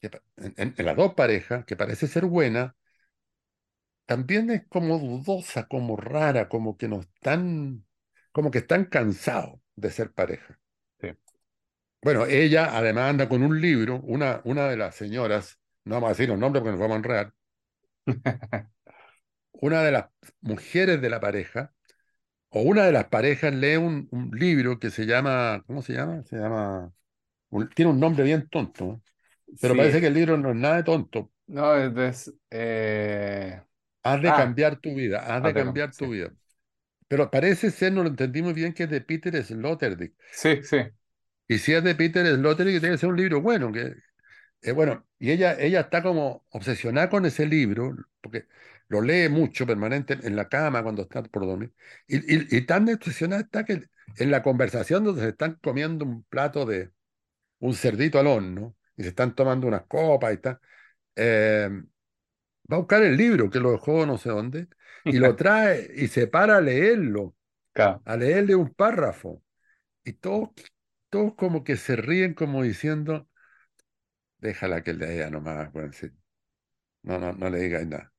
que 0.00 0.10
en 0.36 0.74
las 0.78 0.96
dos 0.96 1.14
parejas, 1.14 1.64
que 1.66 1.76
parece 1.76 2.06
ser 2.08 2.24
buena, 2.26 2.76
también 4.06 4.50
es 4.50 4.66
como 4.68 4.98
dudosa, 4.98 5.66
como 5.68 5.96
rara, 5.96 6.48
como 6.48 6.76
que 6.76 6.88
no 6.88 7.00
están, 7.00 7.86
como 8.32 8.50
que 8.50 8.58
están 8.58 8.84
cansados 8.86 9.60
de 9.76 9.90
ser 9.90 10.12
pareja. 10.12 10.58
Bueno, 12.02 12.26
ella 12.26 12.76
además 12.76 13.10
anda 13.10 13.28
con 13.28 13.42
un 13.42 13.60
libro, 13.60 14.00
una, 14.04 14.40
una 14.44 14.68
de 14.68 14.76
las 14.76 14.94
señoras, 14.96 15.58
no 15.84 15.94
vamos 15.96 16.08
a 16.08 16.12
decir 16.12 16.28
los 16.28 16.38
nombres 16.38 16.62
porque 16.62 16.72
nos 16.72 16.80
vamos 16.80 16.94
a 16.96 16.98
enredar, 16.98 17.34
una 19.52 19.82
de 19.82 19.92
las 19.92 20.06
mujeres 20.40 21.00
de 21.02 21.10
la 21.10 21.20
pareja 21.20 21.74
o 22.50 22.62
una 22.62 22.84
de 22.86 22.92
las 22.92 23.06
parejas 23.08 23.54
lee 23.54 23.76
un, 23.76 24.08
un 24.12 24.30
libro 24.38 24.78
que 24.80 24.90
se 24.90 25.06
llama, 25.06 25.64
¿cómo 25.66 25.82
se 25.82 25.94
llama? 25.94 26.22
Se 26.24 26.36
llama, 26.38 26.92
un- 27.50 27.70
tiene 27.70 27.90
un 27.92 28.00
nombre 28.00 28.24
bien 28.24 28.48
tonto, 28.50 28.94
¿eh? 28.94 29.00
pero 29.60 29.76
Sí, 29.76 29.78
parece 29.78 30.00
que 30.00 30.08
el 30.08 30.14
libro 30.14 30.38
no 30.38 30.50
es 30.50 30.56
nada 30.56 30.76
de 30.78 30.84
tonto. 30.84 31.32
no, 31.46 31.74
es 31.76 31.94
de... 31.94 32.32
eh, 32.50 33.62
Has 34.04 34.22
de 34.22 34.32
Ah, 34.32 34.34
cambiar 34.34 34.80
tu 34.80 34.94
vida, 34.94 35.20
has 35.36 35.42
de 35.44 35.52
de 35.52 35.54
cam- 35.54 35.80
cambiar 35.80 35.92
sí. 35.92 36.06
tu 36.06 36.10
vida. 36.10 36.32
Pero 37.08 37.30
parece 37.30 37.70
ser, 37.72 37.92
no 37.92 38.02
lo 38.04 38.10
entendí 38.10 38.42
muy 38.42 38.52
bien, 38.54 38.74
que 38.74 38.84
es 38.84 38.90
de 38.90 39.00
Peter 39.02 39.44
Sloterdijk. 39.44 40.14
Sí, 40.30 40.62
sí. 40.62 40.78
Y 41.54 41.58
si 41.58 41.74
es 41.74 41.84
de 41.84 41.94
Peter 41.94 42.26
Sloterdijk, 42.26 42.80
debe 42.82 42.98
ser 42.98 43.08
un 43.10 43.16
libro 43.16 43.40
bueno, 43.42 43.72
que 43.72 43.94
eh, 44.62 44.72
bueno, 44.72 45.06
y 45.18 45.30
ella, 45.32 45.54
ella 45.60 45.80
está 45.82 46.02
como 46.02 46.46
obsesionada 46.50 47.10
con 47.10 47.26
ese 47.26 47.46
libro, 47.46 47.96
porque 48.20 48.46
lo 48.88 49.00
lee 49.02 49.28
mucho 49.28 49.66
permanente 49.66 50.18
en 50.22 50.36
la 50.36 50.48
cama 50.48 50.82
cuando 50.82 51.02
está 51.02 51.22
por 51.24 51.46
dormir. 51.46 51.72
Y, 52.06 52.18
y- 52.36 52.48
y 52.58 52.62
tan 52.66 52.88
obsesionada 52.90 53.42
está 53.42 53.64
que 53.64 53.84
en 54.18 54.30
la 54.30 54.42
conversación 54.42 55.04
donde 55.04 55.22
se 55.22 55.28
están 55.30 55.56
comiendo 55.62 56.04
un 56.04 56.24
plato 56.24 56.66
de 56.66 56.92
un 57.60 57.74
cerdito 57.74 58.18
al 58.20 58.26
horno 58.28 58.76
y 58.96 59.02
se 59.04 59.10
están 59.10 59.34
tomando 59.34 59.66
unas 59.68 59.84
copas 59.86 60.34
y 60.34 60.38
tal, 60.38 60.60
eh, 61.16 61.70
va 62.72 62.76
a 62.76 62.80
buscar 62.80 63.02
el 63.02 63.16
libro 63.16 63.50
que 63.50 63.60
lo 63.60 63.72
dejó 63.72 64.06
no 64.06 64.18
sé 64.18 64.30
dónde 64.30 64.68
y 65.08 65.18
lo 65.18 65.36
trae 65.36 65.90
y 65.96 66.08
se 66.08 66.26
para 66.26 66.56
a 66.58 66.60
leerlo, 66.60 67.36
Claro. 67.74 68.02
a 68.04 68.16
leerle 68.16 68.54
un 68.56 68.74
párrafo. 68.74 69.42
Y 70.04 70.14
todos, 70.14 70.50
todos 71.12 71.34
como 71.36 71.64
que 71.64 71.76
se 71.78 71.96
ríen 71.96 72.34
como 72.34 72.64
diciendo, 72.64 73.28
déjala 74.38 74.82
que 74.82 74.92
lea 74.94 75.30
nomás, 75.30 75.72
bueno. 75.72 75.92
No, 77.02 77.18
no, 77.18 77.32
no 77.32 77.50
le 77.50 77.58
digas 77.60 77.86
nada. 77.86 78.12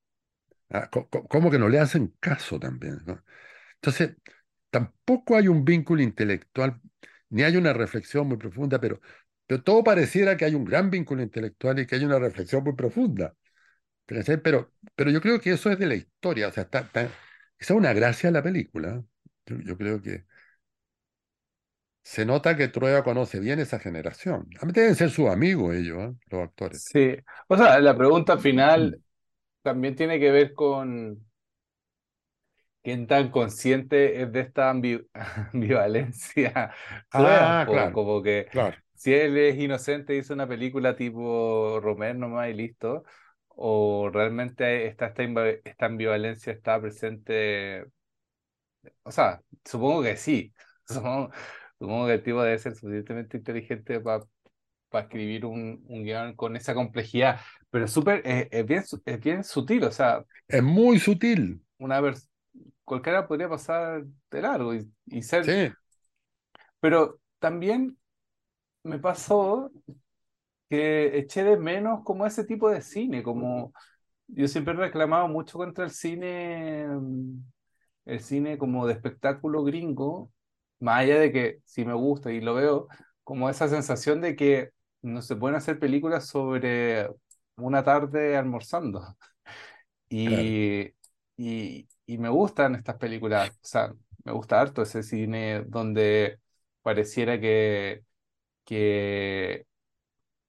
Ah, 0.70 0.90
co- 0.92 1.10
co- 1.10 1.28
como 1.28 1.52
que 1.52 1.60
no 1.60 1.70
le 1.70 1.80
hacen 1.80 2.16
caso 2.20 2.60
también. 2.60 3.00
Entonces, 3.76 4.18
tampoco 4.72 5.38
hay 5.38 5.48
un 5.50 5.66
vínculo 5.66 6.02
intelectual, 6.04 6.82
ni 7.30 7.44
hay 7.44 7.58
una 7.58 7.74
reflexión 7.74 8.28
muy 8.28 8.38
profunda, 8.38 8.80
pero, 8.82 9.02
pero 9.48 9.64
todo 9.64 9.84
pareciera 9.84 10.38
que 10.38 10.46
hay 10.46 10.56
un 10.56 10.66
gran 10.66 10.90
vínculo 10.92 11.24
intelectual 11.24 11.80
y 11.80 11.88
que 11.88 11.96
hay 11.96 12.06
una 12.06 12.20
reflexión 12.20 12.64
muy 12.64 12.76
profunda. 12.76 13.36
Pero, 14.06 14.72
pero 14.96 15.12
yo 15.12 15.22
creo 15.22 15.40
que 15.42 15.52
eso 15.52 15.72
es 15.72 15.80
de 15.80 15.88
la 15.88 15.96
historia, 15.96 16.48
o 16.50 16.52
sea, 16.52 16.64
está, 16.64 16.80
está- 16.82 17.04
esa 17.04 17.14
es 17.60 17.72
una 17.72 17.94
gracia 17.94 18.30
de 18.30 18.34
la 18.34 18.44
película. 18.44 18.96
¿eh? 18.98 19.04
Yo, 19.46 19.58
yo 19.62 19.78
creo 19.78 20.02
que 20.02 20.26
se 22.04 22.26
nota 22.26 22.56
que 22.58 22.68
Trueba 22.70 23.04
conoce 23.04 23.40
bien 23.40 23.60
esa 23.60 23.80
generación. 23.80 24.50
A 24.62 24.66
mí 24.66 24.72
deben 24.74 24.96
ser 24.96 25.10
sus 25.12 25.30
amigos 25.30 25.76
ellos, 25.76 26.00
¿eh? 26.04 26.14
Los 26.30 26.44
actores. 26.44 26.84
Sí. 26.92 27.16
O 27.48 27.56
sea, 27.58 27.80
la 27.80 27.96
pregunta 27.96 28.38
final 28.38 29.00
también 29.64 29.96
tiene 29.96 30.20
que 30.20 30.32
ver 30.32 30.54
con 30.56 31.26
qué 32.84 32.98
tan 33.08 33.30
consciente 33.32 34.22
es 34.22 34.32
de 34.32 34.42
esta 34.42 34.72
ambi- 34.74 35.08
ambivalencia 35.54 36.74
Trueba, 37.16 37.60
Ah, 37.60 37.66
claro, 37.70 37.94
como 37.94 38.22
que 38.22 38.48
claro. 38.50 38.78
si 38.96 39.14
él 39.14 39.38
es 39.38 39.58
inocente 39.58 40.16
hizo 40.16 40.34
una 40.34 40.48
película 40.48 40.96
tipo 40.96 41.80
Romer 41.82 42.16
nomás 42.16 42.50
y 42.50 42.54
listo, 42.54 43.04
o 43.50 44.10
realmente 44.12 44.88
está, 44.88 45.08
esta, 45.08 45.24
esta 45.64 45.86
ambivalencia 45.86 46.54
está 46.54 46.80
presente? 46.82 47.86
O 49.04 49.12
sea, 49.12 49.42
supongo 49.66 50.04
que 50.04 50.18
sí. 50.18 50.54
Supongo, 50.88 51.32
supongo 51.84 52.08
que 52.08 52.14
el 52.14 52.24
tipo 52.24 52.42
debe 52.42 52.58
ser 52.60 52.76
suficientemente 52.76 53.36
inteligente 53.36 54.00
para 54.00 54.24
escribir 54.94 55.46
un, 55.46 55.84
un 55.90 56.04
guion 56.06 56.34
con 56.34 56.56
esa 56.56 56.74
complejidad, 56.74 57.42
pero 57.70 57.90
súper, 57.90 58.22
es, 58.24 58.48
es 58.52 58.66
bien, 58.66 58.84
es 59.06 59.20
bien 59.20 59.44
sutil, 59.44 59.84
o 59.84 59.92
sea, 59.92 60.24
Es 60.48 60.64
muy 60.64 60.98
sutil, 60.98 61.62
una 61.80 62.02
cualquiera 62.86 63.28
podría 63.28 63.50
pasar 63.50 64.06
de 64.32 64.42
largo 64.42 64.74
y, 64.74 64.90
y 65.08 65.22
ser, 65.24 65.44
sí, 65.44 65.74
pero 66.80 67.20
también 67.40 67.98
me 68.84 68.98
pasó 68.98 69.70
que 70.70 71.18
eché 71.18 71.44
de 71.44 71.58
menos 71.58 72.02
como 72.06 72.26
ese 72.26 72.46
tipo 72.46 72.70
de 72.70 72.82
cine, 72.82 73.24
como 73.24 73.74
yo 74.28 74.48
siempre 74.48 74.74
he 74.74 74.78
reclamado 74.78 75.28
mucho 75.28 75.58
contra 75.58 75.84
el 75.84 75.92
cine, 75.92 76.88
mm, 76.88 77.44
el 78.06 78.20
cine 78.22 78.58
como 78.58 78.88
de 78.88 78.94
espectáculo 78.94 79.66
gringo, 79.66 80.33
más 80.84 81.02
allá 81.02 81.20
de 81.20 81.32
que 81.32 81.60
sí 81.66 81.86
me 81.86 81.94
gusta 81.94 82.32
y 82.32 82.42
lo 82.42 82.56
veo, 82.56 82.88
como 83.24 83.50
esa 83.50 83.68
sensación 83.70 84.22
de 84.22 84.36
que 84.36 84.72
no 85.02 85.22
se 85.22 85.36
pueden 85.36 85.58
hacer 85.58 85.80
películas 85.80 86.28
sobre 86.28 87.10
una 87.58 87.84
tarde 87.84 88.38
almorzando. 88.38 89.18
claro, 90.24 90.58
y, 91.38 91.88
y 92.06 92.18
me 92.18 92.30
gustan 92.30 92.76
estas 92.76 92.98
películas, 92.98 93.52
o 93.52 93.56
sea, 93.62 93.94
me 94.24 94.32
gusta 94.32 94.62
harto 94.62 94.82
ese 94.84 95.04
cine 95.04 95.64
donde 95.66 96.40
pareciera 96.82 97.40
que, 97.40 98.04
que 98.66 99.66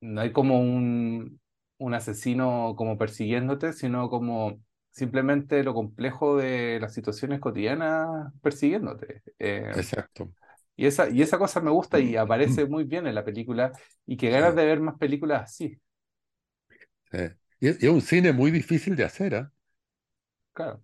no 0.02 0.22
hay 0.22 0.32
como 0.32 0.60
un, 0.60 1.40
un 1.78 1.94
asesino 1.94 2.74
como 2.76 2.98
persiguiéndote, 2.98 3.74
sino 3.74 4.10
como 4.10 4.62
simplemente 4.94 5.64
lo 5.64 5.74
complejo 5.74 6.38
de 6.38 6.80
las 6.80 6.94
situaciones 6.94 7.40
cotidianas 7.40 8.32
persiguiéndote. 8.42 9.22
Eh, 9.40 9.76
exacto. 9.80 10.32
y 10.76 10.86
esa, 10.86 11.08
y 11.10 11.22
esa 11.22 11.38
cosa 11.38 11.60
me 11.60 11.70
gusta 11.70 12.00
y 12.00 12.16
aparece 12.16 12.66
muy 12.68 12.84
bien 12.84 13.06
en 13.06 13.14
la 13.16 13.24
película 13.24 13.72
y 14.06 14.16
que 14.16 14.30
ganas 14.30 14.54
Sí, 14.54 14.56
de 14.56 14.66
ver 14.66 14.80
más 14.80 14.98
películas 14.98 15.42
así, 15.44 15.80
sí. 17.12 17.18
Y 17.60 17.68
es, 17.68 17.82
y 17.82 17.86
es 17.86 17.92
un 17.92 18.02
cine 18.02 18.32
muy 18.32 18.50
difícil 18.50 18.96
de 18.96 19.04
hacer, 19.04 19.34
¿ah? 19.36 19.52
claro. 20.52 20.82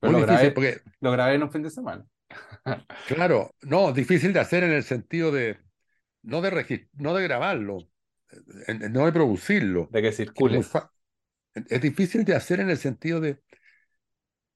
Pero 0.00 0.10
Muy 0.10 0.14
lo 0.14 0.20
difícil, 0.20 0.52
grabé, 0.52 0.54
porque, 0.54 0.80
lo 1.00 1.12
grabé 1.12 1.34
en 1.36 1.42
un 1.44 1.52
fin 1.52 1.62
de 1.62 1.70
semana, 1.70 2.06
claro, 3.04 3.54
no, 3.62 3.92
difícil 3.92 4.32
de 4.32 4.40
hacer 4.40 4.64
en 4.64 4.72
el 4.72 4.84
sentido 4.84 5.32
de, 5.32 5.58
no 6.22 6.40
de 6.42 6.50
no 6.94 7.14
de 7.14 7.24
grabarlo, 7.24 7.78
en- 8.68 8.82
en- 8.84 8.92
no 8.92 9.06
de 9.06 9.12
producirlo, 9.12 9.94
de 9.94 10.02
que 10.02 10.12
que 10.34 10.44
es 10.44 10.50
muy 10.50 10.64
circule. 10.64 10.70
Es 11.68 11.80
difícil 11.80 12.24
de 12.24 12.34
hacer 12.34 12.60
en 12.60 12.70
el 12.70 12.78
sentido 12.78 13.20
de 13.20 13.40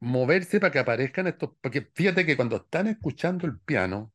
moverse 0.01 0.61
para 0.61 0.73
que 0.73 0.79
aparezcan 0.79 1.27
estos, 1.27 1.51
porque 1.61 1.89
fíjate 1.95 2.25
que 2.27 2.37
cuando 2.37 2.57
están 2.57 2.87
escuchando 2.87 3.47
el 3.47 3.59
piano 3.61 4.13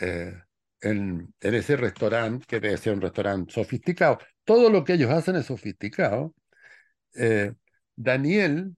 eh, 0.00 0.34
en, 0.80 1.34
en 1.40 1.54
ese 1.54 1.76
restaurante, 1.76 2.46
que 2.48 2.60
debe 2.60 2.76
ser 2.78 2.94
un 2.94 3.02
restaurante 3.02 3.52
sofisticado, 3.52 4.18
todo 4.44 4.70
lo 4.70 4.84
que 4.84 4.94
ellos 4.94 5.10
hacen 5.10 5.36
es 5.36 5.46
sofisticado, 5.46 6.34
eh, 7.14 7.54
Daniel 7.96 8.76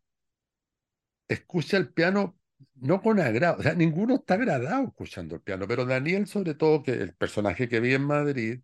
escucha 1.29 1.77
el 1.77 1.93
piano 1.93 2.37
no 2.77 3.01
con 3.03 3.21
agrado, 3.21 3.59
o 3.61 3.63
sea, 3.63 3.75
ninguno 3.75 4.17
está 4.17 4.35
agradado 4.35 4.85
escuchando 4.89 5.35
el 5.37 5.43
piano, 5.43 5.67
pero 5.69 5.85
Daniel, 5.87 6.27
sobre 6.27 6.55
todo, 6.55 6.83
que 6.83 6.93
el 6.93 7.15
personaje 7.15 7.69
que 7.69 7.81
vi 7.81 7.95
en 7.95 8.03
Madrid, 8.05 8.61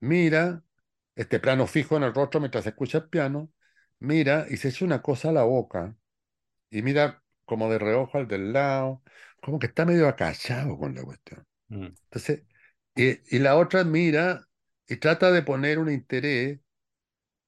mira 0.00 0.62
este 1.16 1.40
plano 1.40 1.66
fijo 1.66 1.96
en 1.96 2.04
el 2.04 2.14
rostro 2.14 2.40
mientras 2.40 2.66
escucha 2.66 2.98
el 2.98 3.08
piano, 3.08 3.52
mira 4.00 4.46
y 4.50 4.56
se 4.56 4.68
echa 4.68 4.84
una 4.84 5.02
cosa 5.02 5.30
a 5.30 5.32
la 5.32 5.44
boca 5.44 5.96
y 6.70 6.82
mira 6.82 7.22
como 7.44 7.70
de 7.70 7.78
reojo 7.78 8.18
al 8.18 8.28
del 8.28 8.52
lado, 8.52 9.02
como 9.42 9.58
que 9.58 9.66
está 9.68 9.84
medio 9.86 10.08
acallado 10.08 10.78
con 10.78 10.94
la 10.94 11.02
cuestión. 11.04 11.46
Mm. 11.68 11.88
Entonces, 12.10 12.44
y, 12.96 13.36
y 13.36 13.40
la 13.40 13.56
otra 13.58 13.84
mira 13.84 14.48
y 14.88 14.96
trata 14.98 15.32
de 15.32 15.42
poner 15.42 15.78
un 15.78 15.90
interés 15.90 16.60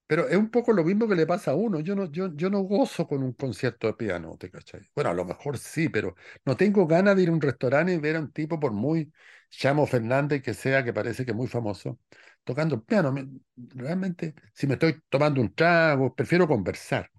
Pero 0.06 0.28
es 0.28 0.36
un 0.36 0.50
poco 0.50 0.72
lo 0.72 0.84
mismo 0.84 1.08
que 1.08 1.16
le 1.16 1.26
pasa 1.26 1.50
a 1.52 1.54
uno. 1.56 1.80
Yo 1.80 1.96
no, 1.96 2.10
yo, 2.12 2.32
yo 2.36 2.48
no 2.48 2.60
gozo 2.60 3.08
con 3.08 3.22
un 3.24 3.32
concierto 3.32 3.88
de 3.88 3.94
piano, 3.94 4.36
¿te 4.38 4.50
cachai? 4.50 4.80
Bueno, 4.94 5.10
a 5.10 5.14
lo 5.14 5.24
mejor 5.24 5.58
sí, 5.58 5.88
pero 5.88 6.14
no 6.44 6.56
tengo 6.56 6.86
ganas 6.86 7.16
de 7.16 7.22
ir 7.24 7.28
a 7.28 7.32
un 7.32 7.40
restaurante 7.40 7.92
y 7.92 7.98
ver 7.98 8.14
a 8.16 8.20
un 8.20 8.32
tipo, 8.32 8.60
por 8.60 8.72
muy 8.72 9.12
Chamo 9.50 9.84
Fernández 9.86 10.42
que 10.42 10.54
sea, 10.54 10.84
que 10.84 10.92
parece 10.92 11.24
que 11.24 11.32
es 11.32 11.36
muy 11.36 11.48
famoso, 11.48 11.98
tocando 12.46 12.84
piano. 12.84 13.12
Me- 13.12 13.28
realmente, 13.56 14.36
si 14.54 14.68
me 14.68 14.74
estoy 14.76 15.02
tomando 15.10 15.42
un 15.42 15.54
trago, 15.54 16.16
prefiero 16.16 16.48
conversar. 16.48 17.12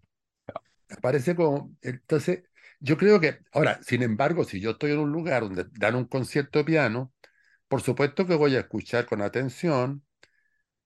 Parece 1.02 1.36
como. 1.36 1.76
Entonces, 1.82 2.44
yo 2.80 2.98
creo 2.98 3.20
que. 3.20 3.40
Ahora, 3.52 3.80
sin 3.84 4.04
embargo, 4.04 4.44
si 4.44 4.60
yo 4.60 4.72
estoy 4.72 4.92
en 4.92 5.00
un 5.00 5.12
lugar 5.12 5.44
donde 5.44 5.66
dan 5.74 5.96
un 5.96 6.06
concierto 6.06 6.60
de 6.60 6.66
piano, 6.66 7.14
por 7.68 7.82
supuesto 7.82 8.28
que 8.28 8.36
voy 8.36 8.56
a 8.56 8.62
escuchar 8.62 9.06
con 9.06 9.22
atención 9.22 10.04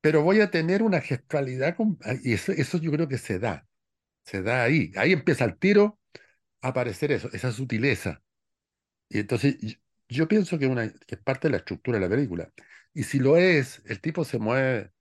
pero 0.02 0.24
voy 0.24 0.42
a 0.42 0.52
tener 0.52 0.84
una 0.84 1.02
gestualidad, 1.02 1.76
ah, 2.06 2.14
y 2.24 2.34
eso, 2.34 2.54
eso 2.54 2.78
yo 2.80 2.92
creo 2.92 3.08
que 3.10 3.18
se 3.20 3.40
da, 3.40 3.68
se 4.26 4.42
da 4.44 4.64
ahí, 4.64 4.92
ahí 4.98 5.14
empieza 5.14 5.46
el 5.46 5.58
tiro 5.60 6.00
a 6.62 6.70
aparecer 6.70 7.12
eso, 7.12 7.30
esa 7.34 7.52
sutileza. 7.52 8.24
Y 9.10 9.20
entonces 9.20 9.58
yo 10.10 10.28
pienso 10.28 10.60
que, 10.60 10.68
una, 10.68 10.90
que 10.92 11.16
es 11.16 11.22
parte 11.22 11.48
de 11.48 11.52
la 11.54 11.58
estructura 11.58 12.00
de 12.00 12.06
la 12.06 12.10
película. 12.16 12.52
Y 12.94 13.04
si 13.04 13.20
lo 13.20 13.38
es, 13.38 13.82
el 13.86 14.02
tipo 14.02 14.24
se 14.26 14.40
mueve 14.40 14.92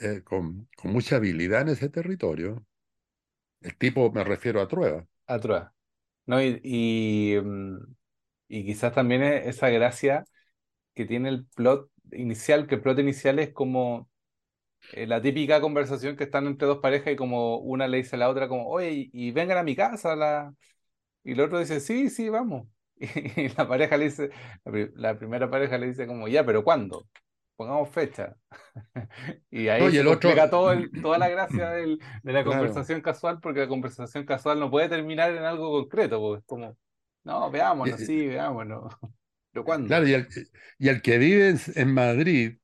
eh, 0.00 0.22
con, 0.24 0.68
mucha 0.84 1.16
habilidad 1.16 1.62
en 1.62 1.68
ese 1.68 1.88
territorio. 1.88 2.64
El 3.60 3.76
tipo, 3.76 4.10
me 4.12 4.24
refiero 4.24 4.60
a 4.60 4.68
Trueba. 4.68 5.06
Atroz. 5.26 5.68
¿no? 6.26 6.42
Y, 6.42 6.60
y, 6.62 7.40
mm, 7.40 7.78
quizás 8.48 8.94
también 8.94 9.22
es 9.22 9.46
esa 9.46 9.70
gracia 9.70 10.24
que 10.94 11.06
tiene 11.06 11.30
el 11.30 11.46
plot 11.46 11.90
inicial, 12.12 12.66
que 12.66 12.76
el 12.76 12.82
plot 12.82 12.98
inicial 13.00 13.38
es 13.38 13.52
como 13.52 14.08
eh, 14.92 15.06
la 15.06 15.22
típica 15.22 15.60
conversación 15.60 16.16
que 16.16 16.24
están 16.24 16.46
entre 16.46 16.68
dos 16.68 16.78
parejas 16.78 17.14
y 17.14 17.16
como 17.16 17.58
una 17.58 17.88
le 17.88 17.98
dice 17.98 18.16
a 18.16 18.20
la 18.20 18.30
otra 18.30 18.48
como, 18.48 18.68
oye, 18.68 19.10
y, 19.12 19.32
vengan 19.32 19.58
a 19.58 19.62
mi 19.62 19.76
casa, 19.76 20.16
la... 20.16 20.54
y 21.24 21.32
el 21.32 21.40
otro 21.40 21.58
dice, 21.60 21.80
sí, 21.80 22.10
sí, 22.10 22.28
vamos. 22.30 22.68
Y 23.36 23.48
la 23.50 23.68
pareja 23.68 23.96
le 23.98 24.06
dice, 24.06 24.30
la, 24.64 24.88
la 24.94 25.18
primera 25.18 25.50
pareja 25.50 25.78
le 25.78 25.88
dice 25.88 26.06
como, 26.06 26.28
ya, 26.28 26.44
pero 26.46 26.64
¿cuándo? 26.64 27.06
Pongamos 27.56 27.88
fecha. 27.90 28.36
Y 29.50 29.68
No, 29.78 29.88
ahí 29.88 29.92
se 29.92 29.98
el 29.98 30.06
otro, 30.08 30.34
complica 30.34 30.50
todo 30.50 30.72
el, 30.72 30.92
toda 31.00 31.18
la 31.18 31.28
gracia 31.28 31.68
del- 31.70 32.04
de 32.22 32.32
la 32.32 32.44
claro, 32.44 32.86
conversación 32.86 33.00
casual, 33.00 33.40
porque 33.40 33.60
la 33.60 33.68
conversación 33.68 34.24
casual 34.26 34.60
no 34.60 34.70
puede 34.70 34.88
terminar 34.88 35.30
en 35.32 35.44
algo 35.44 35.70
concreto, 35.72 36.20
porque 36.20 36.40
es 36.40 36.46
como, 36.46 36.76
no, 37.24 37.50
veámonos, 37.50 38.00
y- 38.00 38.02
sí, 38.02 38.26
veámonos. 38.28 38.94
¿Pero 39.52 39.64
claro, 39.84 40.06
cuándo? 40.06 40.08
y 40.08 40.14
el, 40.14 40.28
y 40.78 40.88
el 40.88 41.02
que 41.02 41.18
vive 41.18 41.48
en, 41.50 41.58
en 41.74 41.94
Madrid, 41.94 42.58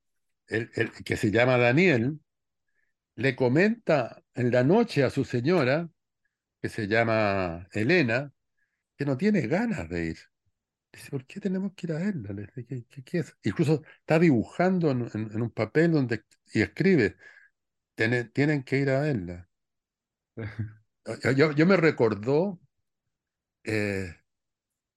el, 0.49 0.71
el 0.75 0.93
que 1.05 1.17
se 1.17 1.31
llama 1.31 1.59
Daniel, 1.59 2.21
le 3.17 3.37
comenta 3.37 4.23
en 4.35 4.53
la 4.53 4.65
noche 4.65 5.05
a 5.05 5.11
su 5.11 5.25
señora, 5.25 5.91
que 6.63 6.69
se 6.69 6.89
llama 6.89 7.69
Elena, 7.73 8.33
que 8.99 9.07
no 9.07 9.17
tiene 9.19 9.43
ganas 9.49 9.89
de 9.91 10.07
ir. 10.07 10.19
Dice, 10.93 11.11
¿por 11.11 11.25
qué 11.27 11.41
tenemos 11.41 11.73
que 11.75 11.87
ir 11.87 11.93
a 11.93 11.99
verla? 11.99 12.33
Le 12.33 12.43
dice, 12.43 12.67
¿qué, 12.67 12.85
qué- 12.89 13.03
qué 13.05 13.19
es? 13.21 13.37
Incluso 13.43 13.83
está 14.01 14.19
dibujando 14.19 14.91
en, 14.91 15.03
en- 15.15 15.33
en 15.33 15.43
un 15.43 15.51
papel 15.51 15.93
donde, 15.93 16.25
y 16.53 16.61
escribe, 16.63 17.17
"Tiene- 17.97 18.25
tienen 18.27 18.65
que 18.65 18.79
ir 18.81 18.91
a 18.91 19.01
verla. 19.03 19.51
Yo, 21.37 21.53
yo- 21.53 21.67
me 21.67 21.77
recordó 21.77 22.59
eh, 23.65 24.15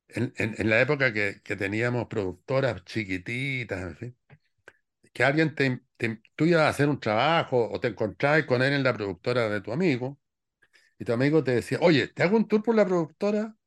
en, 0.09 0.33
en- 0.37 0.55
en 0.59 0.69
la 0.71 0.81
época 0.81 1.13
que, 1.13 1.41
que 1.43 1.55
teníamos 1.55 2.07
productoras 2.07 2.83
chiquititas, 2.85 3.81
en 3.83 3.97
fin, 3.97 4.17
que 5.13 5.23
alguien 5.23 5.55
te, 5.55 5.81
te- 5.97 6.21
tú 6.35 6.45
ibas 6.45 6.63
a 6.63 6.69
hacer 6.69 6.89
un 6.89 6.99
trabajo 6.99 7.69
o 7.71 7.79
te 7.79 7.89
encontrabas 7.89 8.45
con 8.45 8.61
él 8.61 8.73
en 8.73 8.83
la 8.83 8.93
productora 8.93 9.49
de 9.49 9.61
tu 9.61 9.71
amigo 9.73 10.19
y 10.99 11.05
tu 11.05 11.13
amigo 11.13 11.43
te 11.43 11.53
decía, 11.55 11.79
oye, 11.81 12.07
¿te 12.09 12.23
hago 12.23 12.37
un 12.37 12.47
tour 12.47 12.63
por 12.63 12.75
la 12.75 12.85
productora? 12.85 13.57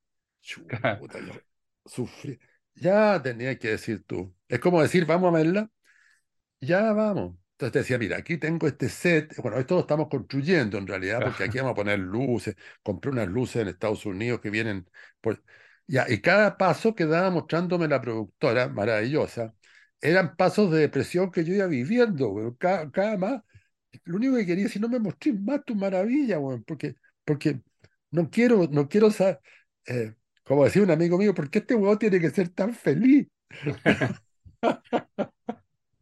Chuta, 0.43 1.21
yo 1.21 1.35
sufrí. 1.89 2.39
Ya 2.75 3.21
tenía 3.23 3.59
que 3.59 3.71
decir 3.71 4.05
tú. 4.05 4.35
Es 4.49 4.61
como 4.61 4.83
decir, 4.83 5.07
vamos 5.07 5.35
a 5.35 5.39
verla. 5.39 5.71
Ya 6.61 6.93
vamos. 6.93 7.37
Entonces 7.53 7.73
te 7.73 7.79
decía, 7.81 7.99
mira, 7.99 8.17
aquí 8.19 8.39
tengo 8.39 8.67
este 8.69 8.89
set. 8.89 9.35
Bueno, 9.43 9.59
esto 9.59 9.75
lo 9.77 9.81
estamos 9.83 10.09
construyendo 10.09 10.79
en 10.79 10.87
realidad, 10.87 11.23
porque 11.23 11.45
aquí 11.45 11.59
vamos 11.59 11.73
a 11.73 11.75
poner 11.75 11.99
luces. 11.99 12.57
Compré 12.83 13.11
unas 13.11 13.29
luces 13.29 13.63
en 13.63 13.69
Estados 13.69 14.07
Unidos 14.07 14.41
que 14.41 14.51
vienen 14.51 14.89
por. 15.21 15.43
Ya, 15.87 16.07
y 16.09 16.21
cada 16.21 16.57
paso 16.59 16.95
que 16.95 17.07
daba 17.07 17.31
mostrándome 17.31 17.89
la 17.89 18.01
productora, 18.01 18.69
maravillosa, 18.69 19.55
eran 20.01 20.37
pasos 20.37 20.71
de 20.71 20.81
depresión 20.81 21.31
que 21.31 21.45
yo 21.45 21.55
iba 21.55 21.67
viviendo, 21.67 22.31
weón. 22.31 22.55
Cada, 22.57 22.91
cada 22.91 23.17
más. 23.17 23.43
Lo 24.05 24.17
único 24.17 24.37
que 24.37 24.47
quería 24.47 24.67
es 24.67 24.73
si 24.73 24.81
no 24.81 24.89
me 24.89 24.99
mostrís 25.01 25.41
más 25.41 25.65
tu 25.65 25.75
maravilla, 25.75 26.39
weón, 26.39 26.65
porque, 26.65 26.97
porque 27.25 27.61
no 28.11 28.31
quiero, 28.31 28.69
no 28.71 28.89
quiero 28.89 29.11
saber. 29.11 29.41
eh, 29.87 30.15
como 30.49 30.65
decía 30.65 30.83
un 30.83 30.91
amigo 30.91 31.19
mío, 31.19 31.35
¿por 31.35 31.51
qué 31.51 31.59
este 31.59 31.75
weón 31.75 31.99
tiene 31.99 32.19
que 32.19 32.31
ser 32.31 32.49
tan 32.49 32.73
feliz? 32.75 33.29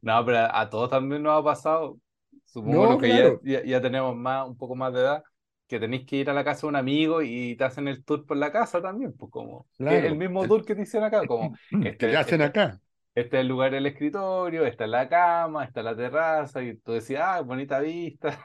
No, 0.02 0.24
pero 0.24 0.38
a, 0.38 0.60
a 0.60 0.70
todos 0.70 0.88
también 0.88 1.20
nos 1.20 1.40
ha 1.40 1.42
pasado, 1.42 1.98
Supongo 2.44 2.86
No, 2.86 2.98
que 2.98 3.08
ya, 3.08 3.16
claro, 3.16 3.40
ya, 3.42 3.64
ya 3.64 3.82
tenemos 3.82 4.16
más, 4.16 4.48
un 4.48 4.56
poco 4.56 4.76
más 4.76 4.92
de 4.92 5.00
edad, 5.00 5.24
que 5.66 5.80
tenéis 5.80 6.06
que 6.06 6.16
ir 6.16 6.30
a 6.30 6.32
la 6.32 6.44
casa 6.44 6.62
de 6.62 6.68
un 6.68 6.76
amigo 6.76 7.22
y 7.22 7.56
te 7.56 7.64
hacen 7.64 7.88
el 7.88 8.04
tour 8.04 8.24
por 8.24 8.36
la 8.36 8.52
casa 8.52 8.80
también, 8.80 9.12
pues 9.14 9.30
como, 9.30 9.66
el 9.78 10.16
mismo 10.16 10.46
tour 10.46 10.64
que 10.64 10.74
te 10.74 10.82
hicieron 10.82 11.08
acá, 11.08 11.26
como, 11.26 11.54
te 11.82 11.88
este, 11.88 12.16
hacen 12.16 12.40
este, 12.40 12.60
acá. 12.60 12.80
este 13.14 13.36
es 13.36 13.40
el 13.40 13.48
lugar 13.48 13.72
del 13.72 13.86
escritorio, 13.86 14.64
esta 14.64 14.84
es 14.84 14.90
la 14.90 15.08
cama, 15.08 15.64
esta 15.64 15.80
es 15.80 15.84
la 15.84 15.96
terraza, 15.96 16.62
y 16.62 16.76
tú 16.76 16.92
decías, 16.92 17.22
ah, 17.24 17.40
bonita 17.40 17.80
vista, 17.80 18.38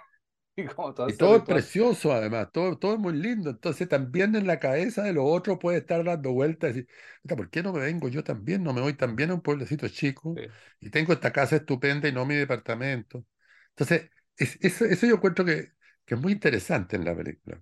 y 0.56 0.66
como 0.66 0.94
todo 0.94 1.08
Y 1.08 1.14
ese 1.14 1.18
todo 1.18 1.38
es 1.38 1.44
precioso, 1.44 2.14
además, 2.14 2.52
todo, 2.52 2.78
todo 2.78 2.94
es 2.94 3.00
muy 3.00 3.14
lindo. 3.14 3.50
Entonces 3.50 3.90
también 3.90 4.36
en 4.36 4.46
la 4.48 4.60
cabeza 4.60 5.02
de 5.04 5.14
los 5.14 5.24
otros 5.28 5.58
puede 5.60 5.80
estar 5.80 6.04
dando 6.04 6.32
vueltas 6.32 6.72
y 6.72 6.74
decir, 6.74 6.90
"Puta, 7.24 7.36
¿por 7.36 7.50
qué 7.50 7.64
no 7.64 7.74
me 7.74 7.80
vengo 7.80 8.08
yo 8.08 8.24
también? 8.24 8.64
No 8.64 8.72
me 8.74 8.82
voy 8.82 8.94
también 8.94 9.32
a 9.32 9.34
un 9.34 9.42
pueblecito 9.42 9.88
chico 9.90 10.36
Sí. 10.36 10.42
y 10.80 10.90
tengo 10.92 11.14
esta 11.14 11.32
casa 11.34 11.56
estupenda 11.58 12.08
y 12.08 12.12
no 12.14 12.26
mi 12.26 12.36
departamento. 12.36 13.26
Entonces, 13.70 14.12
es- 14.38 14.58
eso, 14.62 14.86
eso 14.86 15.08
yo 15.08 15.16
encuentro 15.16 15.44
que, 15.46 15.74
que 16.06 16.16
es 16.16 16.22
muy 16.22 16.34
interesante 16.34 16.96
en 16.98 17.06
la 17.06 17.16
película. 17.16 17.62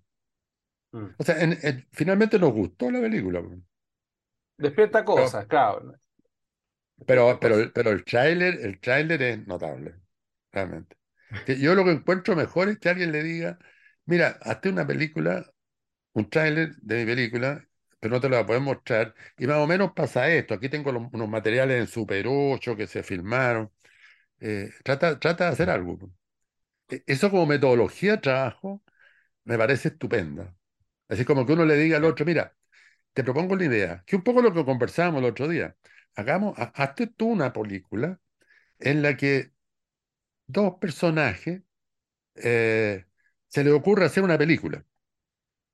Mm. 0.93 1.15
O 1.17 1.23
sea, 1.23 1.39
en- 1.43 1.57
en- 1.61 1.87
finalmente 1.91 2.39
nos 2.39 2.51
gustó 2.53 2.89
la 2.91 2.99
película. 3.01 3.41
Despierta 4.57 5.03
pero, 5.13 5.33
cosas, 5.33 5.47
claro, 5.47 5.95
despierta 6.97 7.35
pero, 7.35 7.39
pero, 7.39 7.71
pero 7.73 7.91
el 7.91 8.03
tráiler, 8.05 8.59
el 8.61 8.79
tráiler 8.79 9.21
es 9.21 9.47
notable, 9.47 9.95
realmente. 10.51 10.97
Que 11.43 11.59
yo 11.59 11.75
lo 11.75 11.85
que 11.85 11.91
encuentro 11.91 12.35
mejor 12.35 12.69
es 12.69 12.79
que 12.79 12.89
alguien 12.89 13.11
le 13.11 13.23
diga, 13.23 13.59
mira, 14.05 14.37
hazte 14.41 14.69
una 14.69 14.85
película 14.87 15.51
un 16.13 16.29
tráiler 16.29 16.75
de 16.77 16.97
mi 16.99 17.05
película, 17.05 17.67
pero 17.99 18.15
no 18.15 18.21
te 18.21 18.29
lo 18.29 18.35
voy 18.37 18.43
a 18.43 18.47
poder 18.47 18.61
mostrar. 18.61 19.15
Y 19.37 19.47
más 19.47 19.57
o 19.59 19.67
menos 19.67 19.93
pasa 19.93 20.29
esto. 20.29 20.53
Aquí 20.55 20.69
tengo 20.69 20.91
unos 20.91 21.29
materiales 21.29 21.79
en 21.81 21.87
Super 21.87 22.25
8 22.29 22.75
que 22.75 22.87
se 22.87 23.03
filmaron. 23.03 23.71
Eh, 24.41 24.71
trata, 24.83 25.19
trata 25.19 25.45
de 25.47 25.51
hacer 25.53 25.69
algo. 25.71 25.99
E- 26.89 27.03
Eso 27.07 27.29
como 27.31 27.45
metodología 27.45 28.13
de 28.13 28.17
trabajo 28.19 28.83
me 29.45 29.57
parece 29.57 29.89
estupenda. 29.89 30.55
Así 31.09 31.25
como 31.25 31.45
que 31.45 31.53
uno 31.53 31.65
le 31.65 31.77
diga 31.77 31.97
al 31.97 32.05
otro, 32.05 32.25
mira, 32.25 32.55
te 33.13 33.23
propongo 33.23 33.55
la 33.55 33.65
idea, 33.65 34.03
que 34.07 34.17
un 34.17 34.23
poco 34.23 34.41
lo 34.41 34.53
que 34.53 34.65
conversábamos 34.65 35.21
el 35.23 35.29
otro 35.31 35.47
día. 35.49 35.77
Hagamos, 36.15 36.57
ha- 36.59 36.73
hazte 36.75 37.07
tú 37.07 37.29
una 37.29 37.53
película 37.53 38.19
en 38.79 39.01
la 39.03 39.17
que 39.17 39.53
dos 40.49 40.75
personajes 40.81 41.63
eh, 42.35 43.05
se 43.49 43.63
le 43.65 43.71
ocurre 43.73 44.05
hacer 44.05 44.23
una 44.23 44.37
película. 44.39 44.85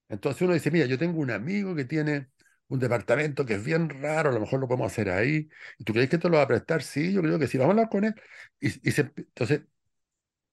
Entonces 0.10 0.42
uno 0.44 0.54
dice, 0.54 0.72
mira, 0.72 0.86
yo 0.86 0.98
tengo 0.98 1.20
un 1.20 1.32
amigo 1.32 1.76
que 1.76 1.86
tiene 1.86 2.30
un 2.68 2.80
departamento 2.80 3.46
que 3.46 3.56
es 3.56 3.64
bien 3.66 3.90
raro, 3.90 4.30
a 4.30 4.34
lo 4.34 4.40
mejor 4.40 4.60
lo 4.60 4.68
podemos 4.68 4.92
hacer 4.92 5.10
ahí. 5.10 5.50
¿Y 5.78 5.84
tú 5.84 5.94
crees 5.94 6.10
que 6.10 6.18
esto 6.18 6.30
lo 6.30 6.38
va 6.38 6.44
a 6.44 6.48
prestar? 6.48 6.84
Sí, 6.84 7.14
yo 7.14 7.22
creo 7.22 7.40
que 7.40 7.48
sí, 7.48 7.58
vamos 7.58 7.72
a 7.72 7.74
hablar 7.74 7.90
con 7.90 8.06
él. 8.06 8.16
Y, 8.60 8.68
y 8.90 8.92
se- 8.92 9.14
entonces, 9.18 9.64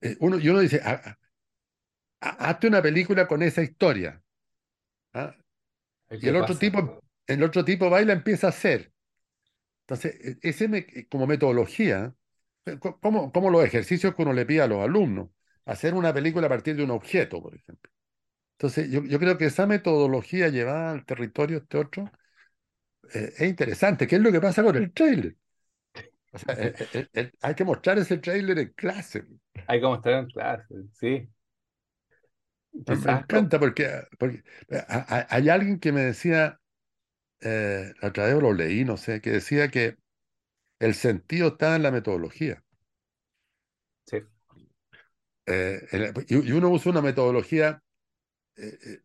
eh, 0.02 0.16
uno, 0.20 0.38
y 0.38 0.48
uno 0.50 0.60
dice, 0.60 0.80
"Ha- 0.84 1.18
ha- 2.20 2.30
hazte 2.50 2.68
una 2.68 2.82
película 2.82 3.26
con 3.28 3.42
esa 3.42 3.62
historia. 3.62 4.22
¿ah? 5.14 5.36
¿Y 6.20 6.28
el 6.28 6.36
otro 6.36 6.58
tipo, 6.58 7.04
el 7.26 7.42
otro 7.42 7.64
tipo 7.64 7.90
va 7.90 8.02
y 8.02 8.06
la 8.06 8.14
empieza 8.14 8.48
a 8.48 8.50
hacer. 8.50 8.92
Entonces, 9.82 10.14
e- 10.22 10.38
ese 10.50 10.68
me- 10.68 10.86
como 11.10 11.26
metodología, 11.28 12.14
como, 13.00 13.32
como 13.32 13.50
los 13.50 13.64
ejercicios 13.64 14.14
que 14.14 14.22
uno 14.22 14.32
le 14.32 14.46
pide 14.46 14.62
a 14.62 14.66
los 14.66 14.82
alumnos, 14.82 15.30
hacer 15.64 15.94
una 15.94 16.12
película 16.14 16.46
a 16.46 16.50
partir 16.50 16.76
de 16.76 16.84
un 16.84 16.90
objeto, 16.90 17.42
por 17.42 17.54
ejemplo. 17.54 17.90
Entonces, 18.58 18.90
yo, 18.90 19.04
yo 19.04 19.18
creo 19.20 19.38
que 19.38 19.46
esa 19.46 19.66
metodología 19.66 20.48
llevada 20.50 20.92
al 20.92 21.06
territorio 21.06 21.58
este 21.58 21.78
otro 21.78 22.12
eh, 23.14 23.32
es 23.38 23.48
interesante. 23.48 24.06
¿Qué 24.06 24.16
es 24.16 24.22
lo 24.22 24.32
que 24.32 24.40
pasa 24.40 24.62
con 24.62 24.76
el 24.76 24.92
trailer? 24.92 25.36
O 26.32 26.38
sea, 26.38 26.54
eh, 26.56 27.08
eh, 27.14 27.32
hay 27.42 27.54
que 27.54 27.64
mostrar 27.64 27.98
ese 27.98 28.18
trailer 28.18 28.58
en 28.58 28.70
clase. 28.74 29.24
Hay 29.66 29.80
como 29.80 29.96
estar 29.96 30.12
en 30.14 30.26
clase, 30.28 30.74
sí. 30.92 31.28
Me, 32.86 33.12
encanta 33.12 33.60
porque, 33.60 33.88
porque 34.18 34.42
a- 34.88 35.16
a- 35.20 35.26
hay 35.30 35.48
alguien 35.48 35.78
que 35.78 35.92
me 35.92 36.00
decía, 36.02 36.60
eh, 37.40 37.94
la 38.02 38.08
otra 38.08 38.26
vez 38.26 38.36
lo 38.42 38.52
leí, 38.54 38.84
no 38.84 38.96
sé, 38.98 39.20
que 39.22 39.30
decía 39.32 39.70
que 39.70 39.98
el 40.82 40.94
sentido 40.94 41.48
está 41.48 41.76
en 41.76 41.82
la 41.84 41.90
metodología. 41.92 42.62
sí, 44.06 44.22
Eh, 45.46 45.80
en 45.92 46.02
la- 46.02 46.12
y, 46.28 46.48
y 46.48 46.52
uno 46.52 46.70
usa 46.70 46.92
una 46.92 47.02
metodología 47.02 47.82
eh, 48.56 48.78
eh, 48.86 49.00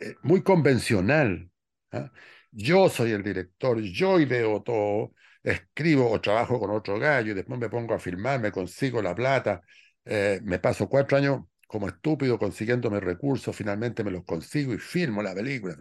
eh, 0.00 0.16
muy 0.22 0.42
convencional. 0.42 1.50
¿ah? 1.92 2.12
Yo 2.52 2.88
soy 2.90 3.12
el 3.12 3.22
director, 3.24 3.80
yo 3.82 4.20
ideo 4.20 4.62
todo, 4.62 5.12
escribo 5.42 6.10
o 6.10 6.20
trabajo 6.20 6.60
con 6.60 6.70
otro 6.70 6.98
gallo 7.00 7.32
y 7.32 7.34
después 7.34 7.60
me 7.60 7.68
pongo 7.70 7.94
a 7.94 7.98
filmar, 8.00 8.40
me 8.40 8.52
consigo 8.52 9.02
la 9.02 9.14
plata, 9.14 9.62
me 10.06 10.58
paso 10.60 10.88
cuatro 10.88 11.16
años 11.18 11.40
como 11.68 11.88
estúpido 11.88 12.38
consiguiéndome 12.38 13.00
recursos, 13.00 13.54
finalmente 13.56 14.04
me 14.04 14.10
los 14.12 14.24
consigo 14.24 14.74
y 14.74 14.78
filmo 14.78 15.22
la 15.22 15.34
película. 15.34 15.76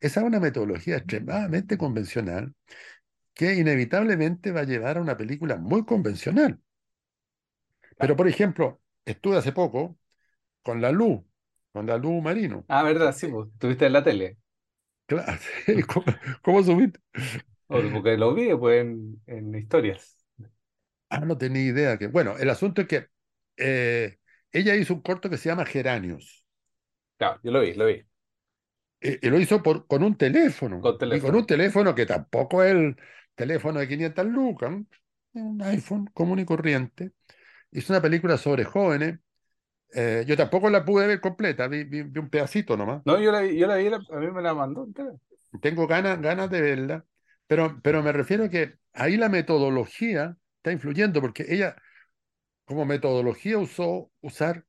Esa 0.00 0.20
es 0.20 0.26
una 0.26 0.40
metodología 0.40 0.96
extremadamente 0.98 1.78
convencional 1.78 2.54
que 3.34 3.54
inevitablemente 3.54 4.52
va 4.52 4.60
a 4.60 4.64
llevar 4.64 4.98
a 4.98 5.02
una 5.02 5.16
película 5.16 5.56
muy 5.56 5.84
convencional. 5.84 6.60
Pero, 7.98 8.16
por 8.16 8.28
ejemplo, 8.28 8.80
estuve 9.04 9.36
hace 9.38 9.52
poco 9.52 9.98
con 10.62 10.80
La 10.82 10.92
Luz, 10.92 11.22
con 11.72 11.86
La 11.86 11.98
Luz 11.98 12.22
Marino. 12.22 12.68
Ah, 12.68 12.82
verdad, 12.82 13.12
sí, 13.14 13.28
pues, 13.28 13.48
estuviste 13.52 13.86
en 13.86 13.92
la 13.94 14.04
tele. 14.04 14.38
Claro, 15.06 15.38
¿cómo, 15.92 16.06
cómo 16.42 16.62
subiste? 16.62 17.00
Porque 17.66 18.16
lo 18.16 18.34
vi, 18.34 18.54
pues, 18.56 18.80
en, 18.82 19.20
en 19.26 19.54
historias. 19.54 20.16
Ah, 21.10 21.20
no 21.20 21.38
tenía 21.38 21.62
idea 21.62 21.98
que. 21.98 22.08
Bueno, 22.08 22.36
el 22.38 22.50
asunto 22.50 22.82
es 22.82 22.88
que 22.88 23.08
eh, 23.56 24.18
ella 24.52 24.74
hizo 24.76 24.94
un 24.94 25.02
corto 25.02 25.30
que 25.30 25.38
se 25.38 25.48
llama 25.48 25.64
Geranios. 25.66 26.44
Claro, 27.16 27.40
yo 27.42 27.50
lo 27.52 27.60
vi, 27.60 27.74
lo 27.74 27.86
vi. 27.86 28.04
eh, 29.00 29.18
y 29.22 29.28
lo 29.30 29.38
hizo 29.40 29.62
por, 29.62 29.86
con 29.86 30.02
un 30.02 30.16
teléfono. 30.16 30.88
Con 30.88 30.98
Y 31.10 31.20
con 31.20 31.34
un 31.34 31.46
teléfono. 31.46 31.46
teléfono 31.46 31.94
que 31.94 32.06
tampoco 32.06 32.62
es 32.62 32.72
el 32.72 32.96
teléfono 33.34 33.80
de 33.80 33.88
500 33.88 34.26
lucas, 34.26 34.72
un 35.34 35.62
iPhone 35.62 36.06
común 36.14 36.38
y 36.40 36.44
corriente. 36.44 37.12
Hizo 37.72 37.92
una 37.92 38.02
película 38.02 38.38
sobre 38.38 38.64
jóvenes. 38.64 39.20
eh, 39.94 40.24
yo 40.26 40.36
tampoco 40.36 40.70
la 40.70 40.84
pude 40.84 41.06
ver 41.06 41.20
completa, 41.20 41.68
vi, 41.68 41.84
vi- 41.84 42.02
vi 42.04 42.20
un 42.20 42.30
pedacito 42.30 42.76
nomás. 42.76 43.02
No, 43.06 43.18
yo 43.20 43.32
la 43.32 43.40
vi, 43.42 43.56
yo 43.58 43.66
la 43.66 43.76
vi, 43.76 43.86
a 43.88 43.98
mí 44.18 44.30
me 44.30 44.42
la 44.42 44.54
mandó 44.54 44.84
entera. 44.84 45.12
Tengo 45.62 45.86
ganas, 45.86 46.20
ganas 46.20 46.50
de 46.50 46.60
verla, 46.60 47.04
pero, 47.46 47.80
pero 47.82 48.02
me 48.02 48.12
refiero 48.12 48.44
a 48.44 48.48
que 48.48 48.78
ahí 48.92 49.16
la 49.16 49.28
metodología 49.28 50.36
está 50.56 50.72
influyendo, 50.72 51.20
porque 51.20 51.44
ella 51.48 51.76
como 52.66 52.86
metodología 52.86 53.58
usó 53.58 54.12
usar 54.20 54.66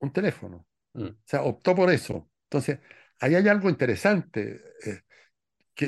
un 0.00 0.12
teléfono. 0.12 0.66
Mm, 0.96 1.14
O 1.26 1.28
sea, 1.28 1.42
optó 1.44 1.74
por 1.76 1.90
eso. 1.92 2.30
Entonces, 2.44 2.80
ahí 3.20 3.34
hay 3.34 3.48
algo 3.48 3.70
interesante, 3.70 4.62
eh, 4.86 5.02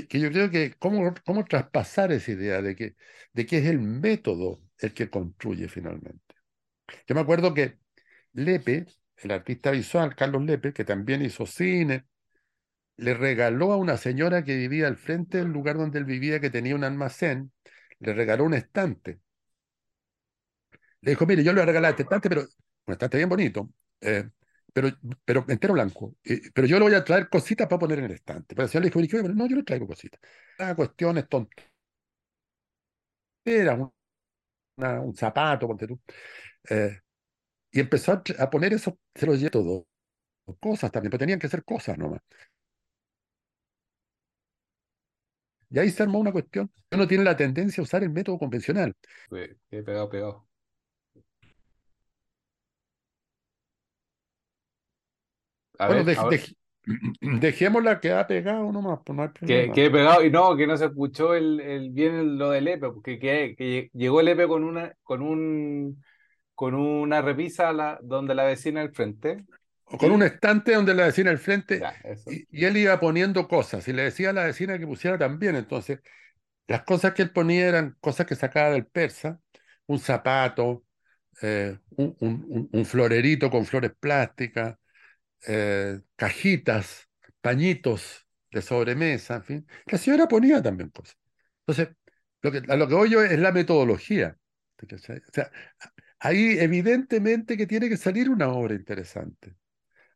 que, 0.08 0.20
yo 0.20 0.30
creo 0.30 0.50
que 0.50 0.74
cómo, 0.78 1.14
cómo 1.24 1.44
traspasar 1.44 2.12
esa 2.12 2.32
idea 2.32 2.62
de 2.62 2.76
que, 2.76 2.96
de 3.32 3.46
que 3.46 3.58
es 3.58 3.66
el 3.66 3.80
método 3.80 4.60
el 4.78 4.92
que 4.94 5.10
construye 5.10 5.68
finalmente. 5.68 6.34
Yo 7.06 7.14
me 7.14 7.20
acuerdo 7.22 7.54
que 7.54 7.78
Lepe, 8.32 8.86
el 9.18 9.30
artista 9.30 9.70
visual, 9.70 10.14
Carlos 10.16 10.44
Lepe, 10.44 10.72
que 10.72 10.84
también 10.84 11.22
hizo 11.22 11.46
cine, 11.46 12.06
le 12.96 13.14
regaló 13.14 13.72
a 13.72 13.76
una 13.76 13.96
señora 13.96 14.44
que 14.44 14.56
vivía 14.56 14.86
al 14.86 14.96
frente 14.96 15.38
del 15.38 15.48
lugar 15.48 15.76
donde 15.76 15.98
él 15.98 16.04
vivía, 16.04 16.40
que 16.40 16.50
tenía 16.50 16.74
un 16.74 16.84
almacén, 16.84 17.52
le 18.00 18.12
regaló 18.14 18.44
un 18.44 18.54
estante. 18.54 19.20
Le 21.00 21.10
dijo, 21.10 21.26
mire, 21.26 21.44
yo 21.44 21.52
le 21.52 21.60
voy 21.60 21.62
a 21.64 21.66
regalar 21.66 21.90
este 21.90 22.02
estante, 22.04 22.28
pero 22.28 22.42
un 22.86 22.92
estante 22.92 23.16
bien 23.16 23.28
bonito, 23.28 23.70
eh, 24.00 24.28
pero, 24.74 24.88
pero 25.24 25.44
entero 25.48 25.74
blanco. 25.74 26.16
pero 26.54 26.66
yo 26.66 26.78
le 26.78 26.84
voy 26.84 26.94
a 26.94 27.04
traer 27.04 27.28
cositas 27.30 27.68
para 27.68 27.78
poner 27.78 28.00
en 28.00 28.06
el 28.06 28.12
estante. 28.12 28.54
Pero 28.54 28.64
el 28.64 28.70
señor 28.70 28.82
le 28.84 28.88
dijo, 28.90 28.98
"Oye, 28.98 29.08
pero 29.10 29.34
no, 29.34 29.46
yo 29.48 29.56
le 29.56 29.62
traigo 29.62 29.86
cositas. 29.86 30.20
Ah, 30.58 30.74
cuestiones 30.76 31.26
tonteras, 31.28 31.64
un, 33.78 33.92
una- 34.76 35.00
un 35.00 35.14
zapato, 35.16 35.66
ponte 35.68 35.86
tú. 35.86 36.00
Eh, 36.70 37.00
y 37.72 37.80
empezó 37.80 38.12
a, 38.38 38.50
poner 38.50 38.72
eso, 38.74 38.98
se 39.14 39.26
lo 39.26 39.34
llevó 39.34 39.50
todo. 39.50 39.86
Cosas 40.60 40.92
también, 40.92 41.10
pero 41.10 41.20
tenían 41.20 41.38
que 41.40 41.48
ser 41.48 41.64
cosas 41.64 41.98
nomás. 41.98 42.20
Y 45.70 45.78
ahí 45.78 45.90
se 45.90 46.02
armó 46.02 46.18
una 46.20 46.32
cuestión. 46.32 46.70
Uno 46.92 47.06
tiene 47.08 47.24
la 47.24 47.36
tendencia 47.36 47.80
a 47.80 47.84
usar 47.84 48.02
el 48.02 48.10
método 48.10 48.38
convencional. 48.38 48.94
quedé 49.30 49.82
pegado, 49.82 50.08
pegado. 50.08 50.46
A 55.78 55.86
Bueno, 55.86 56.04
ver, 56.04 56.04
dej- 56.04 56.26
ahora, 56.26 56.32
dej- 56.32 56.56
dejémosla 57.20 58.00
que 58.00 58.12
ha 58.12 58.26
pegado 58.26 58.70
nomás, 58.72 59.00
pues 59.04 59.16
no 59.16 59.22
hay 59.22 59.28
que, 59.44 59.70
problema. 59.70 59.74
quedé 59.74 59.90
pegado 59.90 60.24
y 60.24 60.30
no, 60.30 60.56
que 60.56 60.66
no 60.66 60.76
se 60.76 60.86
escuchó 60.86 61.34
el, 61.34 61.60
el, 61.60 61.90
bien 61.90 62.38
lo 62.38 62.50
del 62.50 62.68
EPE, 62.68 62.92
porque 62.92 63.18
que, 63.18 63.54
que 63.56 63.90
llegó 63.92 64.20
el 64.20 64.28
EPE 64.28 64.48
con 64.48 64.64
una, 64.64 64.94
con 65.02 65.22
un, 65.22 66.02
con 66.54 66.74
una 66.74 67.22
repisa 67.22 67.72
la, 67.72 67.98
donde 68.02 68.34
la 68.34 68.44
vecina 68.44 68.80
al 68.82 68.92
frente. 68.94 69.44
O 69.86 69.98
con 69.98 70.10
un 70.12 70.22
estante 70.22 70.74
donde 70.74 70.94
la 70.94 71.04
vecina 71.06 71.30
al 71.30 71.38
frente 71.38 71.88
ya, 71.88 72.00
eso. 72.04 72.30
y, 72.30 72.46
y 72.50 72.64
él 72.64 72.76
iba 72.76 72.98
poniendo 73.00 73.48
cosas 73.48 73.86
y 73.88 73.92
le 73.92 74.02
decía 74.04 74.30
a 74.30 74.32
la 74.32 74.44
vecina 74.44 74.78
que 74.78 74.86
pusiera 74.86 75.18
también. 75.18 75.56
Entonces, 75.56 76.00
las 76.68 76.84
cosas 76.84 77.14
que 77.14 77.22
él 77.22 77.32
ponía 77.32 77.68
eran 77.68 77.96
cosas 78.00 78.26
que 78.26 78.36
sacaba 78.36 78.70
del 78.72 78.86
persa, 78.86 79.40
un 79.86 79.98
zapato, 80.00 80.84
eh, 81.42 81.78
un, 81.96 82.16
un- 82.20 82.70
un 82.72 82.86
florerito 82.86 83.50
con 83.50 83.66
flores 83.66 83.92
plásticas, 84.00 84.76
eh, 85.46 86.00
cajitas, 86.16 87.08
pañitos 87.40 88.26
de 88.50 88.62
sobremesa, 88.62 89.36
en 89.36 89.44
fin. 89.44 89.66
La 89.86 89.98
señora 89.98 90.28
ponía 90.28 90.62
también 90.62 90.90
cosas. 90.90 91.16
Entonces, 91.66 91.96
lo 92.42 92.52
que, 92.52 92.62
a 92.68 92.76
lo 92.76 92.88
que 92.88 92.94
voy 92.94 93.10
yo 93.10 93.22
es 93.22 93.38
la 93.38 93.52
metodología. 93.52 94.38
O 94.82 94.98
sea, 95.32 95.50
ahí 96.20 96.58
evidentemente 96.58 97.56
que 97.56 97.66
tiene 97.66 97.88
que 97.88 97.96
salir 97.96 98.30
una 98.30 98.48
obra 98.48 98.74
interesante. 98.74 99.56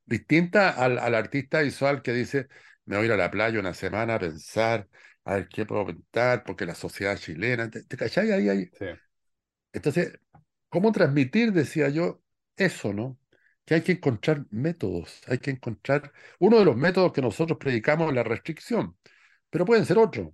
Distinta 0.07 0.71
al, 0.71 0.99
al 0.99 1.15
artista 1.15 1.61
visual 1.63 2.03
que 2.03 2.13
dice, 2.13 2.49
me 2.87 2.97
voy 2.97 3.05
a 3.05 3.07
ir 3.09 3.13
a 3.13 3.17
la 3.17 3.31
playa 3.31 3.61
una 3.61 3.75
semana 3.75 4.17
a 4.17 4.19
pensar, 4.21 4.89
a 5.25 5.37
ver 5.37 5.49
qué 5.49 5.67
puedo 5.67 5.87
pintar, 5.87 6.45
porque 6.45 6.67
la 6.67 6.75
sociedad 6.75 7.19
chilena, 7.19 7.71
¿te, 7.71 7.85
te 7.85 7.97
cachai? 7.97 8.33
Ahí, 8.33 8.49
ahí. 8.49 8.71
Sí. 8.73 8.87
Entonces, 9.73 10.19
¿cómo 10.69 10.93
transmitir, 10.93 11.53
decía 11.53 11.89
yo, 11.89 12.23
eso, 12.57 12.93
¿no? 12.93 13.19
Que 13.69 13.75
hay 13.77 13.83
que 13.87 13.93
encontrar 13.93 14.47
métodos, 14.51 15.23
hay 15.29 15.39
que 15.39 15.51
encontrar, 15.53 16.13
uno 16.41 16.59
de 16.59 16.65
los 16.65 16.77
métodos 16.77 17.13
que 17.13 17.23
nosotros 17.23 17.59
predicamos 17.59 18.09
es 18.11 18.15
la 18.17 18.25
restricción, 18.25 18.97
pero 19.51 19.67
pueden 19.67 19.87
ser 19.87 19.99
otros, 19.99 20.31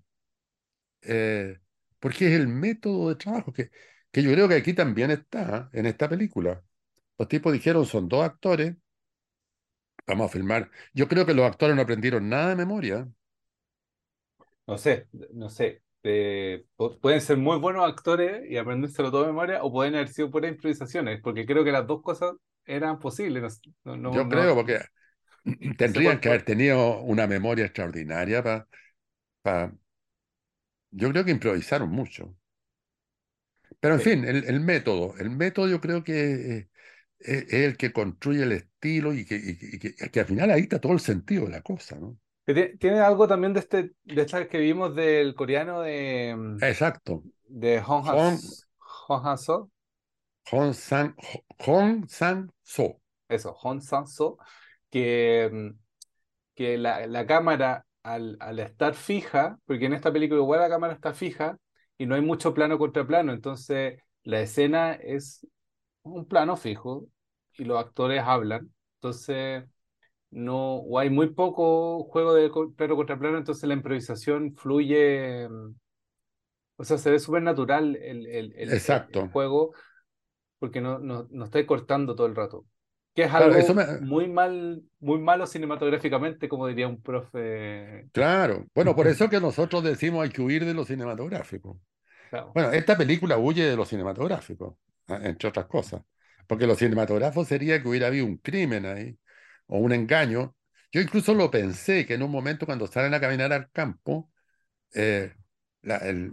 eh, 1.03 1.59
porque 1.99 2.27
es 2.29 2.33
el 2.41 2.49
método 2.49 3.09
de 3.11 3.17
trabajo 3.17 3.53
que, 3.53 3.71
que 4.11 4.23
yo 4.23 4.31
creo 4.33 4.49
que 4.49 4.55
aquí 4.57 4.75
también 4.75 5.11
está, 5.11 5.71
¿eh? 5.73 5.79
en 5.81 5.87
esta 5.87 6.09
película. 6.09 6.63
Los 7.19 7.29
tipos 7.29 7.53
dijeron, 7.53 7.87
son 7.87 8.09
dos 8.09 8.25
actores, 8.25 8.77
vamos 10.07 10.27
a 10.27 10.33
filmar. 10.33 10.71
Yo 10.95 11.09
creo 11.09 11.27
que 11.27 11.35
los 11.35 11.45
actores 11.47 11.77
no 11.77 11.83
aprendieron 11.83 12.29
nada 12.29 12.49
de 12.51 12.57
memoria. 12.57 13.07
No 14.67 14.79
sé, 14.79 15.09
no 15.33 15.49
sé. 15.51 15.83
eh, 16.03 16.67
pu- 16.77 16.99
pueden 17.01 17.21
ser 17.21 17.37
muy 17.39 17.59
buenos 17.59 17.85
actores 17.87 18.49
y 18.51 18.57
aprendérselo 18.59 19.11
todo 19.11 19.23
de 19.23 19.29
memoria, 19.29 19.63
o 19.63 19.73
pueden 19.73 19.95
haber 19.95 20.09
sido 20.09 20.31
puras 20.31 20.51
improvisaciones, 20.53 21.21
porque 21.23 21.47
creo 21.47 21.65
que 21.65 21.73
las 21.73 21.87
dos 21.87 22.03
cosas 22.03 22.35
eran 22.67 22.99
posibles. 22.99 23.61
No, 23.85 23.97
no, 23.97 24.13
no, 24.13 24.25
Yo 24.25 24.29
creo, 24.29 24.55
porque 24.55 24.81
tendrían 25.79 26.21
que 26.21 26.29
haber 26.31 26.45
tenido 26.45 27.01
una 27.03 27.27
memoria 27.27 27.67
extraordinaria 27.67 28.43
para... 29.43 29.75
Yo 30.93 31.11
creo 31.11 31.27
que 31.27 31.31
improvisaron 31.31 31.91
mucho. 31.91 32.35
Pero 33.81 33.95
en 33.95 34.01
Sí. 34.01 34.03
fin, 34.03 34.25
el, 34.25 34.45
el 34.45 34.61
método, 34.61 35.15
el 35.19 35.31
método 35.31 35.69
yo 35.69 35.81
creo 35.81 36.03
que 36.05 36.59
eh, 36.59 36.69
es, 37.21 37.45
es 37.45 37.55
el 37.55 37.77
que 37.77 37.93
construye 37.93 38.43
el 38.45 38.53
estilo 38.53 39.15
y 39.15 39.25
que, 39.27 39.37
y 39.37 39.59
que- 39.59 39.67
y 39.77 39.79
que- 39.79 40.11
que 40.11 40.21
al 40.21 40.27
final 40.27 40.51
ahí 40.51 40.63
está 40.63 40.81
todo 40.81 40.93
el 40.93 41.01
sentido 41.01 41.45
de 41.47 41.53
la 41.53 41.63
cosa, 41.63 41.97
¿no? 41.99 42.19
Tiene 42.79 43.01
algo 43.01 43.27
también 43.27 43.55
de 43.55 43.61
este, 43.61 43.95
de 44.05 44.23
esta 44.23 44.47
que 44.49 44.59
vimos 44.59 44.95
del 44.95 45.35
coreano 45.35 45.81
de, 45.81 46.35
mm, 46.37 46.65
Exacto. 46.69 47.23
de 47.49 47.81
Hong 47.83 48.05
Hong, 48.09 48.19
Han- 48.19 48.41
Hong 49.09 49.27
Han-so, 49.27 49.71
Hong 50.47 50.73
Sang, 50.73 52.51
Sang-so. 52.65 53.01
eso, 53.29 53.53
Hong 53.55 53.81
San-so, 53.81 54.39
que, 54.91 55.51
mm, 55.53 55.71
que 56.55 56.79
la, 56.79 57.07
la 57.07 57.27
cámara 57.27 57.87
al, 58.03 58.37
al 58.41 58.59
estar 58.61 58.95
fija, 58.95 59.59
porque 59.67 59.87
en 59.87 59.95
esta 59.95 60.13
película 60.13 60.41
igual 60.41 60.61
la 60.61 60.69
cámara 60.69 60.95
está 60.95 61.15
fija 61.15 61.59
y 61.99 62.07
no 62.07 62.15
hay 62.15 62.21
mucho 62.23 62.55
plano 62.55 62.79
contra 62.79 63.07
plano, 63.07 63.33
entonces 63.33 64.01
la 64.25 64.41
escena 64.41 64.95
es 64.95 65.47
un 66.03 66.27
plano 66.29 66.57
fijo 66.57 67.09
y 67.59 67.65
los 67.65 67.79
actores 67.81 68.23
hablan, 68.25 68.73
entonces 68.97 69.65
no, 70.31 70.77
o 70.77 70.99
hay 70.99 71.11
muy 71.11 71.31
poco 71.31 72.05
juego 72.07 72.35
de 72.35 72.51
plano 72.77 72.97
contra 72.97 73.19
plano, 73.19 73.39
entonces 73.39 73.65
la 73.69 73.75
improvisación 73.75 74.55
fluye, 74.57 75.49
mm, 75.49 75.75
o 76.77 76.85
sea, 76.85 76.99
se 76.99 77.11
ve 77.11 77.19
súper 77.19 77.43
natural 77.43 77.97
el, 77.97 78.27
el, 78.27 78.53
el, 78.57 78.83
el- 79.09 79.25
juego 79.31 79.73
porque 80.65 80.81
no, 80.81 80.99
no, 80.99 81.29
no 81.31 81.45
estáis 81.47 81.67
cortando 81.67 82.15
todo 82.15 82.27
el 82.27 82.37
rato. 82.37 82.67
Que 83.15 83.25
es 83.25 83.33
Claro, 83.37 83.55
eso 83.57 83.75
algo 83.75 83.75
me, 83.75 83.85
muy 83.97 84.29
mal, 84.29 84.85
muy 85.01 85.19
malo 85.21 85.47
cinematográficamente, 85.47 86.49
como 86.49 86.67
diría 86.69 86.89
un 86.89 87.03
profe. 87.03 88.09
claro. 88.13 88.67
Bueno, 88.75 88.95
por 88.95 89.07
eso 89.09 89.29
que 89.29 89.41
nosotros 89.41 89.83
decimos 89.85 90.23
hay 90.25 90.31
que 90.31 90.43
huir 90.43 90.65
de 90.65 90.75
lo 90.75 90.85
cinematográfico. 90.85 91.81
Claro, 92.31 92.55
Bueno, 92.55 92.73
esta 92.73 92.97
película 92.99 93.39
huye 93.39 93.65
de 93.67 93.77
lo 93.77 93.87
cinematográfico, 93.87 94.79
ah, 95.09 95.21
entre 95.25 95.49
otras 95.51 95.67
cosas, 95.67 96.03
porque 96.49 96.67
lo 96.67 96.77
cinematográfico 96.77 97.45
sería 97.45 97.83
que 97.83 97.89
hubiera 97.89 98.09
habido 98.09 98.27
un 98.27 98.39
crimen 98.39 98.87
ahí 98.87 99.19
o 99.69 99.79
un 99.79 99.93
engaño. 99.93 100.57
Yo 100.93 101.01
incluso 101.03 101.35
lo 101.35 101.51
pensé 101.51 102.07
que 102.07 102.15
en 102.15 102.23
un 102.25 102.33
momento 102.33 102.67
cuando 102.67 102.87
salen 102.89 103.15
a 103.15 103.21
caminar 103.21 103.53
al 103.53 103.71
campo, 103.73 104.31
eh, 104.95 105.35
la- 105.83 105.99
el- 105.99 106.33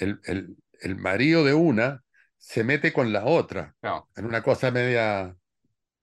el- 0.00 0.20
el- 0.24 0.56
el 0.82 0.96
marido 0.96 1.44
de 1.44 1.54
una 1.54 2.04
se 2.38 2.64
mete 2.64 2.92
con 2.92 3.12
la 3.12 3.26
otra 3.26 3.76
en 4.16 4.26
una 4.26 4.42
cosa 4.42 4.70
media, 4.70 5.36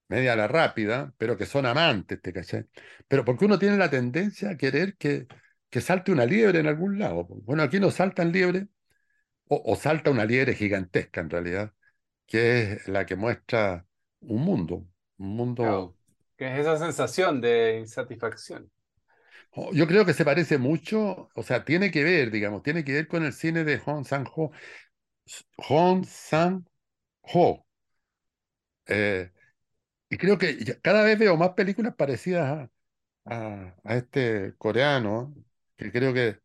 media 0.09 0.33
a 0.33 0.35
la 0.35 0.47
rápida, 0.47 1.13
pero 1.17 1.37
que 1.37 1.45
son 1.45 1.65
amantes, 1.65 2.21
¿te 2.21 2.33
cachai? 2.33 2.65
Pero 3.07 3.25
porque 3.25 3.45
uno 3.45 3.59
tiene 3.59 3.77
la 3.77 3.89
tendencia 3.89 4.51
a 4.51 4.57
querer 4.57 4.97
que, 4.97 5.27
que 5.69 5.81
salte 5.81 6.11
una 6.11 6.25
liebre 6.25 6.59
en 6.59 6.67
algún 6.67 6.99
lado. 6.99 7.25
Bueno, 7.29 7.63
aquí 7.63 7.79
no 7.79 7.91
saltan 7.91 8.31
liebres 8.31 8.67
o, 9.47 9.61
o 9.65 9.75
salta 9.75 10.11
una 10.11 10.25
liebre 10.25 10.55
gigantesca 10.55 11.21
en 11.21 11.29
realidad, 11.29 11.73
que 12.27 12.73
es 12.73 12.87
la 12.87 13.05
que 13.05 13.15
muestra 13.15 13.87
un 14.21 14.43
mundo, 14.43 14.87
un 15.17 15.27
mundo. 15.35 15.97
Que 16.37 16.47
es 16.53 16.59
esa 16.59 16.77
sensación 16.77 17.41
de 17.41 17.77
insatisfacción. 17.79 18.71
oh, 19.51 19.71
yo 19.73 19.87
creo 19.87 20.05
que 20.05 20.13
se 20.13 20.25
parece 20.25 20.57
mucho, 20.57 21.29
o 21.35 21.43
sea, 21.43 21.63
tiene 21.65 21.91
que 21.91 22.03
ver, 22.03 22.31
digamos, 22.31 22.63
tiene 22.63 22.83
que 22.83 22.93
ver 22.93 23.07
con 23.07 23.23
el 23.25 23.33
cine 23.33 23.63
de 23.63 23.77
Hong 23.79 24.03
Sang-ho, 24.05 24.51
Hong 25.57 26.03
Sang-ho. 26.05 27.65
Eh, 28.87 29.31
y 30.09 30.17
creo 30.17 30.37
que 30.37 30.79
cada 30.81 31.03
vez 31.03 31.19
veo 31.19 31.37
más 31.37 31.51
películas 31.51 31.95
parecidas 31.95 32.69
a, 33.25 33.75
este 33.85 34.55
coreano, 34.57 35.35
que 35.77 35.91
creo 35.91 36.13
que, 36.13 36.39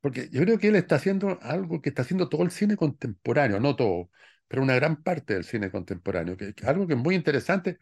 porque 0.00 0.28
yo 0.30 0.42
creo 0.42 0.58
que 0.58 0.68
él 0.68 0.76
está 0.76 0.96
haciendo 0.96 1.38
algo 1.42 1.82
que 1.82 1.90
está 1.90 2.02
haciendo 2.02 2.28
todo 2.28 2.42
el 2.42 2.50
cine 2.50 2.76
contemporáneo, 2.76 3.60
no 3.60 3.76
todo, 3.76 4.10
pero 4.48 4.62
una 4.62 4.76
gran 4.76 5.02
parte 5.02 5.34
del 5.34 5.44
cine 5.44 5.70
contemporáneo, 5.70 6.36
que, 6.36 6.54
algo 6.64 6.86
que 6.86 6.94
es 6.94 7.00
muy 7.00 7.14
interesante 7.14 7.78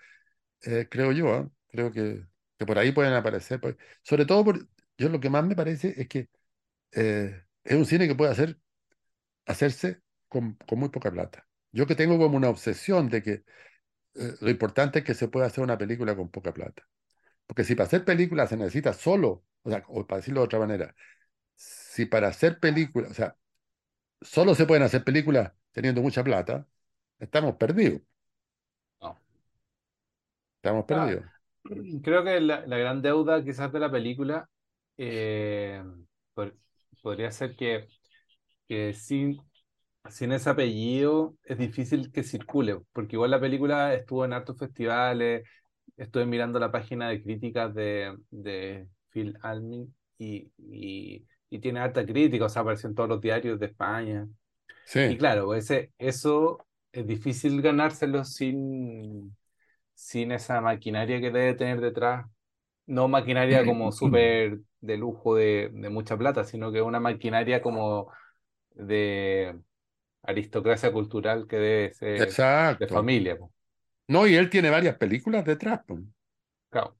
eh, 0.62 0.88
creo 0.90 1.12
yo, 1.12 1.32
¿ah? 1.34 1.50
Creo 1.68 1.92
que, 1.92 2.26
que 2.58 2.66
por 2.66 2.78
ahí 2.78 2.92
pueden 2.92 3.14
aparecer. 3.14 3.60
pues, 3.60 3.76
sobre 4.02 4.26
todo, 4.26 4.44
por, 4.44 4.68
yo 4.98 5.08
lo 5.08 5.20
que 5.20 5.30
más 5.30 5.44
me 5.44 5.56
parece 5.56 5.94
es 6.00 6.08
que 6.08 6.28
eh, 6.92 7.44
es 7.64 7.76
un 7.76 7.86
cine 7.86 8.08
que 8.08 8.14
puede 8.14 8.32
hacer, 8.32 8.58
hacerse 9.46 10.02
con, 10.28 10.54
con 10.66 10.78
muy 10.78 10.88
poca 10.90 11.10
plata. 11.10 11.46
Yo 11.72 11.86
que 11.86 11.94
tengo 11.96 12.18
como 12.18 12.36
una 12.36 12.48
obsesión 12.50 13.08
de 13.08 13.22
que 13.22 13.32
eh, 14.14 14.34
lo 14.40 14.50
importante 14.50 15.00
es 15.00 15.04
que 15.04 15.14
se 15.14 15.28
pueda 15.28 15.46
hacer 15.46 15.64
una 15.64 15.78
película 15.78 16.16
con 16.16 16.30
poca 16.30 16.52
plata. 16.54 16.84
Porque 17.46 17.64
si 17.64 17.74
para 17.74 17.86
hacer 17.88 18.04
películas 18.04 18.50
se 18.50 18.56
necesita 18.58 18.92
solo, 18.94 19.44
o 19.62 19.70
sea, 19.70 19.84
o 19.88 20.06
para 20.06 20.18
decirlo 20.20 20.40
de 20.42 20.46
otra 20.46 20.58
manera, 20.60 20.94
si 21.56 22.06
para 22.06 22.28
hacer 22.28 22.60
películas, 22.60 23.10
o 23.12 23.14
sea, 23.14 23.36
solo 24.22 24.54
se 24.54 24.66
pueden 24.66 24.84
hacer 24.84 25.04
películas 25.04 25.52
teniendo 25.72 26.02
mucha 26.02 26.24
plata, 26.24 26.66
estamos 27.20 27.56
perdidos, 27.56 28.02
No. 29.00 29.16
estamos 30.58 30.84
Ah, 30.90 31.16
perdidos. 31.24 31.24
creo 32.02 32.24
que 32.24 32.40
la, 32.40 32.66
la 32.66 32.78
gran 32.78 33.02
deuda 33.02 33.42
quizás 33.44 33.72
de 33.72 33.80
la 33.80 33.90
película 33.90 34.48
eh, 34.96 35.82
por- 36.34 36.56
podría 37.02 37.30
ser 37.30 37.56
que, 37.56 37.88
que 38.68 38.94
sin, 38.94 39.38
sin 40.10 40.32
ese 40.32 40.50
apellido 40.50 41.36
es 41.44 41.58
difícil 41.58 42.12
que 42.12 42.22
circule, 42.24 42.80
porque 42.92 43.16
igual 43.16 43.30
la 43.32 43.40
película 43.40 43.94
estuvo 43.94 44.24
en 44.24 44.32
hartos 44.32 44.58
festivales, 44.58 45.48
estuve 45.96 46.26
mirando 46.26 46.58
la 46.60 46.72
página 46.72 47.08
de 47.08 47.22
críticas 47.22 47.74
de, 47.74 48.16
de 48.30 48.88
Phil 49.10 49.38
Almin 49.42 49.94
y, 50.18 50.50
y, 50.58 51.26
y 51.50 51.58
tiene 51.60 51.80
harta 51.80 52.04
crítica, 52.06 52.46
o 52.46 52.48
sea, 52.48 52.62
apareció 52.62 52.88
en 52.88 52.94
todos 52.94 53.08
los 53.08 53.20
diarios 53.20 53.58
de 53.60 53.66
España. 53.66 54.28
Y 55.06 55.16
Sí, 55.16 55.18
claro, 55.18 55.54
ese, 55.54 55.92
eso 55.98 56.66
es 56.92 57.06
difícil 57.06 57.60
ganárselo 57.62 58.24
sin, 58.24 59.36
sin 59.94 60.32
esa 60.32 60.60
maquinaria 60.60 61.20
que 61.20 61.30
debe 61.30 61.54
tener 61.54 61.80
detrás. 61.80 62.26
No 62.86 63.08
maquinaria 63.08 63.64
como 63.66 63.92
súper 63.92 64.60
de 64.80 64.96
lujo 64.98 65.34
de, 65.36 65.70
de 65.74 65.90
mucha 65.90 66.16
plata, 66.18 66.44
sino 66.44 66.72
que 66.72 66.82
una 66.82 67.00
maquinaria 67.00 67.62
como 67.62 68.12
de 68.74 69.58
aristocracia 70.22 70.92
cultural 70.92 71.46
que 71.48 71.56
debe 71.56 71.94
ser 71.94 72.40
de 72.78 72.88
familia. 72.88 73.38
po. 73.38 73.52
No, 74.08 74.26
y 74.26 74.34
él 74.36 74.48
tiene 74.50 74.70
varias 74.70 74.96
películas 74.96 75.44
detrás. 75.44 75.80
Claro. 76.70 76.96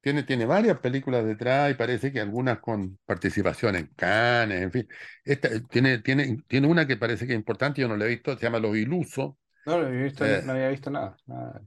Tiene, 0.00 0.22
tiene 0.22 0.46
varias 0.46 0.78
películas 0.78 1.24
detrás 1.26 1.70
y 1.70 1.74
parece 1.74 2.12
que 2.12 2.20
algunas 2.20 2.60
con 2.60 2.96
participación 3.04 3.74
en 3.76 3.86
Cannes, 3.96 4.62
en 4.62 4.70
fin. 4.72 4.88
Esta, 5.24 5.48
eh, 5.48 5.62
tiene, 5.68 5.98
tiene, 5.98 6.38
tiene 6.46 6.68
una 6.68 6.86
que 6.86 6.96
parece 6.96 7.26
que 7.26 7.32
es 7.32 7.38
importante, 7.38 7.80
yo 7.80 7.88
no 7.88 7.96
la 7.96 8.04
he 8.06 8.08
visto, 8.10 8.36
se 8.36 8.44
llama 8.44 8.60
Los 8.60 8.76
Ilusos. 8.76 9.34
No, 9.66 9.78
no 9.80 9.86
había 9.88 10.02
visto, 10.04 10.24
Eh, 10.24 10.42
no 10.42 10.52
había 10.52 10.68
visto 10.70 10.90
nada, 10.90 11.16
nada. 11.26 11.62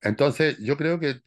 entonces, 0.00 0.58
yo 0.58 0.76
creo 0.76 0.98
que 1.00 1.20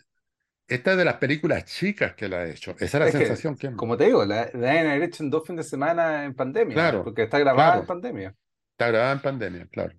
esta 0.67 0.91
es 0.91 0.97
de 0.97 1.05
las 1.05 1.17
películas 1.17 1.65
chicas 1.65 2.15
que 2.15 2.27
la 2.29 2.37
ha 2.39 2.47
hecho. 2.49 2.71
Esa 2.79 2.97
es 2.97 3.01
la 3.01 3.07
Es 3.07 3.15
que, 3.15 3.17
sensación 3.19 3.57
que... 3.57 3.69
como 3.75 3.95
te 3.97 4.05
digo, 4.05 4.25
la, 4.25 4.49
la 4.53 4.95
hecho 4.97 5.23
en 5.23 5.29
dos 5.29 5.45
fines 5.47 5.65
de 5.65 5.69
semana 5.69 6.25
en 6.25 6.35
pandemia, 6.35 6.83
Claro, 6.83 7.03
porque 7.03 7.23
está 7.23 7.39
grabada 7.39 7.77
en 7.77 7.85
pandemia. 7.85 8.35
está 8.71 8.87
grabada 8.89 9.13
en 9.13 9.21
pandemia, 9.21 9.67
claro. 9.67 9.97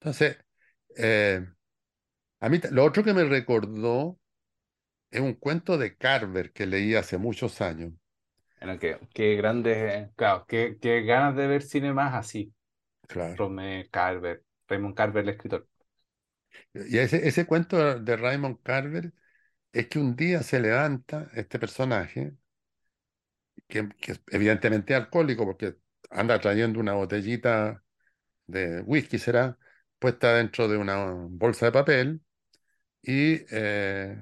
Entonces, 0.00 0.38
Eh, 0.98 1.46
a 2.40 2.48
mí, 2.48 2.60
lo 2.72 2.84
otro 2.84 3.04
que 3.04 3.14
me 3.14 3.24
recordó 3.24 4.18
es 5.10 5.20
un 5.22 5.34
cuento 5.34 5.78
de 5.78 5.96
Carver 5.96 6.52
que 6.52 6.66
leí 6.66 6.94
hace 6.96 7.18
muchos 7.18 7.60
años. 7.62 7.92
Bueno, 8.60 8.78
qué, 8.78 8.98
qué 9.14 9.34
grandes, 9.36 10.10
claro, 10.16 10.44
qué, 10.48 10.78
qué 10.80 11.02
ganas 11.02 11.36
de 11.36 11.46
ver 11.46 11.62
cine 11.62 11.92
más 11.92 12.14
así. 12.14 12.52
Claro. 13.08 13.36
Rome 13.36 13.88
Carver, 13.90 14.44
Raymond 14.68 14.96
Carver, 14.96 15.24
el 15.24 15.30
escritor. 15.30 15.68
Y 16.74 16.98
ese, 16.98 17.26
ese 17.28 17.46
cuento 17.46 17.98
de 18.00 18.16
Raymond 18.16 18.58
Carver 18.62 19.12
es 19.80 19.88
que 19.88 19.98
un 19.98 20.16
día 20.16 20.42
se 20.42 20.60
levanta 20.60 21.30
este 21.34 21.58
personaje, 21.58 22.34
que, 23.68 23.88
que 24.00 24.12
es 24.12 24.20
evidentemente 24.28 24.94
alcohólico, 24.94 25.44
porque 25.44 25.76
anda 26.10 26.40
trayendo 26.40 26.80
una 26.80 26.94
botellita 26.94 27.84
de 28.46 28.82
whisky, 28.82 29.18
será, 29.18 29.58
puesta 29.98 30.34
dentro 30.34 30.68
de 30.68 30.78
una 30.78 31.12
bolsa 31.30 31.66
de 31.66 31.72
papel, 31.72 32.22
y 33.02 33.44
eh, 33.50 34.18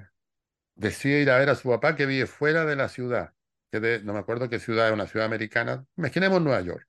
decide 0.75 1.21
ir 1.21 1.31
a 1.31 1.39
ver 1.39 1.49
a 1.49 1.55
su 1.55 1.69
papá 1.69 1.95
que 1.95 2.05
vive 2.05 2.27
fuera 2.27 2.65
de 2.65 2.75
la 2.77 2.89
ciudad, 2.89 3.33
que 3.71 4.01
no 4.03 4.13
me 4.13 4.19
acuerdo 4.19 4.49
qué 4.49 4.59
ciudad 4.59 4.87
es, 4.87 4.93
una 4.93 5.07
ciudad 5.07 5.27
americana, 5.27 5.85
imaginemos 5.97 6.41
Nueva 6.41 6.61
York, 6.61 6.87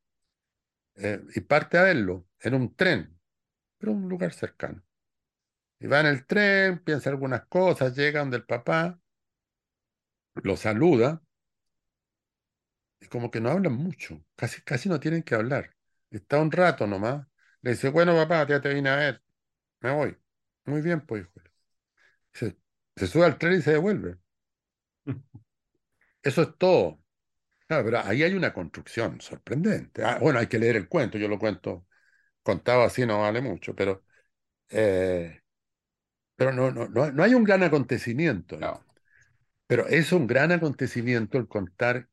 eh, 0.96 1.22
y 1.34 1.40
parte 1.42 1.78
a 1.78 1.84
verlo 1.84 2.26
en 2.40 2.54
un 2.54 2.74
tren, 2.76 3.18
pero 3.78 3.92
un 3.92 4.08
lugar 4.08 4.32
cercano. 4.32 4.85
Y 5.80 5.86
va 5.86 6.00
en 6.00 6.06
el 6.06 6.26
tren, 6.26 6.80
piensa 6.84 7.08
algunas 7.10 7.46
cosas, 7.46 7.96
llega 7.96 8.20
donde 8.20 8.36
el 8.36 8.44
papá, 8.44 9.00
lo 10.42 10.56
saluda, 10.56 11.20
y 13.00 13.06
como 13.08 13.30
que 13.30 13.40
no 13.40 13.50
hablan 13.50 13.74
mucho, 13.74 14.24
casi, 14.36 14.62
casi 14.62 14.88
no 14.88 15.00
tienen 15.00 15.22
que 15.22 15.34
hablar. 15.34 15.74
Está 16.10 16.40
un 16.40 16.50
rato 16.52 16.86
nomás, 16.86 17.26
le 17.62 17.72
dice, 17.72 17.88
bueno 17.90 18.14
papá, 18.14 18.46
ya 18.46 18.60
te 18.60 18.72
vine 18.74 18.88
a 18.90 18.96
ver, 18.96 19.22
me 19.80 19.92
voy. 19.92 20.18
Muy 20.66 20.82
bien, 20.82 21.02
pues 21.06 21.24
hijo. 21.24 21.32
Se, 22.32 22.56
se 22.96 23.06
sube 23.06 23.24
al 23.26 23.38
tren 23.38 23.54
y 23.60 23.62
se 23.62 23.72
devuelve. 23.72 24.18
Eso 26.22 26.42
es 26.42 26.58
todo. 26.58 27.00
Claro, 27.68 27.84
pero 27.84 28.00
ahí 28.00 28.22
hay 28.22 28.34
una 28.34 28.52
construcción 28.54 29.20
sorprendente. 29.20 30.04
Ah, 30.04 30.18
bueno, 30.20 30.38
hay 30.40 30.48
que 30.48 30.58
leer 30.58 30.76
el 30.76 30.88
cuento, 30.88 31.18
yo 31.18 31.28
lo 31.28 31.38
cuento 31.38 31.86
contado 32.42 32.82
así, 32.84 33.06
no 33.06 33.20
vale 33.22 33.40
mucho, 33.42 33.74
pero, 33.76 34.04
eh, 34.70 35.42
pero 36.36 36.52
no, 36.52 36.70
no, 36.70 36.88
no, 36.88 37.10
no 37.10 37.22
hay 37.22 37.34
un 37.34 37.44
gran 37.44 37.62
acontecimiento. 37.62 38.58
Claro. 38.58 38.84
Pero 39.66 39.86
es 39.88 40.12
un 40.12 40.26
gran 40.26 40.52
acontecimiento 40.52 41.38
el 41.38 41.48
contar 41.48 42.08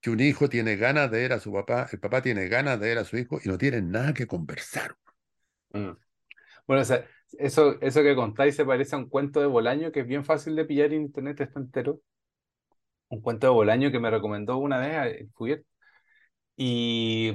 que 0.00 0.10
un 0.10 0.20
hijo 0.20 0.48
tiene 0.48 0.76
ganas 0.76 1.10
de 1.10 1.18
ver 1.18 1.32
a 1.32 1.40
su 1.40 1.52
papá, 1.52 1.88
el 1.92 1.98
papá 2.00 2.22
tiene 2.22 2.48
ganas 2.48 2.80
de 2.80 2.88
ver 2.88 2.98
a 2.98 3.04
su 3.04 3.16
hijo 3.16 3.38
y 3.42 3.48
no 3.48 3.58
tienen 3.58 3.90
nada 3.90 4.14
que 4.14 4.26
conversar. 4.26 4.96
Mm. 5.70 5.90
Bueno, 6.66 6.82
o 6.82 6.84
sea, 6.84 7.04
eso, 7.38 7.80
eso 7.80 8.02
que 8.02 8.14
contáis 8.14 8.56
se 8.56 8.64
parece 8.64 8.94
a 8.96 8.98
un 8.98 9.08
cuento 9.08 9.40
de 9.40 9.46
Bolaño 9.46 9.92
que 9.92 10.00
es 10.00 10.06
bien 10.06 10.24
fácil 10.24 10.56
de 10.56 10.64
pillar 10.64 10.92
en 10.92 11.02
internet, 11.02 11.40
está 11.40 11.60
entero. 11.60 12.00
Un 13.08 13.20
cuento 13.20 13.46
de 13.46 13.52
Bolaño 13.52 13.90
que 13.90 14.00
me 14.00 14.10
recomendó 14.10 14.58
una 14.58 14.78
vez 14.78 15.20
el 15.20 15.30
Fuyet. 15.34 15.64
Y, 16.56 17.32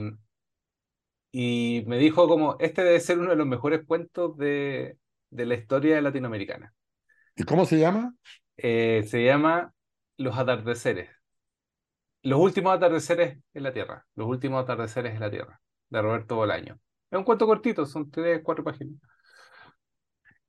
y 1.32 1.84
me 1.88 1.98
dijo 1.98 2.28
como, 2.28 2.58
este 2.60 2.84
debe 2.84 3.00
ser 3.00 3.20
uno 3.20 3.32
de 3.32 3.36
los 3.36 3.48
mejores 3.48 3.82
cuentos 3.86 4.38
de, 4.38 4.98
de 5.32 5.46
la 5.46 5.56
historia 5.56 6.00
latinoamericana. 6.02 6.74
¿Y 7.36 7.44
cómo 7.44 7.66
se 7.66 7.80
llama? 7.80 8.14
Eh, 8.58 9.04
se 9.08 9.24
llama 9.24 9.74
Los 10.18 10.38
atardeceres. 10.38 11.10
Los 12.22 12.40
últimos 12.40 12.76
atardeceres 12.76 13.40
en 13.54 13.64
la 13.64 13.74
Tierra. 13.74 14.06
Los 14.16 14.28
últimos 14.28 14.64
atardeceres 14.64 15.16
en 15.16 15.22
la 15.22 15.32
Tierra, 15.32 15.60
de 15.90 16.02
Roberto 16.02 16.36
Bolaño. 16.36 16.80
Es 17.10 17.18
un 17.18 17.24
cuento 17.24 17.48
cortito, 17.48 17.86
son 17.86 18.12
tres, 18.12 18.42
cuatro 18.44 18.64
páginas. 18.64 18.96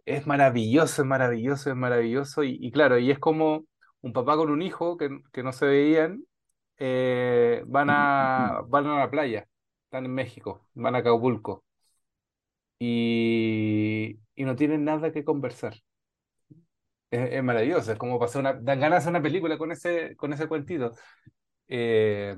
Es 0.04 0.26
maravilloso, 0.26 1.02
es 1.02 1.08
maravilloso, 1.08 1.70
es 1.70 1.76
maravilloso. 1.76 2.44
Y, 2.44 2.58
y 2.60 2.70
claro, 2.72 2.98
y 2.98 3.10
es 3.10 3.18
como 3.18 3.64
un 4.02 4.12
papá 4.12 4.36
con 4.36 4.50
un 4.50 4.62
hijo 4.62 4.96
que, 4.96 5.20
que 5.32 5.42
no 5.42 5.52
se 5.52 5.66
veían, 5.66 6.24
eh, 6.78 7.62
van 7.66 7.88
a, 7.90 8.62
van 8.68 8.86
a 8.86 8.98
la 8.98 9.10
playa, 9.10 9.48
están 9.84 10.04
en 10.06 10.14
México, 10.14 10.66
van 10.74 10.96
a 10.96 10.98
Acapulco 10.98 11.64
y, 12.84 14.18
y 14.42 14.44
no 14.44 14.56
tienen 14.56 14.84
nada 14.84 15.12
que 15.12 15.24
conversar. 15.24 15.74
Es, 17.10 17.32
es 17.32 17.42
maravilloso, 17.44 17.92
es 17.92 17.98
como 17.98 18.18
pasar 18.18 18.40
una, 18.40 18.54
dan 18.54 18.80
ganas 18.80 19.04
de 19.04 19.10
una 19.10 19.22
película 19.22 19.56
con 19.56 19.70
ese, 19.70 20.16
con 20.16 20.32
ese 20.32 20.48
cuentito. 20.48 20.92
Eh, 21.68 22.36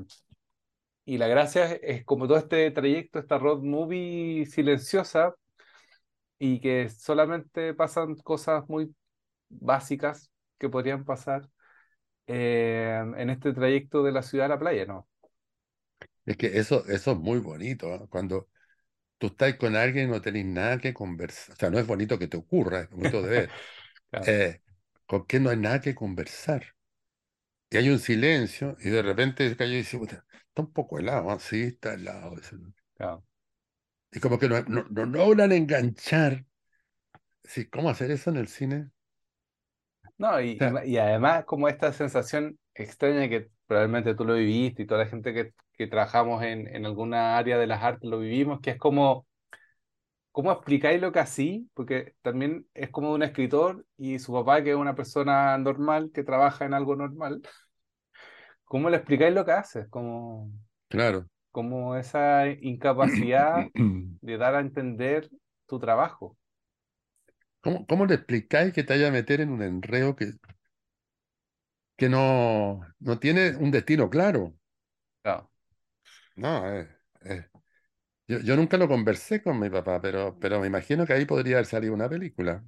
y 1.06 1.16
la 1.16 1.28
gracia 1.28 1.72
es, 1.72 1.80
es 1.82 2.04
como 2.04 2.26
todo 2.26 2.36
este 2.36 2.70
trayecto, 2.72 3.18
esta 3.18 3.38
road 3.38 3.62
movie 3.62 4.44
silenciosa 4.44 5.34
y 6.38 6.60
que 6.60 6.90
solamente 6.90 7.72
pasan 7.72 8.16
cosas 8.16 8.68
muy 8.68 8.94
básicas 9.48 10.30
que 10.58 10.68
podrían 10.68 11.06
pasar 11.06 11.48
eh, 12.26 13.02
en 13.16 13.30
este 13.30 13.54
trayecto 13.54 14.02
de 14.02 14.12
la 14.12 14.22
ciudad 14.22 14.46
a 14.46 14.50
la 14.50 14.58
playa, 14.58 14.84
¿no? 14.84 15.08
Es 16.26 16.36
que 16.36 16.58
eso, 16.58 16.86
eso 16.86 17.12
es 17.12 17.18
muy 17.18 17.38
bonito, 17.38 17.86
¿eh? 17.94 18.00
Cuando 18.10 18.48
tú 19.28 19.32
estás 19.32 19.54
con 19.56 19.76
alguien 19.76 20.08
y 20.08 20.10
no 20.12 20.20
tenés 20.22 20.44
nada 20.46 20.78
que 20.78 20.94
conversar. 20.94 21.54
O 21.54 21.58
sea, 21.58 21.70
no 21.70 21.78
es 21.78 21.86
bonito 21.86 22.18
que 22.18 22.28
te 22.28 22.36
ocurra, 22.36 22.82
es 22.82 22.90
bonito 22.90 23.22
de 23.22 23.30
ver. 23.30 23.50
Claro, 24.10 24.32
Eh, 24.32 24.62
con 25.06 25.26
que 25.26 25.40
no 25.40 25.50
hay 25.50 25.56
nada 25.58 25.80
que 25.80 25.94
conversar. 25.94 26.76
Y 27.70 27.76
hay 27.76 27.90
un 27.90 27.98
silencio 27.98 28.76
y 28.80 28.90
de 28.90 29.02
repente 29.02 29.48
se 29.48 29.56
cayó 29.56 29.72
y 29.74 29.76
dice, 29.78 29.98
"Puta, 29.98 30.24
está 30.48 30.62
un 30.62 30.72
poco 30.72 30.98
helado, 30.98 31.30
¿ah? 31.30 31.38
Sí, 31.40 31.62
está 31.62 31.94
helado. 31.94 32.36
Claro. 32.96 33.24
Y 34.12 34.18
como 34.20 34.38
que 34.38 34.48
no, 34.48 34.62
no, 34.62 34.84
no 34.90 35.04
logran 35.04 35.52
enganchar. 35.52 36.46
Sí, 37.44 37.66
¿cómo 37.70 37.90
hacer 37.90 38.10
eso 38.10 38.30
en 38.30 38.36
el 38.36 38.48
cine? 38.48 38.90
No, 40.18 40.40
sea, 40.58 40.84
y 40.86 40.96
además 40.98 41.44
como 41.44 41.68
esta 41.68 41.92
sensación 41.92 42.58
extraña 42.74 43.28
que 43.28 43.50
probablemente 43.66 44.14
tú 44.14 44.24
lo 44.24 44.34
viviste 44.34 44.82
y 44.82 44.86
toda 44.86 45.04
la 45.04 45.10
gente 45.10 45.32
que, 45.34 45.52
que 45.72 45.86
trabajamos 45.86 46.42
en, 46.42 46.68
en 46.68 46.86
alguna 46.86 47.36
área 47.38 47.58
de 47.58 47.66
las 47.66 47.82
artes 47.82 48.08
lo 48.10 48.18
vivimos, 48.18 48.60
que 48.60 48.70
es 48.70 48.78
como, 48.78 49.26
¿cómo 50.32 50.52
explicáis 50.52 51.00
lo 51.00 51.12
que 51.12 51.20
así? 51.20 51.70
Porque 51.74 52.14
también 52.22 52.66
es 52.74 52.90
como 52.90 53.12
un 53.12 53.22
escritor 53.22 53.86
y 53.96 54.18
su 54.18 54.32
papá, 54.32 54.62
que 54.62 54.70
es 54.70 54.76
una 54.76 54.94
persona 54.94 55.56
normal, 55.58 56.10
que 56.12 56.24
trabaja 56.24 56.64
en 56.64 56.74
algo 56.74 56.96
normal, 56.96 57.40
¿cómo 58.64 58.90
le 58.90 58.96
explicáis 58.96 59.34
lo 59.34 59.44
que 59.44 59.52
hace? 59.52 59.88
Como, 59.88 60.50
claro. 60.88 61.28
como 61.52 61.96
esa 61.96 62.48
incapacidad 62.48 63.66
de 63.74 64.38
dar 64.38 64.56
a 64.56 64.60
entender 64.60 65.30
tu 65.66 65.78
trabajo. 65.78 66.36
¿Cómo, 67.60 67.86
cómo 67.86 68.06
le 68.06 68.14
explicáis 68.16 68.72
que 68.74 68.82
te 68.82 68.92
vaya 68.92 69.08
a 69.08 69.12
meter 69.12 69.40
en 69.40 69.50
un 69.50 69.62
enredo 69.62 70.16
que, 70.16 70.32
que 71.96 72.08
no, 72.08 72.80
no 73.00 73.18
tiene 73.18 73.56
un 73.56 73.70
destino 73.70 74.10
claro? 74.10 74.54
Claro. 75.22 75.50
No, 76.36 76.68
eh, 76.70 76.88
eh, 77.24 77.46
Yo, 78.28 78.40
yo 78.40 78.56
nunca 78.56 78.78
lo 78.78 78.88
conversé 78.88 79.42
con 79.42 79.58
mi 79.60 79.70
papá, 79.70 80.00
pero, 80.02 80.38
pero 80.40 80.60
me 80.60 80.66
imagino 80.68 81.06
que 81.06 81.14
ahí 81.14 81.26
podría 81.26 81.56
haber 81.56 81.66
salido 81.66 81.94
una 81.94 82.08
película. 82.10 82.64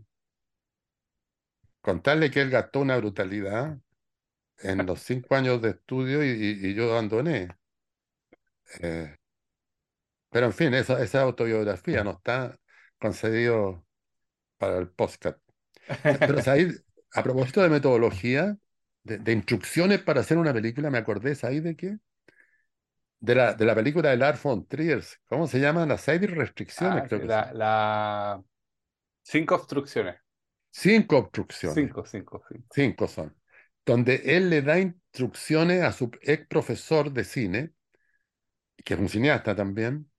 Contarle 1.81 2.31
que 2.31 2.43
él 2.43 2.51
gastó 2.51 2.81
una 2.81 2.99
brutalidad 2.99 3.79
en 4.59 4.87
los 4.87 5.01
cinco 5.03 5.37
años 5.37 5.62
de 5.62 5.70
estudio 5.70 6.24
y, 6.24 6.29
y- 6.31 6.68
y 6.70 6.74
yo 6.74 6.93
abandoné. 6.93 7.49
Eh, 8.81 9.16
pero 10.31 10.47
en 10.47 10.53
fin, 10.53 10.74
esa, 10.74 11.03
esa 11.03 11.22
autobiografía 11.22 12.05
no 12.05 12.12
está 12.12 12.59
concedido 12.99 13.87
para 14.59 14.79
el 14.79 14.91
podcast. 14.91 15.41
Sa- 16.07 16.24
Pero 16.24 16.41
¿sabes? 16.41 16.85
A 17.14 17.22
propósito 17.24 17.62
de 17.62 17.70
metodología, 17.70 18.59
de, 19.07 19.18
de 19.18 19.32
instrucciones 19.32 20.00
para 20.02 20.20
hacer 20.20 20.36
una 20.36 20.52
película, 20.52 20.90
me 20.90 20.98
acordé, 20.98 21.34
¿sabes 21.34 21.62
de 21.62 21.76
qué? 21.76 21.98
De 23.20 23.34
la, 23.34 23.54
de 23.54 23.64
la 23.64 23.74
película 23.74 24.11
de 24.11 24.16
Lars 24.16 24.42
von 24.42 24.66
Trier. 24.66 25.02
¿Cómo 25.28 25.46
se 25.46 25.59
llama? 25.59 25.86
Las 25.86 26.02
seis 26.02 26.20
restricciones, 26.30 27.04
Ah, 27.04 27.07
creo 27.09 27.20
que 27.20 27.26
la... 27.26 28.42
Cinco 29.22 29.54
obstrucciones. 29.57 30.16
Cinco 30.70 31.16
obstrucciones. 31.18 31.74
Cinco, 31.74 32.04
cinco, 32.04 32.42
cinco. 32.48 32.66
Cinco 32.70 33.09
son. 33.09 33.34
Donde 33.84 34.22
él 34.24 34.50
le 34.50 34.62
da 34.62 34.78
instrucciones 34.78 35.82
a 35.82 35.92
su 35.92 36.11
ex 36.20 36.46
profesor 36.46 37.11
de 37.12 37.24
cine, 37.24 37.72
que 38.84 38.94
es 38.94 39.00
un 39.00 39.09
cineasta 39.09 39.57
también, 39.57 40.11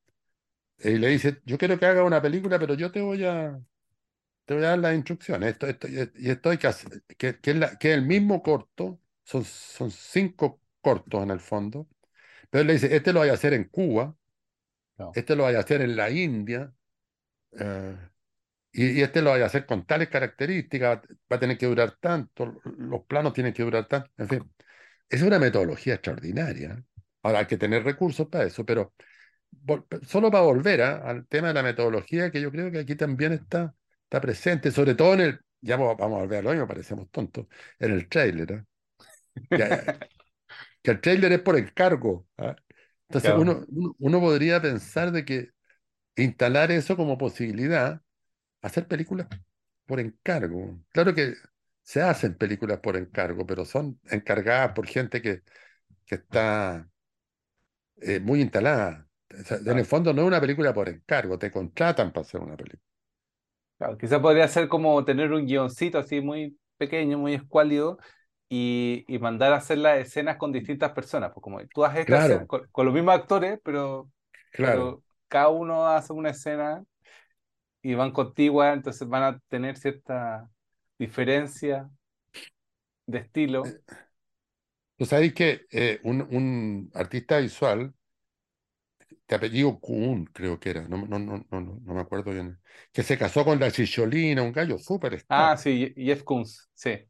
y 0.79 0.97
le 0.97 1.09
dice, 1.09 1.41
yo 1.45 1.57
quiero 1.57 1.79
que 1.79 1.85
haga 1.85 2.03
una 2.03 2.21
película, 2.21 2.59
pero 2.59 2.73
yo 2.73 2.91
te 2.91 3.01
voy 3.01 3.23
a, 3.25 3.59
te 4.47 4.55
voy 4.55 4.65
a 4.65 4.69
dar 4.71 4.79
las 4.79 4.95
instrucciones. 4.95 5.51
Esto, 5.53 5.67
esto, 5.67 5.89
y 5.89 6.31
esto 6.31 6.51
hay 6.51 6.59
que 6.59 6.67
hacer, 6.67 7.03
que, 7.17 7.39
que 7.41 7.51
es 7.51 7.57
la- 7.57 7.77
que 7.79 7.91
es 7.93 7.99
el 7.99 8.03
mismo 8.07 8.43
corto, 8.43 9.01
son, 9.25 9.45
son 9.45 9.91
cinco 9.91 10.61
cortos 10.81 11.23
en 11.23 11.31
el 11.31 11.41
fondo, 11.41 11.87
pero 12.49 12.61
él 12.63 12.67
le 12.67 12.73
dice, 12.75 12.95
este 12.95 13.13
lo 13.13 13.21
voy 13.21 13.29
a 13.29 13.33
hacer 13.33 13.53
en 13.53 13.65
Cuba, 13.65 14.15
No, 14.97 15.11
este 15.15 15.35
lo 15.35 15.43
voy 15.43 15.55
a 15.55 15.59
hacer 15.59 15.81
en 15.81 15.95
la 15.95 16.09
India, 16.09 16.73
eh, 17.59 17.97
y, 18.73 18.99
y 18.99 19.03
este 19.03 19.21
lo 19.21 19.31
voy 19.31 19.41
a 19.41 19.47
hacer 19.47 19.65
con 19.65 19.85
tales 19.85 20.09
características, 20.09 21.01
va 21.31 21.37
a 21.37 21.39
tener 21.39 21.57
que 21.57 21.67
durar 21.67 21.97
tanto, 21.99 22.61
los 22.77 23.03
planos 23.05 23.33
tienen 23.33 23.53
que 23.53 23.63
durar 23.63 23.87
tanto, 23.87 24.11
en 24.17 24.29
fin. 24.29 24.53
Es 25.09 25.21
una 25.23 25.39
metodología 25.39 25.95
extraordinaria. 25.95 26.83
Ahora 27.23 27.39
hay 27.41 27.47
que 27.47 27.57
tener 27.57 27.83
recursos 27.85 28.27
para 28.29 28.45
eso, 28.45 28.65
pero 28.65 28.93
solo 30.07 30.31
para 30.31 30.43
volver 30.43 30.81
al 30.81 31.27
tema 31.27 31.49
de 31.49 31.53
la 31.53 31.63
metodología, 31.63 32.31
que 32.31 32.41
yo 32.41 32.51
creo 32.51 32.71
que 32.71 32.79
aquí 32.79 32.95
también 32.95 33.33
está 33.33 33.75
está 34.07 34.21
presente, 34.21 34.71
sobre 34.71 34.95
todo 34.95 35.13
en 35.15 35.21
el, 35.21 35.39
ya 35.61 35.75
vamos 35.77 36.21
a 36.23 36.25
verlo, 36.25 36.53
me 36.53 36.65
parecemos 36.65 37.09
tontos, 37.11 37.47
en 37.79 37.91
el 37.91 38.07
trailer. 38.07 38.51
¿eh? 38.51 38.65
que 40.81 40.91
el 40.91 41.01
trailer 41.01 41.33
es 41.33 41.41
por 41.41 41.57
encargo. 41.57 42.25
¿ah? 42.37 42.55
Entonces 43.09 43.33
uno, 43.37 43.65
uno, 43.99 44.19
podría 44.19 44.61
pensar 44.61 45.11
de 45.11 45.25
que 45.25 45.49
instalar 46.15 46.71
eso 46.71 46.95
como 46.95 47.17
posibilidad, 47.17 48.01
hacer 48.61 48.87
películas 48.87 49.27
por 49.85 49.99
encargo. 49.99 50.79
Claro 50.91 51.13
que 51.13 51.35
se 51.83 52.01
hacen 52.01 52.35
películas 52.35 52.79
por 52.79 52.97
encargo, 52.97 53.45
pero 53.45 53.65
son 53.65 53.99
encargadas 54.05 54.73
por 54.73 54.87
gente 54.87 55.21
que, 55.21 55.43
que 56.05 56.15
está 56.15 56.89
eh, 57.97 58.19
muy 58.19 58.41
instalada. 58.41 59.07
En 59.29 59.77
el 59.77 59.85
fondo 59.85 60.13
no 60.13 60.21
es 60.21 60.27
una 60.27 60.41
película 60.41 60.73
por 60.73 60.89
encargo, 60.89 61.37
te 61.37 61.51
contratan 61.51 62.11
para 62.13 62.21
hacer 62.25 62.41
una 62.41 62.55
película. 62.55 62.86
Claro, 63.77 63.97
quizás 63.97 64.19
podría 64.19 64.47
ser 64.47 64.67
como 64.67 65.03
tener 65.05 65.31
un 65.31 65.45
guioncito 65.45 65.99
así 65.99 66.21
muy 66.21 66.57
pequeño, 66.77 67.17
muy 67.17 67.35
escuálido, 67.35 67.97
y, 68.49 69.05
y 69.07 69.19
mandar 69.19 69.53
a 69.53 69.57
hacer 69.57 69.77
las 69.79 69.99
escenas 69.99 70.37
con 70.37 70.51
distintas 70.51 70.91
personas. 70.91 71.31
Pues 71.33 71.43
como 71.43 71.59
tú 71.67 71.83
haces 71.83 72.07
esta 72.07 72.45
con, 72.45 72.67
los 72.75 72.93
mismos 72.93 73.15
actores, 73.15 73.59
pero, 73.63 74.09
claro. 74.51 75.03
cada 75.27 75.49
uno 75.49 75.87
hace 75.87 76.13
una 76.13 76.29
escena 76.29 76.83
y 77.81 77.93
van 77.93 78.11
contigua, 78.11 78.73
entonces 78.73 79.07
van 79.07 79.23
a 79.23 79.39
tener 79.47 79.77
cierta 79.77 80.49
diferencia 80.97 81.89
de 83.05 83.19
estilo. 83.19 83.65
Eh, 83.65 83.79
tú 84.97 85.05
sabes 85.05 85.33
que 85.33 85.65
eh, 85.71 85.99
un, 86.03 86.21
un, 86.21 86.91
artista 86.93 87.37
visual, 87.37 87.93
de 89.27 89.35
apellido 89.35 89.79
Kuhn, 89.79 90.25
creo 90.33 90.59
que 90.59 90.69
era, 90.71 90.87
no, 90.87 91.05
no, 91.07 91.19
no, 91.19 91.45
no, 91.49 91.61
no 91.61 91.93
me 91.93 92.01
acuerdo 92.01 92.31
bien, 92.31 92.59
que 92.93 93.03
se 93.03 93.17
casó 93.17 93.43
con 93.45 93.59
la 93.59 93.71
Chicholina, 93.71 94.41
un 94.43 94.51
gallo 94.53 94.77
súper 94.77 95.25
Ah, 95.29 95.57
sí, 95.57 95.93
Jeff 95.95 96.23
Koons, 96.23 96.69
sí. 96.73 97.07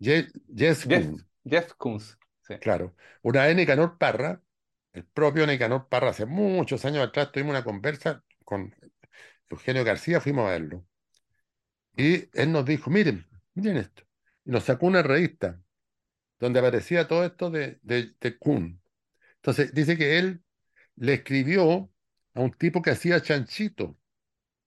Jeff, 0.00 0.26
Jeff, 0.54 0.86
Jeff 1.44 1.74
Koons, 1.76 2.16
sí. 2.42 2.54
Claro. 2.58 2.94
Una 3.22 3.46
vez 3.46 3.56
Nicanor 3.56 3.98
Parra, 3.98 4.42
el 4.92 5.04
propio 5.04 5.46
Nicanor 5.46 5.88
Parra, 5.88 6.10
hace 6.10 6.26
muchos 6.26 6.84
años 6.84 7.06
atrás 7.06 7.32
tuvimos 7.32 7.50
una 7.52 7.64
conversa 7.64 8.22
con 8.44 8.74
Eugenio 9.50 9.84
García, 9.84 10.20
fuimos 10.20 10.46
a 10.48 10.52
verlo. 10.52 10.86
Y 11.96 12.28
él 12.38 12.52
nos 12.52 12.64
dijo, 12.64 12.90
miren, 12.90 13.26
miren 13.54 13.76
esto. 13.78 14.02
Y 14.44 14.50
nos 14.50 14.64
sacó 14.64 14.86
una 14.86 15.02
revista 15.02 15.60
donde 16.40 16.60
aparecía 16.60 17.08
todo 17.08 17.24
esto 17.24 17.50
de, 17.50 17.78
de, 17.82 18.14
de 18.20 18.38
Kuhn. 18.38 18.82
Entonces, 19.36 19.74
dice 19.74 19.96
que 19.98 20.18
él 20.18 20.42
le 21.00 21.14
escribió 21.14 21.90
a 22.34 22.40
un 22.40 22.52
tipo 22.52 22.82
que 22.82 22.90
hacía 22.90 23.20
chanchito. 23.20 23.98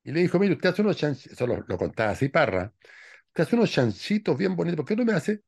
Y 0.03 0.11
le 0.11 0.21
dijo, 0.21 0.39
mire, 0.39 0.53
usted 0.55 0.69
hace 0.69 0.81
unos 0.81 0.97
chanchitos, 0.97 1.33
eso 1.33 1.47
lo, 1.47 1.77
contaba 1.77 2.11
así 2.11 2.29
Parra, 2.29 2.73
que 3.33 3.43
hace 3.43 3.55
unos 3.55 3.71
chanchitos 3.71 4.37
bien 4.37 4.55
bonitos. 4.55 4.77
¿Por 4.77 4.85
qué 4.85 4.95
no 4.95 5.05
me 5.05 5.13
hace 5.13 5.43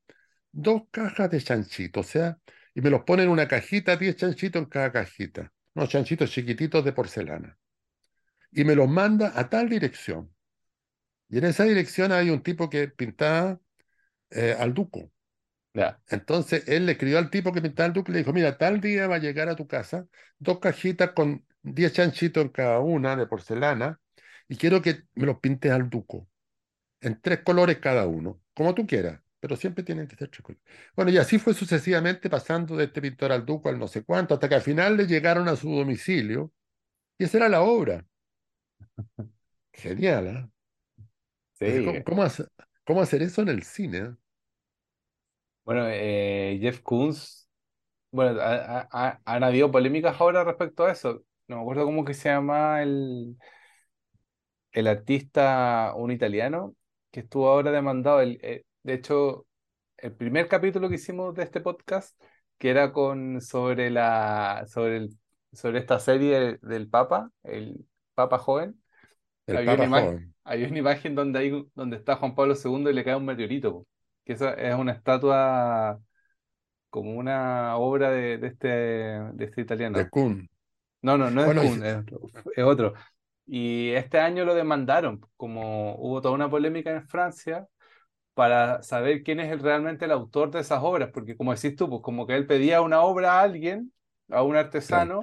dos 0.51 0.83
cajas 0.91 1.29
de 1.31 1.41
chanchitos? 1.41 2.05
O 2.05 2.09
sea, 2.09 2.39
y 2.73 2.81
me 2.81 2.89
los 2.89 3.03
pone 3.03 3.23
en 3.23 3.29
una 3.29 3.47
cajita, 3.47 3.97
10 3.97 4.15
chanchitos 4.15 4.61
en 4.61 4.69
cada 4.69 4.91
cajita. 4.91 5.51
Unos 5.73 5.89
chanchitos 5.89 6.31
chiquititos 6.31 6.85
de 6.85 6.93
porcelana. 6.93 7.57
Y 8.51 8.63
me 8.63 8.75
los 8.75 8.87
manda 8.87 9.33
a 9.35 9.49
tal 9.49 9.69
dirección. 9.69 10.33
Y 11.29 11.39
en 11.39 11.45
esa 11.45 11.63
dirección 11.63 12.11
hay 12.11 12.29
un 12.29 12.43
tipo 12.43 12.69
que 12.69 12.87
pintaba 12.89 13.59
eh, 14.29 14.55
al 14.57 14.73
duco. 14.73 15.11
Entonces 16.07 16.67
él 16.67 16.85
le 16.85 16.93
escribió 16.93 17.17
al 17.17 17.29
tipo 17.29 17.51
que 17.51 17.61
pintaba 17.61 17.87
al 17.87 17.93
duco 17.93 18.11
y 18.11 18.13
le 18.13 18.19
dijo, 18.19 18.33
mira, 18.33 18.57
tal 18.57 18.79
día 18.79 19.07
va 19.07 19.15
a 19.15 19.19
llegar 19.19 19.49
a 19.49 19.55
tu 19.55 19.67
casa 19.67 20.07
dos 20.39 20.59
cajitas 20.59 21.11
con 21.11 21.45
10 21.63 21.93
chanchitos 21.93 22.43
en 22.43 22.49
cada 22.49 22.79
una 22.79 23.15
de 23.15 23.27
porcelana 23.27 23.99
y 24.47 24.57
quiero 24.57 24.81
que 24.81 25.03
me 25.15 25.25
los 25.25 25.39
pintes 25.39 25.71
al 25.71 25.89
duco 25.89 26.27
en 27.01 27.19
tres 27.21 27.41
colores 27.41 27.79
cada 27.79 28.07
uno, 28.07 28.41
como 28.53 28.73
tú 28.73 28.87
quieras, 28.87 29.21
pero 29.39 29.55
siempre 29.55 29.83
tienen 29.83 30.07
que 30.07 30.15
ser 30.15 30.29
tres 30.29 30.41
colores. 30.41 30.63
Bueno, 30.95 31.11
y 31.11 31.17
así 31.17 31.37
fue 31.39 31.53
sucesivamente 31.53 32.29
pasando 32.29 32.75
de 32.77 32.85
este 32.85 33.01
pintor 33.01 33.31
al 33.31 33.45
duco 33.45 33.69
al 33.69 33.77
no 33.77 33.87
sé 33.87 34.03
cuánto, 34.03 34.33
hasta 34.33 34.49
que 34.49 34.55
al 34.55 34.61
final 34.61 34.97
le 34.97 35.07
llegaron 35.07 35.47
a 35.47 35.55
su 35.55 35.69
domicilio 35.71 36.51
y 37.17 37.25
esa 37.25 37.37
era 37.37 37.49
la 37.49 37.61
obra. 37.61 38.05
Genial, 39.73 40.27
¿eh? 40.27 40.49
Sí. 41.53 42.03
¿cómo, 42.03 42.23
hacer, 42.23 42.47
¿cómo, 42.85 43.01
hacer, 43.01 43.21
eso 43.21 43.41
en 43.41 43.49
el 43.49 43.63
cine? 43.63 44.15
Bueno, 45.65 45.87
eh, 45.89 46.59
Jeff 46.61 46.81
Koons, 46.81 47.49
bueno, 48.11 48.39
han 48.41 49.43
habido 49.43 49.71
polémicas 49.71 50.19
ahora 50.21 50.43
respecto 50.43 50.85
a 50.85 50.91
eso. 50.91 51.23
No 51.47 51.57
me 51.57 51.61
acuerdo 51.63 51.85
cómo 51.85 52.05
que 52.05 52.13
se 52.13 52.29
llama 52.29 52.81
el, 52.83 53.37
el 54.71 54.87
artista, 54.87 55.93
un 55.95 56.11
italiano, 56.11 56.75
que 57.11 57.21
estuvo 57.21 57.47
ahora 57.49 57.71
demandado. 57.71 58.21
El, 58.21 58.39
eh, 58.43 58.63
de 58.83 58.93
hecho, 58.93 59.47
el 59.97 60.13
primer 60.13 60.47
capítulo 60.47 60.89
que 60.89 60.95
hicimos 60.95 61.33
de 61.33 61.43
este 61.43 61.61
podcast, 61.61 62.19
que 62.57 62.69
era 62.69 62.93
con 62.93 63.41
sobre 63.41 63.89
la 63.89 64.65
sobre 64.67 64.97
el, 64.97 65.17
sobre 65.51 65.79
esta 65.79 65.99
serie 65.99 66.59
del, 66.61 66.89
Papa, 66.89 67.31
el 67.43 67.85
Papa 68.13 68.37
joven. 68.37 68.81
El 69.47 69.65
Papa 69.65 69.83
una 69.85 70.01
joven. 70.01 70.35
hay 70.43 70.63
una 70.63 70.77
imagen 70.77 71.15
donde 71.15 71.39
hay 71.39 71.67
donde 71.73 71.97
está 71.97 72.15
Juan 72.17 72.35
Pablo 72.35 72.55
II 72.63 72.89
y 72.89 72.93
le 72.93 73.03
cae 73.03 73.15
un 73.15 73.25
meteorito, 73.25 73.87
que 74.25 74.33
esa 74.33 74.53
es 74.55 74.75
una 74.75 74.91
estatua 74.91 75.99
como 76.89 77.13
una 77.13 77.77
obra 77.77 78.11
de, 78.11 78.37
de 78.37 78.47
este 78.47 78.67
de 78.67 79.45
este 79.45 79.61
italiano. 79.61 79.97
De 79.97 80.09
Kuhn. 80.09 80.49
No, 81.01 81.17
no, 81.17 81.29
no 81.29 81.45
es 81.45 81.69
Kuhn, 81.69 81.83
es 82.55 82.63
otro. 82.63 82.93
Y 83.45 83.91
este 83.91 84.19
año 84.19 84.43
lo 84.43 84.55
demandaron, 84.55 85.21
como 85.37 85.95
hubo 85.97 86.19
toda 86.21 86.33
una 86.33 86.49
polémica 86.49 86.91
en 86.91 87.07
Francia 87.07 87.67
para 88.33 88.81
saber 88.81 89.23
quién 89.23 89.39
es 89.39 89.61
realmente 89.61 90.05
el 90.05 90.11
autor 90.11 90.51
de 90.51 90.59
esas 90.59 90.81
obras, 90.83 91.09
porque 91.13 91.37
como 91.37 91.53
decís 91.53 91.75
tú, 91.75 91.89
pues 91.89 92.01
como 92.01 92.25
que 92.27 92.35
él 92.35 92.47
pedía 92.47 92.81
una 92.81 93.01
obra 93.01 93.33
a 93.33 93.41
alguien, 93.43 93.93
a 94.29 94.41
un 94.41 94.55
artesano, 94.55 95.21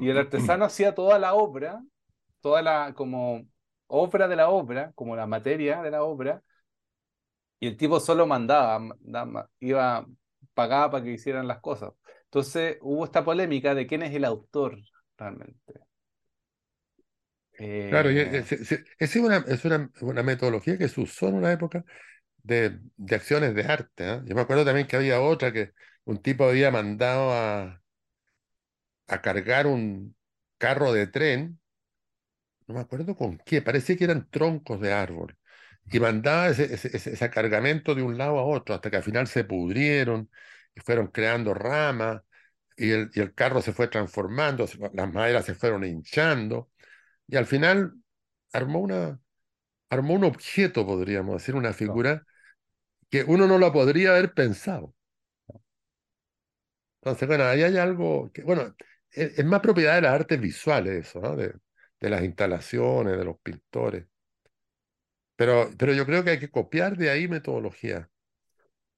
y 0.00 0.08
el 0.08 0.18
artesano 0.18 0.64
hacía 0.64 0.94
toda 0.94 1.18
la 1.18 1.34
obra, 1.34 1.82
toda 2.40 2.62
la 2.62 2.92
como 2.94 3.44
obra 3.86 4.28
de 4.28 4.36
la 4.36 4.50
obra, 4.50 4.92
como 4.94 5.16
la 5.16 5.26
materia 5.26 5.82
de 5.82 5.90
la 5.90 6.02
obra, 6.04 6.42
y 7.64 7.66
el 7.66 7.78
tipo 7.78 7.98
solo 7.98 8.26
mandaba, 8.26 8.78
iba, 9.58 10.06
pagaba 10.52 10.90
para 10.90 11.04
que 11.04 11.12
hicieran 11.12 11.48
las 11.48 11.60
cosas. 11.60 11.94
Entonces 12.24 12.76
hubo 12.82 13.06
esta 13.06 13.24
polémica 13.24 13.74
de 13.74 13.86
quién 13.86 14.02
es 14.02 14.14
el 14.14 14.26
autor 14.26 14.76
realmente. 15.16 15.72
Claro, 17.56 18.10
eh, 18.10 18.44
esa 18.44 18.76
es, 18.98 19.16
una, 19.16 19.38
es 19.48 19.64
una, 19.64 19.90
una, 20.02 20.22
metodología 20.22 20.76
que 20.76 20.90
se 20.90 21.00
usó 21.00 21.28
en 21.28 21.36
una 21.36 21.52
época 21.52 21.86
de, 22.42 22.80
de 22.98 23.14
acciones 23.14 23.54
de 23.54 23.62
arte. 23.62 24.10
¿eh? 24.12 24.20
Yo 24.26 24.34
me 24.34 24.42
acuerdo 24.42 24.66
también 24.66 24.86
que 24.86 24.96
había 24.96 25.22
otra 25.22 25.50
que 25.50 25.72
un 26.04 26.20
tipo 26.20 26.44
había 26.44 26.70
mandado 26.70 27.32
a, 27.32 27.82
a 29.06 29.22
cargar 29.22 29.66
un 29.66 30.14
carro 30.58 30.92
de 30.92 31.06
tren, 31.06 31.58
no 32.66 32.74
me 32.74 32.80
acuerdo 32.80 33.16
con 33.16 33.38
qué, 33.38 33.62
parecía 33.62 33.96
que 33.96 34.04
eran 34.04 34.28
troncos 34.28 34.82
de 34.82 34.92
árbol, 34.92 35.38
y 35.90 36.00
mandaba 36.00 36.48
ese, 36.48 36.74
ese, 36.74 36.96
ese 36.96 37.30
cargamento 37.30 37.94
de 37.94 38.02
un 38.02 38.18
lado 38.18 38.38
a 38.38 38.44
otro, 38.44 38.74
hasta 38.74 38.90
que 38.90 38.96
al 38.96 39.02
final 39.02 39.26
se 39.26 39.44
pudrieron 39.44 40.30
y 40.74 40.80
fueron 40.80 41.08
creando 41.08 41.54
ramas, 41.54 42.22
y 42.76 42.90
el, 42.90 43.10
y 43.14 43.20
el 43.20 43.34
carro 43.34 43.62
se 43.62 43.72
fue 43.72 43.88
transformando, 43.88 44.66
las 44.92 45.12
maderas 45.12 45.44
se 45.44 45.54
fueron 45.54 45.84
hinchando 45.84 46.70
y 47.26 47.36
al 47.36 47.46
final 47.46 47.94
armó 48.52 48.80
una, 48.80 49.20
armó 49.90 50.14
un 50.14 50.24
objeto, 50.24 50.86
podríamos 50.86 51.36
decir, 51.36 51.54
una 51.56 51.72
figura 51.72 52.24
que 53.10 53.24
uno 53.24 53.46
no 53.46 53.58
la 53.58 53.72
podría 53.72 54.10
haber 54.10 54.34
pensado. 54.34 54.94
Entonces, 57.02 57.28
bueno, 57.28 57.44
ahí 57.44 57.62
hay 57.62 57.76
algo 57.76 58.30
que, 58.32 58.42
bueno, 58.42 58.74
e, 59.12 59.34
es, 59.36 59.44
más 59.44 59.60
propiedad 59.60 59.96
de 59.96 60.02
las 60.02 60.12
artes 60.14 60.40
visuales 60.40 61.06
eso, 61.08 61.20
¿no? 61.20 61.36
De, 61.36 61.54
de, 62.00 62.10
las 62.10 62.22
instalaciones, 62.24 63.16
de 63.18 63.24
los 63.24 63.38
pintores. 63.40 64.06
Pero, 65.36 65.70
pero 65.78 65.92
yo 65.92 66.06
creo 66.06 66.22
que 66.22 66.30
hay 66.30 66.38
que 66.38 66.50
copiar 66.50 66.96
de 66.96 67.10
ahí 67.10 67.28
metodología. 67.28 68.08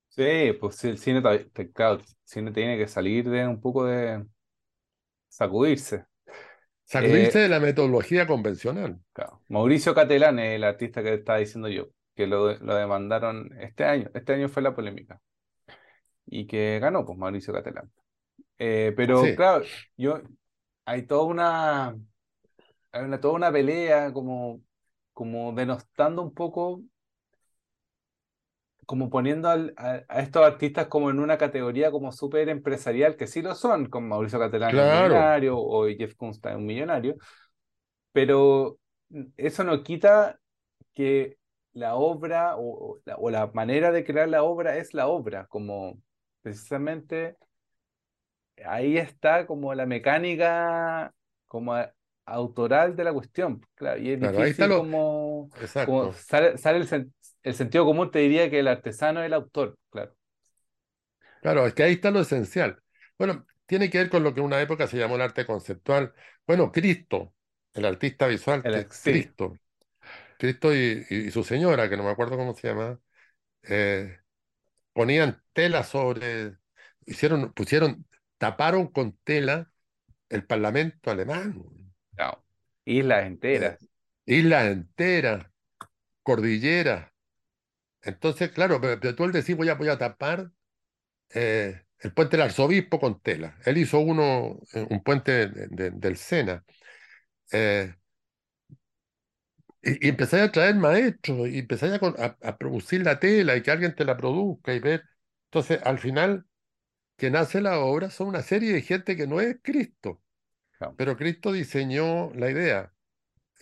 Sí, 0.09 0.53
pues 0.59 0.83
el 0.85 0.99
cine, 0.99 1.23
claro, 1.75 1.95
el 2.01 2.05
cine 2.25 2.51
tiene 2.53 2.79
que 2.79 2.89
salir 2.89 3.29
de 3.29 3.47
un 3.47 3.61
poco 3.61 3.85
de 3.85 4.25
sacudirse. 5.29 6.07
Sacudirse 6.85 7.41
eh, 7.41 7.43
de 7.43 7.49
la 7.49 7.61
metodología 7.61 8.27
convencional. 8.27 8.99
Mauricio 9.49 9.95
Catelán 9.95 10.39
es 10.39 10.55
el 10.55 10.65
artista 10.65 11.03
que 11.03 11.15
estaba 11.15 11.39
diciendo 11.39 11.69
yo, 11.69 11.89
que 12.15 12.27
lo, 12.27 12.57
lo, 12.59 12.75
demandaron 12.75 13.51
este 13.61 13.85
año. 13.85 14.11
Este 14.15 14.33
año 14.33 14.49
fue 14.49 14.63
la 14.63 14.75
polémica. 14.75 15.21
Y 16.25 16.47
que 16.47 16.79
ganó, 16.81 17.05
pues, 17.05 17.19
Mauricio 17.19 17.53
Catelán. 17.53 17.93
Eh, 18.59 18.95
pero 18.97 19.23
claro, 19.37 19.65
yo 19.97 20.23
hay 20.87 21.03
toda 21.03 21.25
una, 21.25 21.97
hay 22.93 23.05
una 23.05 23.21
toda 23.21 23.35
una 23.35 23.53
pelea 23.53 24.13
como, 24.13 24.63
como 25.17 25.55
denostando 25.55 26.21
un 26.23 26.35
poco 26.35 26.83
como 28.87 29.11
poniendo 29.11 29.49
a, 29.49 29.97
estos 30.21 30.45
artistas 30.45 30.87
como 30.89 31.11
en 31.11 31.19
una 31.19 31.39
categoría 31.39 31.91
como 31.91 32.13
súper 32.13 32.49
empresarial, 32.49 33.17
que 33.17 33.27
sí 33.27 33.43
lo 33.43 33.55
son, 33.55 33.87
como 33.87 34.09
Mauricio 34.09 34.39
Catalán 34.39 34.79
un 34.79 34.89
millonario 34.89 35.59
o 35.59 35.87
Jeff 35.89 36.15
Koons 36.15 36.41
un 36.55 36.67
millonario, 36.67 37.17
pero 38.13 38.79
eso 39.37 39.65
no 39.65 39.83
quita 39.83 40.41
que 40.95 41.39
la 41.73 41.97
obra 41.97 42.57
o, 42.57 42.95
o 42.97 43.01
la, 43.05 43.17
o 43.17 43.31
la 43.31 43.49
manera 43.55 43.93
de 43.93 44.05
crear 44.05 44.29
la 44.29 44.43
obra 44.45 44.77
es 44.79 44.95
la 44.95 45.09
obra, 45.09 45.47
como 45.49 46.01
precisamente 46.43 47.37
ahí 48.65 48.99
está 48.99 49.47
como 49.47 49.75
la 49.75 49.87
mecánica 49.87 51.15
como 51.47 51.75
a- 51.75 51.93
autoral 52.27 52.97
de 52.97 53.05
la 53.05 53.13
cuestión. 53.13 53.63
Claro, 53.75 54.01
y 54.01 54.11
es 54.11 54.21
Claro, 54.21 54.41
ahí 54.41 54.51
está 54.51 54.67
difícil 54.67 54.69
lo... 54.69 54.93
como, 55.83 56.13
sale, 56.15 56.59
sale 56.59 56.79
el, 56.79 56.89
sen- 56.89 57.13
el 57.43 57.55
sentido 57.55 57.85
común, 57.85 58.11
te 58.11 58.21
diría 58.21 58.51
que 58.51 58.61
el 58.61 58.69
artesano 58.69 59.21
es 59.21 59.27
el 59.27 59.35
autor, 59.35 59.79
claro. 59.91 60.15
Claro, 61.41 61.67
es 61.67 61.75
que 61.75 61.83
ahí 61.83 61.93
está 61.95 62.11
lo 62.11 62.21
esencial. 62.21 62.83
Bueno, 63.19 63.47
tiene 63.67 63.91
que 63.91 63.99
ver 63.99 64.11
con 64.11 64.23
lo 64.23 64.35
que 64.35 64.41
en 64.41 64.47
una 64.47 64.61
época 64.61 64.87
se 64.87 64.99
llamó 64.99 65.17
el 65.17 65.23
arte 65.23 65.47
conceptual. 65.47 66.15
Bueno, 66.47 66.73
Cristo, 66.73 67.35
el 67.75 67.85
artista 67.85 68.27
visual, 68.27 68.69
El, 68.71 68.87
que 68.87 68.89
sí, 68.91 69.13
Cristo, 69.13 69.61
Cristo 70.39 70.75
y, 70.75 71.31
su 71.33 71.45
señora, 71.45 71.89
que 71.91 71.97
no 71.97 72.05
me 72.05 72.11
acuerdo 72.11 72.37
cómo 72.39 72.55
se 72.55 72.69
llama, 72.69 73.01
eh, 73.65 74.19
ponían 74.95 75.43
tela 75.53 75.85
sobre, 75.85 76.59
hicieron, 77.07 77.53
pusieron, 77.55 78.07
taparon 78.39 78.89
con 78.89 79.19
tela 79.25 79.73
el 80.31 80.47
Parlamento 80.47 81.11
alemán. 81.11 81.63
Islas 82.87 83.25
eh, 83.25 83.27
enteras, 83.27 83.79
islas 84.27 84.67
enteras, 84.69 85.47
cordilleras. 86.23 87.13
Entonces, 88.03 88.51
claro, 88.53 88.81
pero, 88.81 89.17
tú 89.17 89.25
él 89.25 89.33
decís, 89.33 89.57
voy 89.57 89.69
a, 89.69 89.75
voy 89.75 89.89
a 89.89 89.99
tapar 89.99 90.53
eh, 91.35 91.83
el 92.01 92.15
puente 92.15 92.37
del 92.37 92.47
arzobispo 92.47 93.01
con 93.01 93.21
tela. 93.21 93.59
Él 93.67 93.79
hizo 93.79 94.01
uno, 94.01 94.61
eh, 94.75 94.87
un 94.91 95.03
puente 95.05 95.49
de- 95.49 95.69
de- 95.71 95.91
del 95.93 96.17
Sena. 96.19 96.65
eh, 97.53 97.95
y, 99.83 100.07
y 100.07 100.09
empezáis 100.11 100.45
a 100.45 100.53
traer 100.53 100.75
maestros, 100.77 101.49
y 101.49 101.59
empezáis 101.61 101.95
a, 101.95 101.99
a- 102.07 102.37
a 102.49 102.59
producir 102.59 103.03
la 103.05 103.19
tela 103.21 103.57
y 103.57 103.63
que 103.63 103.71
alguien 103.71 103.95
te 103.95 104.05
la 104.05 104.17
produzca 104.17 104.75
y 104.75 104.81
ver. 104.81 105.05
Entonces, 105.47 105.81
al 105.85 105.99
final, 105.99 106.47
quien 107.17 107.37
hace 107.37 107.61
la 107.63 107.81
obra 107.81 108.11
son 108.11 108.29
una 108.29 108.43
serie 108.43 108.73
de 108.75 108.83
gente 108.83 109.17
que 109.17 109.27
no 109.29 109.41
es 109.43 109.59
Cristo. 109.63 110.23
Pero 110.97 111.17
Cristo 111.17 111.53
diseñó 111.53 112.33
la 112.35 112.51
idea. 112.51 112.93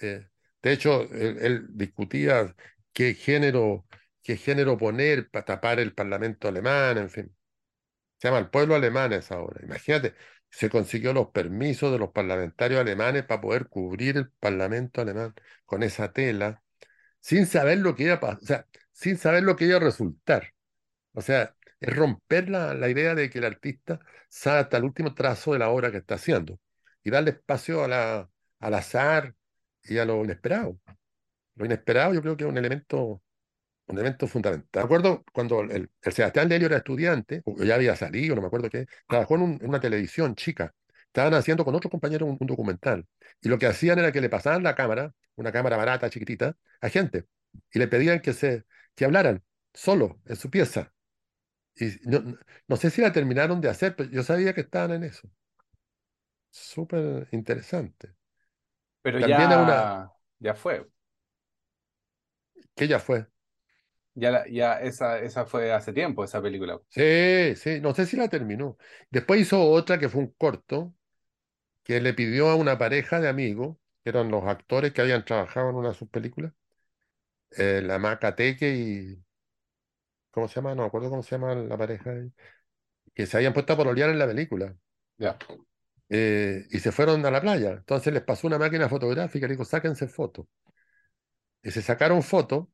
Eh, 0.00 0.28
de 0.62 0.72
hecho, 0.72 1.02
él, 1.12 1.66
discutía 1.70 2.54
qué 2.92 3.14
género, 3.14 3.86
qué 4.22 4.36
género 4.36 4.78
poner 4.78 5.30
para 5.30 5.44
tapar 5.44 5.80
el 5.80 5.94
Parlamento 5.94 6.48
alemán, 6.48 6.98
en 6.98 7.10
fin. 7.10 7.36
Se 8.18 8.28
llama 8.28 8.40
El 8.40 8.50
pueblo 8.50 8.74
alemán 8.74 9.12
esa 9.12 9.40
obra. 9.40 9.60
Imagínate, 9.64 10.14
se 10.50 10.70
consiguió 10.70 11.12
los 11.12 11.30
permisos 11.30 11.92
de 11.92 11.98
los 11.98 12.10
parlamentarios 12.12 12.80
alemanes 12.80 13.24
para 13.24 13.40
poder 13.40 13.68
cubrir 13.68 14.16
el 14.16 14.30
Parlamento 14.32 15.00
alemán 15.00 15.34
con 15.66 15.82
esa 15.82 16.12
tela, 16.12 16.62
sin 17.20 17.46
saber 17.46 17.78
lo 17.78 17.94
que 17.96 18.04
iba 18.04 18.14
a 18.14 18.20
pasar, 18.20 18.68
sin 18.92 19.18
saber 19.18 19.42
lo 19.44 19.56
que 19.56 19.66
iba 19.66 19.76
a 19.78 19.80
resultar. 19.80 20.54
O 21.12 21.22
sea, 21.22 21.56
es 21.80 21.96
romper 21.96 22.50
la, 22.50 22.74
la 22.74 22.88
idea 22.88 23.14
de 23.14 23.30
que 23.30 23.38
el 23.38 23.44
artista 23.44 24.00
sabe 24.28 24.60
hasta 24.60 24.78
el 24.78 24.84
último 24.84 25.14
trazo 25.14 25.52
de 25.52 25.58
la 25.60 25.70
obra 25.70 25.90
que 25.90 25.98
está 25.98 26.16
haciendo 26.16 26.58
y 27.05 27.11
darle 27.11 27.32
espacio 27.32 27.84
a 27.84 27.88
la, 27.88 28.30
al 28.61 28.74
azar 28.74 29.34
y 29.84 29.98
a 29.98 30.05
lo 30.07 30.24
inesperado. 30.24 30.80
Lo 31.57 31.64
inesperado 31.66 32.14
yo 32.14 32.22
creo 32.22 32.36
que 32.36 32.44
es 32.44 32.50
un 32.50 32.59
elemento 32.59 33.22
un 33.86 33.96
elemento 33.98 34.26
fundamental. 34.28 34.82
Me 34.82 34.86
acuerdo 34.86 35.24
cuando 35.32 35.61
el, 35.62 35.90
el 36.02 36.12
Sebastián 36.12 36.48
Lelio 36.48 36.68
era 36.68 36.78
estudiante, 36.78 37.42
o 37.46 37.62
ya 37.64 37.74
había 37.76 37.96
salido, 37.96 38.34
no 38.36 38.40
me 38.42 38.46
acuerdo 38.48 38.70
qué, 38.70 38.86
trabajó 39.09 39.36
en, 39.36 39.42
un- 39.42 39.59
en 39.62 39.68
una 39.68 39.80
televisión 39.80 40.34
chica. 40.36 40.74
Estaban 41.07 41.34
haciendo 41.34 41.64
con 41.64 41.74
otros 41.74 41.90
compañeros 41.90 42.28
un, 42.28 42.36
un 42.40 42.46
documental. 42.46 43.07
Y 43.42 43.48
lo 43.48 43.59
que 43.59 43.66
hacían 43.66 43.98
era 43.98 44.12
que 44.12 44.20
le 44.22 44.30
pasaban 44.30 44.62
la 44.62 44.74
cámara, 44.74 45.12
una 45.36 45.52
cámara 45.52 45.76
barata, 45.76 46.11
chiquitita, 46.11 46.57
a 46.80 46.88
gente. 46.88 47.26
Y 47.72 47.78
le 47.80 47.88
pedían 47.88 48.20
que, 48.20 48.32
se, 48.32 48.64
que 48.94 49.05
hablaran 49.05 49.42
solo, 49.74 50.20
en 50.26 50.36
su 50.36 50.50
pieza. 50.50 50.92
Y 51.76 51.86
no 52.09 52.38
no 52.68 52.76
sé 52.76 52.90
si 52.90 53.00
la 53.02 53.12
terminaron 53.12 53.61
de 53.61 53.68
hacer, 53.70 53.96
pero 53.96 54.11
yo 54.11 54.22
sabía 54.24 54.55
que 54.55 54.62
estaban 54.62 54.92
en 54.92 55.05
eso. 55.05 55.30
Súper 56.61 57.28
interesante. 57.32 58.14
Pero 59.02 59.18
También 59.18 59.52
es 59.52 59.59
una, 59.59 59.82
ya, 59.82 60.11
ya 60.38 60.55
fue, 60.55 60.88
que 62.74 62.84
ella 62.84 62.98
fue. 63.00 63.26
ya, 64.14 64.30
la- 64.30 64.46
ya 64.48 64.80
esa, 64.80 65.18
esa 65.20 65.46
fue 65.46 65.72
hace 65.72 65.92
tiempo, 65.92 66.24
esa 66.24 66.42
película. 66.42 66.80
Sí, 66.88 67.57
sí, 67.57 67.80
no 67.80 67.92
sé 67.94 68.07
si 68.07 68.16
la 68.16 68.28
terminó. 68.28 68.78
Después 69.11 69.40
hizo 69.40 69.61
otra 69.70 69.98
que 69.98 70.09
fue 70.09 70.20
un 70.22 70.30
corto, 70.32 70.94
que 71.84 72.00
le 72.00 72.14
pidió 72.14 72.48
a 72.50 72.57
una 72.57 72.78
pareja 72.78 73.20
de 73.20 73.28
amigos, 73.28 73.76
que 74.05 74.11
eran 74.11 74.30
los 74.30 74.44
actores 74.46 74.92
que 74.92 75.02
habían 75.02 75.24
trabajado 75.24 75.70
en 75.70 75.76
una 75.76 75.90
de 75.90 75.94
sus 75.96 76.09
películas, 76.11 76.52
eh, 77.52 77.80
la 77.82 77.98
Maca 77.98 78.34
Teque 78.34 78.68
y, 78.76 79.24
¿cómo 80.30 80.48
se 80.48 80.57
llama? 80.57 80.74
No 80.74 80.82
me 80.82 80.88
acuerdo 80.88 81.09
cómo 81.11 81.22
se 81.22 81.30
llama 81.32 81.55
la 81.55 81.76
pareja, 81.78 82.12
que 83.14 83.26
se 83.26 83.36
habían 83.36 83.52
puesto 83.55 83.72
a 83.72 83.76
pololear 83.76 84.11
en 84.11 84.18
la 84.20 84.26
película, 84.28 84.76
Ya. 85.18 85.38
Eh, 86.16 86.66
y 86.70 86.78
se 86.78 86.92
fueron 86.92 87.26
a 87.26 87.30
la 87.32 87.40
playa. 87.40 87.72
Entonces 87.72 88.12
les 88.12 88.22
pasó 88.22 88.46
una 88.46 88.56
máquina 88.56 88.88
fotográfica, 88.88 89.48
le 89.48 89.54
dijo, 89.54 89.64
sáquense 89.64 90.06
fotos. 90.06 90.46
Y 91.60 91.72
se 91.72 91.82
sacaron 91.82 92.22
fotos, 92.22 92.68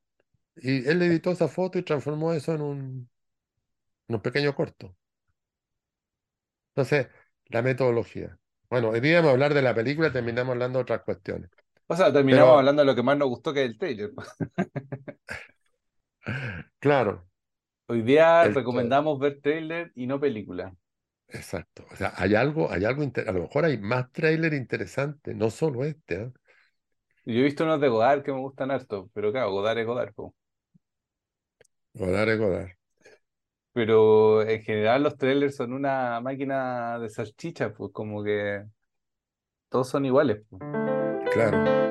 y 0.56 0.86
él 0.86 1.00
editó 1.00 1.30
esa 1.30 1.48
foto 1.48 1.78
y 1.78 1.82
transformó 1.82 2.34
eso 2.34 2.54
en 2.54 2.60
un, 2.60 3.10
en 4.08 4.14
un 4.14 4.20
pequeño 4.20 4.54
corto. 4.54 4.94
Entonces, 6.74 7.08
la 7.46 7.62
metodología. 7.62 8.38
Bueno, 8.68 8.90
hoy 8.90 9.00
día 9.00 9.16
vamos 9.16 9.30
a 9.30 9.32
hablar 9.32 9.54
de 9.54 9.62
la 9.62 9.74
película, 9.74 10.12
terminamos 10.12 10.52
hablando 10.52 10.78
de 10.78 10.82
otras 10.82 11.02
cuestiones. 11.02 11.50
O 11.86 11.96
sea, 11.96 12.12
terminamos 12.12 12.48
Pero, 12.48 12.58
hablando 12.58 12.82
de 12.82 12.86
lo 12.86 12.94
que 12.94 13.02
más 13.02 13.16
nos 13.16 13.28
gustó 13.28 13.54
que 13.54 13.64
es 13.64 13.70
el 13.70 13.78
trailer. 13.78 14.12
claro, 16.78 17.30
Hoy 17.88 18.02
día 18.02 18.44
el, 18.44 18.54
recomendamos 18.54 19.18
ver 19.18 19.40
trailer 19.40 19.92
y 19.96 20.06
no 20.06 20.20
película. 20.20 20.76
Exacto. 21.32 21.86
O 21.92 21.96
sea, 21.96 22.12
hay 22.16 22.34
algo, 22.34 22.70
hay 22.70 22.84
algo, 22.84 23.02
inter- 23.02 23.28
a 23.28 23.32
lo 23.32 23.42
mejor 23.42 23.64
hay 23.64 23.78
más 23.78 24.10
tráiler 24.12 24.52
interesante, 24.54 25.34
no 25.34 25.50
solo 25.50 25.84
este, 25.84 26.16
¿ah? 26.22 26.32
Yo 27.24 27.34
he 27.40 27.42
visto 27.42 27.64
unos 27.64 27.80
de 27.80 27.88
Godard 27.88 28.22
que 28.22 28.32
me 28.32 28.40
gustan 28.40 28.70
harto, 28.70 29.08
pero 29.14 29.30
claro, 29.32 29.50
Godard 29.52 29.78
es 29.78 29.86
Godard, 29.86 30.12
po. 30.14 30.34
Godard 31.94 32.28
es 32.30 32.38
Godard. 32.38 32.70
Pero 33.72 34.42
en 34.42 34.62
general 34.62 35.02
los 35.04 35.16
trailers 35.16 35.56
son 35.56 35.72
una 35.72 36.20
máquina 36.20 36.98
de 36.98 37.08
salchicha, 37.08 37.72
pues 37.72 37.92
como 37.92 38.22
que 38.24 38.64
todos 39.68 39.88
son 39.88 40.04
iguales, 40.04 40.42
po. 40.48 40.58
Claro. 41.32 41.89